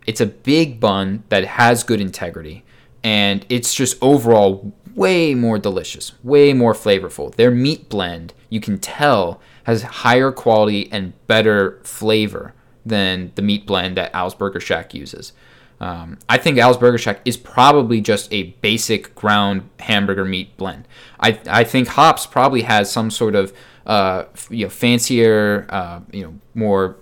It's 0.06 0.22
a 0.22 0.26
big 0.26 0.80
bun 0.80 1.24
that 1.30 1.46
has 1.46 1.84
good 1.84 2.02
integrity, 2.02 2.64
and 3.04 3.46
it's 3.50 3.74
just 3.74 3.98
overall 4.02 4.74
way 4.94 5.36
more 5.36 5.60
delicious, 5.60 6.14
way 6.24 6.54
more 6.54 6.74
flavorful. 6.74 7.34
Their 7.36 7.52
meat 7.52 7.90
blend, 7.90 8.34
you 8.50 8.60
can 8.60 8.78
tell, 8.78 9.42
has 9.64 9.82
higher 9.84 10.32
quality 10.32 10.92
and 10.92 11.14
better 11.28 11.80
flavor 11.84 12.54
than 12.86 13.32
the 13.36 13.42
meat 13.42 13.66
blend 13.66 13.98
that 13.98 14.14
Al's 14.14 14.36
Burger 14.36 14.60
Shack 14.60 14.94
uses. 14.94 15.34
Um, 15.80 16.18
I 16.30 16.38
think 16.38 16.58
Al's 16.58 16.78
Burger 16.78 16.98
Shack 16.98 17.20
is 17.26 17.36
probably 17.36 18.00
just 18.00 18.32
a 18.32 18.44
basic 18.62 19.14
ground 19.16 19.70
hamburger 19.80 20.24
meat 20.24 20.56
blend. 20.56 20.88
I, 21.20 21.40
I 21.48 21.64
think 21.64 21.90
Hops 21.90 22.26
probably 22.26 22.62
has 22.62 22.90
some 22.92 23.12
sort 23.12 23.36
of 23.36 23.54
uh, 23.86 24.26
you 24.50 24.66
know 24.66 24.70
fancier, 24.70 25.68
uh, 25.70 26.00
you 26.12 26.24
know 26.24 26.36
more. 26.54 26.98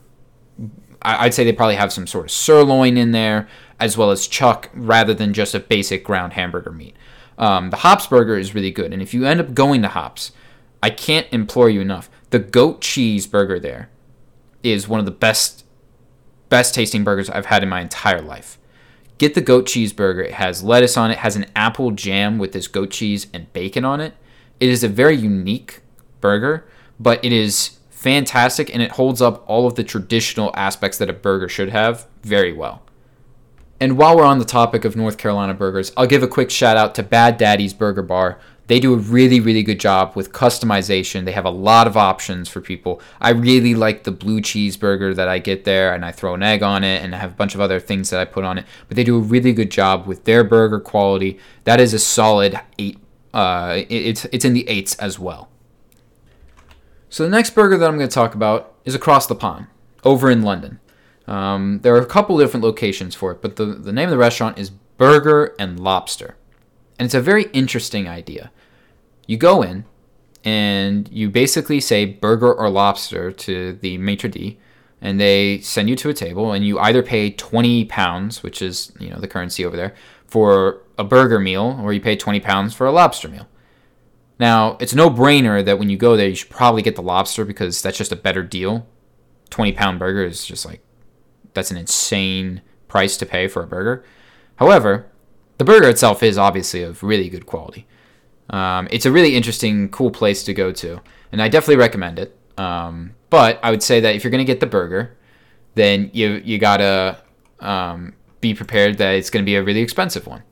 I'd 1.03 1.33
say 1.33 1.43
they 1.43 1.51
probably 1.51 1.75
have 1.75 1.91
some 1.91 2.07
sort 2.07 2.25
of 2.25 2.31
sirloin 2.31 2.97
in 2.97 3.11
there 3.11 3.47
as 3.79 3.97
well 3.97 4.11
as 4.11 4.27
chuck 4.27 4.69
rather 4.73 5.13
than 5.13 5.33
just 5.33 5.53
a 5.53 5.59
basic 5.59 6.03
ground 6.03 6.33
hamburger 6.33 6.71
meat. 6.71 6.95
Um, 7.37 7.69
the 7.69 7.77
Hops 7.77 8.07
burger 8.07 8.37
is 8.37 8.55
really 8.55 8.71
good, 8.71 8.93
and 8.93 9.01
if 9.01 9.13
you 9.13 9.25
end 9.25 9.39
up 9.39 9.53
going 9.53 9.81
to 9.81 9.89
Hops, 9.89 10.31
I 10.81 10.89
can't 10.89 11.27
implore 11.31 11.69
you 11.69 11.81
enough. 11.81 12.09
The 12.29 12.39
goat 12.39 12.81
cheese 12.81 13.27
burger 13.27 13.59
there 13.59 13.89
is 14.63 14.87
one 14.87 14.99
of 14.99 15.05
the 15.05 15.11
best, 15.11 15.65
best 16.49 16.73
tasting 16.73 17.03
burgers 17.03 17.29
I've 17.29 17.47
had 17.47 17.63
in 17.63 17.69
my 17.69 17.81
entire 17.81 18.21
life. 18.21 18.57
Get 19.17 19.33
the 19.33 19.41
goat 19.41 19.67
cheese 19.67 19.93
burger. 19.93 20.21
It 20.21 20.33
has 20.33 20.63
lettuce 20.63 20.97
on 20.97 21.11
it, 21.11 21.19
has 21.19 21.35
an 21.35 21.45
apple 21.55 21.91
jam 21.91 22.37
with 22.37 22.51
this 22.51 22.67
goat 22.67 22.91
cheese 22.91 23.27
and 23.33 23.51
bacon 23.53 23.85
on 23.85 24.01
it. 24.01 24.13
It 24.59 24.69
is 24.69 24.83
a 24.83 24.87
very 24.87 25.15
unique 25.15 25.81
burger, 26.21 26.65
but 26.99 27.23
it 27.23 27.31
is 27.31 27.79
fantastic 28.03 28.71
and 28.73 28.81
it 28.81 28.91
holds 28.91 29.21
up 29.21 29.43
all 29.47 29.65
of 29.65 29.75
the 29.75 29.83
traditional 29.83 30.51
aspects 30.55 30.97
that 30.97 31.09
a 31.09 31.13
burger 31.13 31.47
should 31.47 31.69
have 31.69 32.05
very 32.21 32.51
well. 32.51 32.83
And 33.79 33.97
while 33.97 34.15
we're 34.15 34.25
on 34.25 34.39
the 34.39 34.45
topic 34.45 34.85
of 34.85 34.95
North 34.95 35.17
Carolina 35.17 35.53
burgers, 35.53 35.91
I'll 35.95 36.07
give 36.07 36.21
a 36.21 36.27
quick 36.27 36.49
shout 36.49 36.77
out 36.77 36.95
to 36.95 37.03
Bad 37.03 37.37
Daddy's 37.37 37.73
Burger 37.73 38.01
Bar. 38.01 38.39
They 38.67 38.79
do 38.79 38.93
a 38.93 38.97
really, 38.97 39.39
really 39.39 39.63
good 39.63 39.79
job 39.79 40.15
with 40.15 40.31
customization. 40.31 41.25
They 41.25 41.31
have 41.33 41.45
a 41.45 41.49
lot 41.49 41.87
of 41.87 41.97
options 41.97 42.47
for 42.47 42.61
people. 42.61 43.01
I 43.19 43.31
really 43.31 43.75
like 43.75 44.03
the 44.03 44.11
blue 44.11 44.39
cheeseburger 44.41 45.15
that 45.15 45.27
I 45.27 45.39
get 45.39 45.65
there, 45.65 45.93
and 45.93 46.05
I 46.05 46.11
throw 46.11 46.33
an 46.33 46.43
egg 46.43 46.63
on 46.63 46.83
it, 46.83 47.01
and 47.01 47.13
I 47.13 47.17
have 47.17 47.31
a 47.31 47.35
bunch 47.35 47.55
of 47.55 47.61
other 47.61 47.79
things 47.79 48.09
that 48.09 48.21
I 48.21 48.25
put 48.25 48.45
on 48.45 48.57
it. 48.57 48.65
But 48.87 48.95
they 48.95 49.03
do 49.03 49.17
a 49.17 49.21
really 49.21 49.51
good 49.51 49.69
job 49.71 50.07
with 50.07 50.23
their 50.23 50.45
burger 50.45 50.79
quality. 50.79 51.39
That 51.65 51.81
is 51.81 51.93
a 51.93 51.99
solid 51.99 52.59
eight. 52.79 52.99
Uh, 53.33 53.81
it's 53.89 54.25
it's 54.25 54.45
in 54.45 54.53
the 54.53 54.67
eights 54.69 54.95
as 54.95 55.19
well. 55.19 55.49
So 57.13 57.21
the 57.21 57.29
next 57.29 57.51
burger 57.51 57.77
that 57.77 57.87
I'm 57.87 57.95
going 57.95 58.09
to 58.09 58.13
talk 58.13 58.33
about 58.33 58.73
is 58.85 58.95
across 58.95 59.27
the 59.27 59.35
pond, 59.35 59.67
over 60.03 60.31
in 60.31 60.41
London. 60.41 60.79
Um, 61.27 61.81
there 61.83 61.93
are 61.93 62.01
a 62.01 62.07
couple 62.07 62.39
different 62.39 62.63
locations 62.63 63.13
for 63.13 63.31
it, 63.31 63.39
but 63.39 63.55
the, 63.55 63.67
the 63.67 63.93
name 63.93 64.05
of 64.05 64.09
the 64.09 64.17
restaurant 64.17 64.57
is 64.57 64.71
Burger 64.71 65.53
and 65.59 65.79
Lobster. 65.79 66.37
And 66.97 67.05
it's 67.05 67.13
a 67.13 67.21
very 67.21 67.43
interesting 67.53 68.07
idea. 68.07 68.51
You 69.27 69.37
go 69.37 69.61
in 69.61 69.85
and 70.43 71.07
you 71.11 71.29
basically 71.29 71.79
say 71.79 72.03
burger 72.05 72.51
or 72.51 72.67
lobster 72.71 73.31
to 73.31 73.73
the 73.73 73.99
maitre 73.99 74.31
d', 74.31 74.57
and 74.99 75.19
they 75.19 75.59
send 75.59 75.89
you 75.89 75.95
to 75.97 76.09
a 76.09 76.15
table, 76.15 76.51
and 76.51 76.65
you 76.65 76.79
either 76.79 77.03
pay 77.03 77.29
20 77.29 77.85
pounds, 77.85 78.41
which 78.41 78.59
is 78.59 78.91
you 78.99 79.11
know 79.11 79.19
the 79.19 79.27
currency 79.27 79.63
over 79.63 79.77
there, 79.77 79.93
for 80.25 80.81
a 80.97 81.03
burger 81.03 81.39
meal, 81.39 81.79
or 81.83 81.93
you 81.93 82.01
pay 82.01 82.15
20 82.15 82.39
pounds 82.39 82.73
for 82.73 82.87
a 82.87 82.91
lobster 82.91 83.29
meal. 83.29 83.47
Now, 84.39 84.77
it's 84.79 84.95
no 84.95 85.09
brainer 85.09 85.63
that 85.63 85.79
when 85.79 85.89
you 85.89 85.97
go 85.97 86.17
there, 86.17 86.27
you 86.27 86.35
should 86.35 86.49
probably 86.49 86.81
get 86.81 86.95
the 86.95 87.01
lobster 87.01 87.45
because 87.45 87.81
that's 87.81 87.97
just 87.97 88.11
a 88.11 88.15
better 88.15 88.43
deal. 88.43 88.87
20 89.49 89.73
pound 89.73 89.99
burger 89.99 90.23
is 90.23 90.45
just 90.45 90.65
like 90.65 90.81
that's 91.53 91.71
an 91.71 91.77
insane 91.77 92.61
price 92.87 93.17
to 93.17 93.25
pay 93.25 93.47
for 93.47 93.63
a 93.63 93.67
burger. 93.67 94.03
However, 94.55 95.07
the 95.57 95.63
burger 95.63 95.87
itself 95.87 96.23
is 96.23 96.37
obviously 96.37 96.83
of 96.83 97.03
really 97.03 97.29
good 97.29 97.45
quality. 97.45 97.87
Um, 98.49 98.87
it's 98.91 99.05
a 99.05 99.11
really 99.11 99.35
interesting, 99.35 99.89
cool 99.89 100.11
place 100.11 100.43
to 100.43 100.53
go 100.53 100.71
to, 100.73 101.01
and 101.31 101.41
I 101.41 101.47
definitely 101.47 101.77
recommend 101.77 102.19
it. 102.19 102.37
Um, 102.57 103.15
but 103.29 103.59
I 103.63 103.71
would 103.71 103.81
say 103.81 103.99
that 103.99 104.15
if 104.15 104.23
you're 104.23 104.31
gonna 104.31 104.43
get 104.43 104.59
the 104.59 104.65
burger, 104.65 105.17
then 105.75 106.09
you 106.13 106.41
you 106.43 106.57
gotta 106.57 107.19
um, 107.59 108.13
be 108.41 108.53
prepared 108.53 108.97
that 108.97 109.15
it's 109.15 109.29
gonna 109.29 109.45
be 109.45 109.55
a 109.55 109.63
really 109.63 109.81
expensive 109.81 110.27
one. 110.27 110.43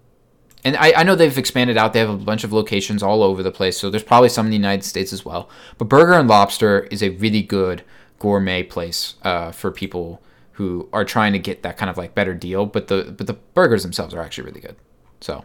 And 0.64 0.78
I, 0.78 0.94
I 0.98 1.04
know 1.04 1.16
they've 1.16 1.38
expanded 1.38 1.78
out; 1.78 1.94
they 1.94 2.00
have 2.00 2.10
a 2.10 2.18
bunch 2.18 2.44
of 2.44 2.54
locations 2.54 3.02
all 3.02 3.24
over 3.24 3.42
the 3.42 3.52
place, 3.52 3.78
so 3.78 3.90
there's 3.90 4.04
probably 4.04 4.30
some 4.30 4.46
in 4.46 4.52
the 4.52 4.58
United 4.58 4.84
States 4.84 5.12
as 5.12 5.26
well. 5.26 5.50
But 5.78 5.86
Burger 5.86 6.14
and 6.14 6.30
Lobster 6.30 6.82
is 6.92 7.02
a 7.02 7.10
really 7.10 7.42
good 7.42 7.84
gourmet 8.20 8.62
place 8.62 9.16
uh, 9.24 9.52
for 9.52 9.72
people 9.72 10.22
who 10.54 10.88
are 10.94 11.04
trying 11.04 11.34
to 11.34 11.40
get 11.40 11.64
that 11.64 11.76
kind 11.76 11.90
of 11.90 11.98
like 11.98 12.14
better 12.14 12.36
deal, 12.36 12.68
but 12.68 12.88
the 12.88 13.14
but 13.18 13.26
the 13.26 13.34
burgers 13.34 13.82
themselves 13.82 14.14
are 14.14 14.22
actually 14.22 14.46
really 14.46 14.62
good. 14.62 14.76
So 15.20 15.44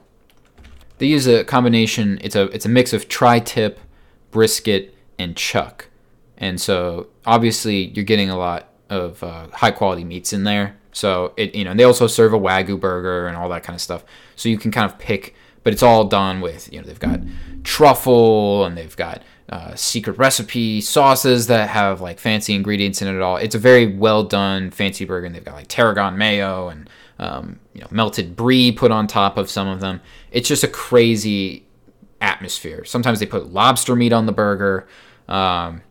they 0.99 1.07
use 1.07 1.27
a 1.27 1.45
combination. 1.45 2.19
It's 2.21 2.37
a 2.37 2.45
it's 2.49 2.67
a 2.67 2.69
mix 2.69 2.93
of 2.93 3.09
tri-tip, 3.09 3.81
brisket, 4.31 4.95
and 5.19 5.35
chuck, 5.35 5.89
and 6.37 6.61
so 6.61 7.07
obviously 7.25 7.87
you're 7.95 8.05
getting 8.05 8.29
a 8.29 8.37
lot 8.37 8.69
of 8.91 9.23
uh, 9.23 9.49
high 9.49 9.71
quality 9.71 10.05
meats 10.05 10.35
in 10.35 10.45
there. 10.45 10.77
So 10.93 11.33
it 11.39 11.55
you 11.55 11.65
know 11.65 11.75
they 11.75 11.85
also 11.85 12.07
serve 12.07 12.35
a 12.35 12.39
wagyu 12.39 12.79
burger 12.79 13.27
and 13.27 13.37
all 13.37 13.49
that 13.49 13.63
kind 13.63 13.75
of 13.75 13.81
stuff. 13.81 14.05
So 14.37 14.49
you 14.49 14.59
can 14.59 14.71
kind 14.71 14.91
of 14.91 14.99
pick, 14.99 15.35
but 15.65 15.73
it's 15.73 15.83
all 15.83 16.05
done 16.05 16.41
with 16.41 16.73
you 16.73 16.81
know 16.81 16.87
they've 16.87 16.99
got 16.99 17.21
truffle 17.65 18.65
and 18.65 18.77
they've 18.77 18.97
got 18.97 19.23
uh, 19.49 19.75
secret 19.75 20.19
recipe 20.19 20.81
sauces 20.81 21.47
that 21.47 21.69
have 21.69 22.01
like 22.01 22.19
fancy 22.19 22.55
ingredients 22.55 23.01
in 23.01 23.09
it 23.15 23.21
all. 23.21 23.37
It's 23.37 23.55
a 23.55 23.59
very 23.59 23.87
well 23.87 24.25
done 24.25 24.71
fancy 24.71 25.05
burger, 25.05 25.27
and 25.27 25.35
they've 25.35 25.45
got 25.45 25.55
like 25.55 25.69
tarragon 25.69 26.17
mayo 26.17 26.69
and 26.69 26.91
um, 27.19 27.61
you 27.73 27.81
know 27.81 27.89
melted 27.91 28.37
brie 28.37 28.73
put 28.73 28.91
on 28.91 29.07
top 29.07 29.37
of 29.37 29.51
some 29.51 29.69
of 29.69 29.81
them. 29.81 30.01
It's 30.31 30.49
just 30.49 30.65
a 30.65 30.69
crazy 30.69 31.67
atmosphere. 32.21 32.85
Sometimes 32.85 33.21
they 33.21 33.27
put 33.27 33.53
lobster 33.53 33.95
meat 33.95 34.13
on 34.13 34.27
the 34.27 34.33
burger, 34.33 34.87
um, 35.29 35.83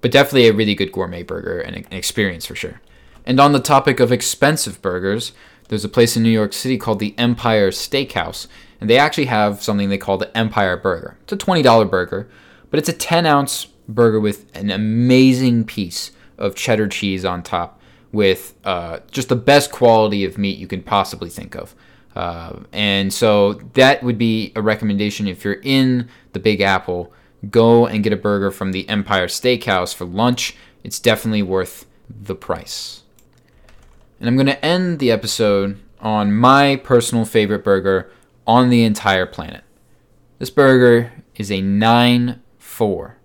but 0.00 0.10
definitely 0.10 0.48
a 0.48 0.52
really 0.52 0.74
good 0.74 0.92
gourmet 0.92 1.22
burger 1.22 1.60
and 1.60 1.76
an 1.76 1.86
experience 1.90 2.46
for 2.46 2.54
sure. 2.54 2.80
And 3.26 3.38
on 3.38 3.52
the 3.52 3.60
topic 3.60 4.00
of 4.00 4.10
expensive 4.10 4.80
burgers, 4.80 5.32
there's 5.70 5.84
a 5.84 5.88
place 5.88 6.16
in 6.16 6.22
New 6.22 6.28
York 6.28 6.52
City 6.52 6.76
called 6.76 6.98
the 6.98 7.14
Empire 7.16 7.70
Steakhouse, 7.70 8.46
and 8.80 8.90
they 8.90 8.98
actually 8.98 9.24
have 9.24 9.62
something 9.62 9.88
they 9.88 9.98
call 9.98 10.18
the 10.18 10.36
Empire 10.36 10.76
Burger. 10.76 11.16
It's 11.22 11.32
a 11.32 11.36
$20 11.36 11.90
burger 11.90 12.28
but 12.70 12.78
it's 12.78 12.88
a 12.88 12.94
10 12.94 13.26
ounce 13.26 13.66
burger 13.88 14.20
with 14.20 14.46
an 14.56 14.70
amazing 14.70 15.64
piece 15.64 16.12
of 16.38 16.54
cheddar 16.54 16.88
cheese 16.88 17.24
on 17.24 17.42
top 17.42 17.80
with 18.12 18.54
uh, 18.64 19.00
just 19.10 19.28
the 19.28 19.36
best 19.36 19.70
quality 19.70 20.24
of 20.24 20.38
meat 20.38 20.58
you 20.58 20.66
can 20.66 20.82
possibly 20.82 21.28
think 21.28 21.54
of. 21.54 21.74
Uh, 22.16 22.60
and 22.72 23.12
so 23.12 23.54
that 23.74 24.02
would 24.02 24.18
be 24.18 24.52
a 24.56 24.62
recommendation 24.62 25.28
if 25.28 25.44
you're 25.44 25.60
in 25.62 26.08
the 26.32 26.40
Big 26.40 26.60
Apple, 26.60 27.12
go 27.50 27.86
and 27.86 28.02
get 28.02 28.12
a 28.12 28.16
burger 28.16 28.50
from 28.50 28.72
the 28.72 28.88
Empire 28.88 29.26
Steakhouse 29.26 29.94
for 29.94 30.04
lunch. 30.04 30.56
It's 30.82 30.98
definitely 30.98 31.42
worth 31.42 31.86
the 32.08 32.34
price. 32.34 32.99
And 34.20 34.28
I'm 34.28 34.36
going 34.36 34.46
to 34.46 34.64
end 34.64 34.98
the 34.98 35.10
episode 35.10 35.80
on 35.98 36.32
my 36.32 36.76
personal 36.76 37.24
favorite 37.24 37.64
burger 37.64 38.12
on 38.46 38.68
the 38.68 38.84
entire 38.84 39.26
planet. 39.26 39.64
This 40.38 40.50
burger 40.50 41.12
is 41.34 41.50
a 41.50 41.60
9 41.60 42.40
four, 42.80 43.18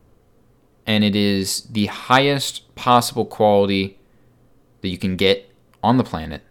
and 0.86 1.04
it 1.04 1.16
is 1.16 1.62
the 1.72 1.86
highest 1.86 2.76
possible 2.76 3.26
quality 3.26 3.98
that 4.82 4.90
you 4.90 4.98
can 4.98 5.16
get 5.16 5.50
on 5.82 5.98
the 5.98 6.04
planet. 6.04 6.42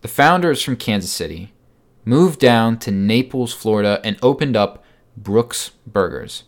The 0.00 0.08
founder 0.08 0.50
is 0.50 0.62
from 0.62 0.76
Kansas 0.76 1.10
City, 1.10 1.52
moved 2.06 2.40
down 2.40 2.78
to 2.78 2.90
Naples, 2.90 3.52
Florida, 3.52 4.00
and 4.02 4.16
opened 4.22 4.56
up 4.56 4.82
Brooks 5.16 5.72
Burgers. 5.86 6.44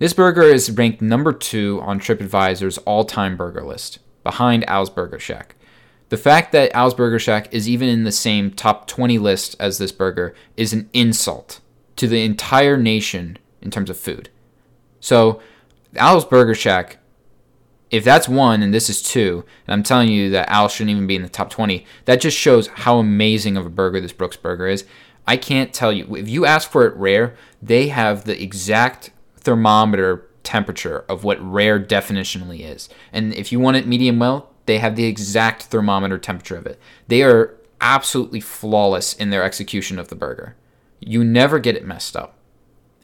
This 0.00 0.12
burger 0.12 0.42
is 0.42 0.70
ranked 0.70 1.00
number 1.00 1.32
two 1.32 1.80
on 1.82 2.00
TripAdvisor's 2.00 2.78
all 2.78 3.04
time 3.04 3.36
burger 3.36 3.64
list, 3.64 4.00
behind 4.24 4.68
Al's 4.68 4.90
Burger 4.90 5.20
Shack. 5.20 5.54
The 6.08 6.16
fact 6.16 6.52
that 6.52 6.74
Al's 6.74 6.94
Burger 6.94 7.18
Shack 7.18 7.52
is 7.52 7.68
even 7.68 7.88
in 7.88 8.04
the 8.04 8.12
same 8.12 8.50
top 8.50 8.86
20 8.86 9.18
list 9.18 9.56
as 9.58 9.78
this 9.78 9.92
burger 9.92 10.34
is 10.56 10.72
an 10.72 10.88
insult 10.92 11.60
to 11.96 12.06
the 12.06 12.24
entire 12.24 12.76
nation 12.76 13.38
in 13.62 13.70
terms 13.70 13.90
of 13.90 13.98
food. 13.98 14.28
So, 15.00 15.40
Al's 15.96 16.24
Burger 16.24 16.54
Shack, 16.54 16.98
if 17.90 18.04
that's 18.04 18.28
one 18.28 18.62
and 18.62 18.74
this 18.74 18.90
is 18.90 19.02
two, 19.02 19.44
and 19.66 19.74
I'm 19.74 19.82
telling 19.82 20.08
you 20.08 20.30
that 20.30 20.50
Al 20.50 20.68
shouldn't 20.68 20.90
even 20.90 21.06
be 21.06 21.16
in 21.16 21.22
the 21.22 21.28
top 21.28 21.50
20, 21.50 21.86
that 22.04 22.20
just 22.20 22.36
shows 22.36 22.66
how 22.66 22.98
amazing 22.98 23.56
of 23.56 23.66
a 23.66 23.70
burger 23.70 24.00
this 24.00 24.12
Brooks 24.12 24.36
burger 24.36 24.66
is. 24.66 24.84
I 25.26 25.36
can't 25.36 25.72
tell 25.72 25.92
you. 25.92 26.16
If 26.16 26.28
you 26.28 26.44
ask 26.44 26.70
for 26.70 26.86
it 26.86 26.94
rare, 26.96 27.34
they 27.62 27.88
have 27.88 28.24
the 28.24 28.40
exact 28.42 29.10
thermometer 29.36 30.28
temperature 30.42 31.04
of 31.08 31.24
what 31.24 31.40
rare 31.40 31.80
definitionally 31.80 32.60
is. 32.60 32.88
And 33.12 33.32
if 33.34 33.50
you 33.50 33.58
want 33.58 33.76
it 33.76 33.86
medium 33.86 34.18
well, 34.18 34.50
they 34.66 34.78
have 34.78 34.96
the 34.96 35.04
exact 35.04 35.64
thermometer 35.64 36.18
temperature 36.18 36.56
of 36.56 36.66
it. 36.66 36.78
They 37.08 37.22
are 37.22 37.54
absolutely 37.80 38.40
flawless 38.40 39.12
in 39.14 39.30
their 39.30 39.42
execution 39.42 39.98
of 39.98 40.08
the 40.08 40.14
burger. 40.14 40.56
You 41.00 41.22
never 41.22 41.58
get 41.58 41.76
it 41.76 41.86
messed 41.86 42.16
up. 42.16 42.34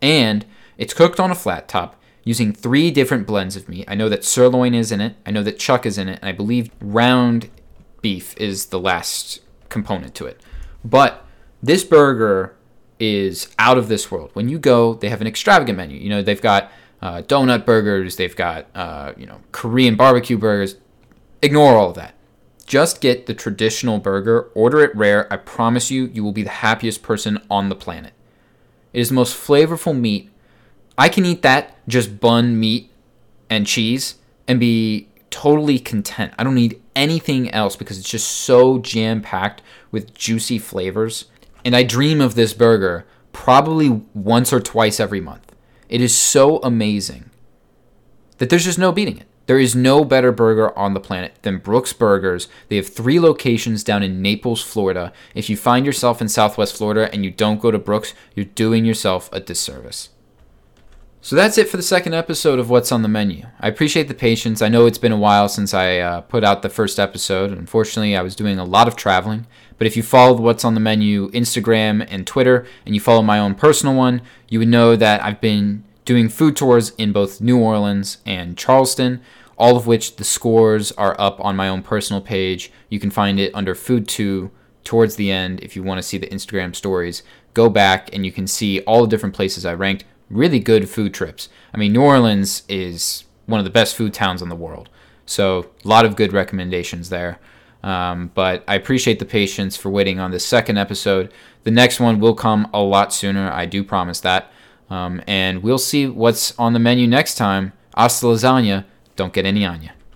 And 0.00 0.46
it's 0.78 0.94
cooked 0.94 1.20
on 1.20 1.30
a 1.30 1.34
flat 1.34 1.68
top 1.68 1.96
using 2.24 2.52
three 2.52 2.90
different 2.90 3.26
blends 3.26 3.56
of 3.56 3.68
meat. 3.68 3.84
I 3.88 3.94
know 3.94 4.08
that 4.08 4.24
sirloin 4.24 4.74
is 4.74 4.92
in 4.92 5.00
it, 5.00 5.16
I 5.26 5.30
know 5.30 5.42
that 5.42 5.58
chuck 5.58 5.84
is 5.84 5.98
in 5.98 6.08
it, 6.08 6.18
and 6.20 6.28
I 6.28 6.32
believe 6.32 6.70
round 6.80 7.50
beef 8.02 8.36
is 8.36 8.66
the 8.66 8.80
last 8.80 9.40
component 9.68 10.14
to 10.16 10.26
it. 10.26 10.40
But 10.84 11.26
this 11.62 11.84
burger 11.84 12.56
is 12.98 13.54
out 13.58 13.78
of 13.78 13.88
this 13.88 14.10
world. 14.10 14.30
When 14.34 14.48
you 14.48 14.58
go, 14.58 14.94
they 14.94 15.08
have 15.08 15.20
an 15.20 15.26
extravagant 15.26 15.76
menu. 15.76 15.98
You 15.98 16.10
know, 16.10 16.22
they've 16.22 16.40
got 16.40 16.70
uh, 17.02 17.22
donut 17.22 17.64
burgers, 17.64 18.16
they've 18.16 18.36
got 18.36 18.66
uh, 18.74 19.12
you 19.16 19.26
know 19.26 19.40
Korean 19.52 19.96
barbecue 19.96 20.36
burgers. 20.38 20.76
Ignore 21.42 21.76
all 21.76 21.90
of 21.90 21.96
that. 21.96 22.14
Just 22.66 23.00
get 23.00 23.26
the 23.26 23.34
traditional 23.34 23.98
burger, 23.98 24.42
order 24.54 24.80
it 24.80 24.94
rare. 24.94 25.32
I 25.32 25.36
promise 25.36 25.90
you, 25.90 26.06
you 26.12 26.22
will 26.22 26.32
be 26.32 26.42
the 26.42 26.50
happiest 26.50 27.02
person 27.02 27.40
on 27.50 27.68
the 27.68 27.74
planet. 27.74 28.12
It 28.92 29.00
is 29.00 29.08
the 29.08 29.14
most 29.14 29.36
flavorful 29.36 29.98
meat. 29.98 30.30
I 30.96 31.08
can 31.08 31.24
eat 31.24 31.42
that, 31.42 31.76
just 31.88 32.20
bun 32.20 32.60
meat 32.60 32.90
and 33.48 33.66
cheese, 33.66 34.16
and 34.46 34.60
be 34.60 35.08
totally 35.30 35.78
content. 35.78 36.34
I 36.38 36.44
don't 36.44 36.54
need 36.54 36.80
anything 36.94 37.50
else 37.50 37.74
because 37.76 37.98
it's 37.98 38.10
just 38.10 38.28
so 38.28 38.78
jam 38.78 39.22
packed 39.22 39.62
with 39.90 40.14
juicy 40.14 40.58
flavors. 40.58 41.26
And 41.64 41.74
I 41.74 41.82
dream 41.82 42.20
of 42.20 42.34
this 42.34 42.52
burger 42.52 43.06
probably 43.32 44.02
once 44.14 44.52
or 44.52 44.60
twice 44.60 45.00
every 45.00 45.20
month. 45.20 45.54
It 45.88 46.00
is 46.00 46.14
so 46.14 46.58
amazing 46.58 47.30
that 48.38 48.50
there's 48.50 48.64
just 48.64 48.78
no 48.78 48.92
beating 48.92 49.18
it. 49.18 49.26
There 49.46 49.58
is 49.58 49.74
no 49.74 50.04
better 50.04 50.30
burger 50.30 50.76
on 50.78 50.94
the 50.94 51.00
planet 51.00 51.34
than 51.42 51.58
Brooks 51.58 51.92
Burgers. 51.92 52.48
They 52.68 52.76
have 52.76 52.88
three 52.88 53.18
locations 53.18 53.82
down 53.82 54.02
in 54.02 54.22
Naples, 54.22 54.62
Florida. 54.62 55.12
If 55.34 55.50
you 55.50 55.56
find 55.56 55.84
yourself 55.84 56.20
in 56.20 56.28
Southwest 56.28 56.76
Florida 56.76 57.12
and 57.12 57.24
you 57.24 57.30
don't 57.30 57.60
go 57.60 57.70
to 57.70 57.78
Brooks, 57.78 58.14
you're 58.34 58.44
doing 58.44 58.84
yourself 58.84 59.28
a 59.32 59.40
disservice. 59.40 60.10
So 61.22 61.36
that's 61.36 61.58
it 61.58 61.68
for 61.68 61.76
the 61.76 61.82
second 61.82 62.14
episode 62.14 62.58
of 62.58 62.70
What's 62.70 62.90
on 62.90 63.02
the 63.02 63.08
Menu. 63.08 63.44
I 63.60 63.68
appreciate 63.68 64.08
the 64.08 64.14
patience. 64.14 64.62
I 64.62 64.68
know 64.68 64.86
it's 64.86 64.96
been 64.96 65.12
a 65.12 65.18
while 65.18 65.50
since 65.50 65.74
I 65.74 65.98
uh, 65.98 66.22
put 66.22 66.44
out 66.44 66.62
the 66.62 66.70
first 66.70 66.98
episode. 66.98 67.52
Unfortunately, 67.52 68.16
I 68.16 68.22
was 68.22 68.34
doing 68.34 68.58
a 68.58 68.64
lot 68.64 68.88
of 68.88 68.96
traveling. 68.96 69.46
But 69.76 69.86
if 69.86 69.98
you 69.98 70.02
followed 70.02 70.40
What's 70.40 70.64
on 70.64 70.72
the 70.72 70.80
Menu 70.80 71.30
Instagram 71.32 72.06
and 72.08 72.26
Twitter, 72.26 72.66
and 72.86 72.94
you 72.94 73.02
follow 73.02 73.20
my 73.20 73.38
own 73.38 73.54
personal 73.54 73.94
one, 73.94 74.22
you 74.48 74.60
would 74.60 74.68
know 74.68 74.96
that 74.96 75.22
I've 75.22 75.42
been 75.42 75.84
doing 76.04 76.28
food 76.28 76.56
tours 76.56 76.90
in 76.90 77.12
both 77.12 77.40
New 77.40 77.58
Orleans 77.58 78.18
and 78.26 78.56
Charleston 78.56 79.20
all 79.60 79.76
of 79.76 79.86
which 79.86 80.16
the 80.16 80.24
scores 80.24 80.90
are 80.92 81.14
up 81.20 81.38
on 81.44 81.54
my 81.54 81.68
own 81.68 81.82
personal 81.82 82.22
page. 82.22 82.72
You 82.88 82.98
can 82.98 83.10
find 83.10 83.38
it 83.38 83.54
under 83.54 83.74
Food 83.74 84.08
2 84.08 84.50
towards 84.84 85.16
the 85.16 85.30
end 85.30 85.60
if 85.60 85.76
you 85.76 85.82
want 85.82 85.98
to 85.98 86.02
see 86.02 86.16
the 86.16 86.28
Instagram 86.28 86.74
stories. 86.74 87.22
Go 87.52 87.68
back 87.68 88.08
and 88.14 88.24
you 88.24 88.32
can 88.32 88.46
see 88.46 88.80
all 88.80 89.02
the 89.02 89.06
different 89.06 89.34
places 89.34 89.66
I 89.66 89.74
ranked. 89.74 90.06
Really 90.30 90.60
good 90.60 90.88
food 90.88 91.12
trips. 91.12 91.50
I 91.74 91.76
mean, 91.76 91.92
New 91.92 92.00
Orleans 92.00 92.62
is 92.70 93.24
one 93.44 93.60
of 93.60 93.64
the 93.64 93.70
best 93.70 93.96
food 93.96 94.14
towns 94.14 94.40
in 94.40 94.48
the 94.48 94.56
world. 94.56 94.88
So, 95.26 95.70
a 95.84 95.88
lot 95.88 96.06
of 96.06 96.16
good 96.16 96.32
recommendations 96.32 97.10
there. 97.10 97.38
Um, 97.82 98.30
but 98.34 98.64
I 98.66 98.76
appreciate 98.76 99.18
the 99.18 99.26
patience 99.26 99.76
for 99.76 99.90
waiting 99.90 100.18
on 100.18 100.30
this 100.30 100.46
second 100.46 100.78
episode. 100.78 101.32
The 101.64 101.70
next 101.70 102.00
one 102.00 102.18
will 102.18 102.34
come 102.34 102.70
a 102.72 102.80
lot 102.80 103.12
sooner. 103.12 103.52
I 103.52 103.66
do 103.66 103.84
promise 103.84 104.20
that. 104.20 104.50
Um, 104.90 105.22
and 105.26 105.62
we'll 105.62 105.78
see 105.78 106.06
what's 106.06 106.58
on 106.58 106.72
the 106.72 106.78
menu 106.78 107.06
next 107.06 107.36
time. 107.36 107.72
Hasta 107.96 108.26
lasagna. 108.26 108.84
Don't 109.16 109.32
get 109.32 109.46
any 109.46 109.64
on 109.64 109.82
you. 109.82 109.90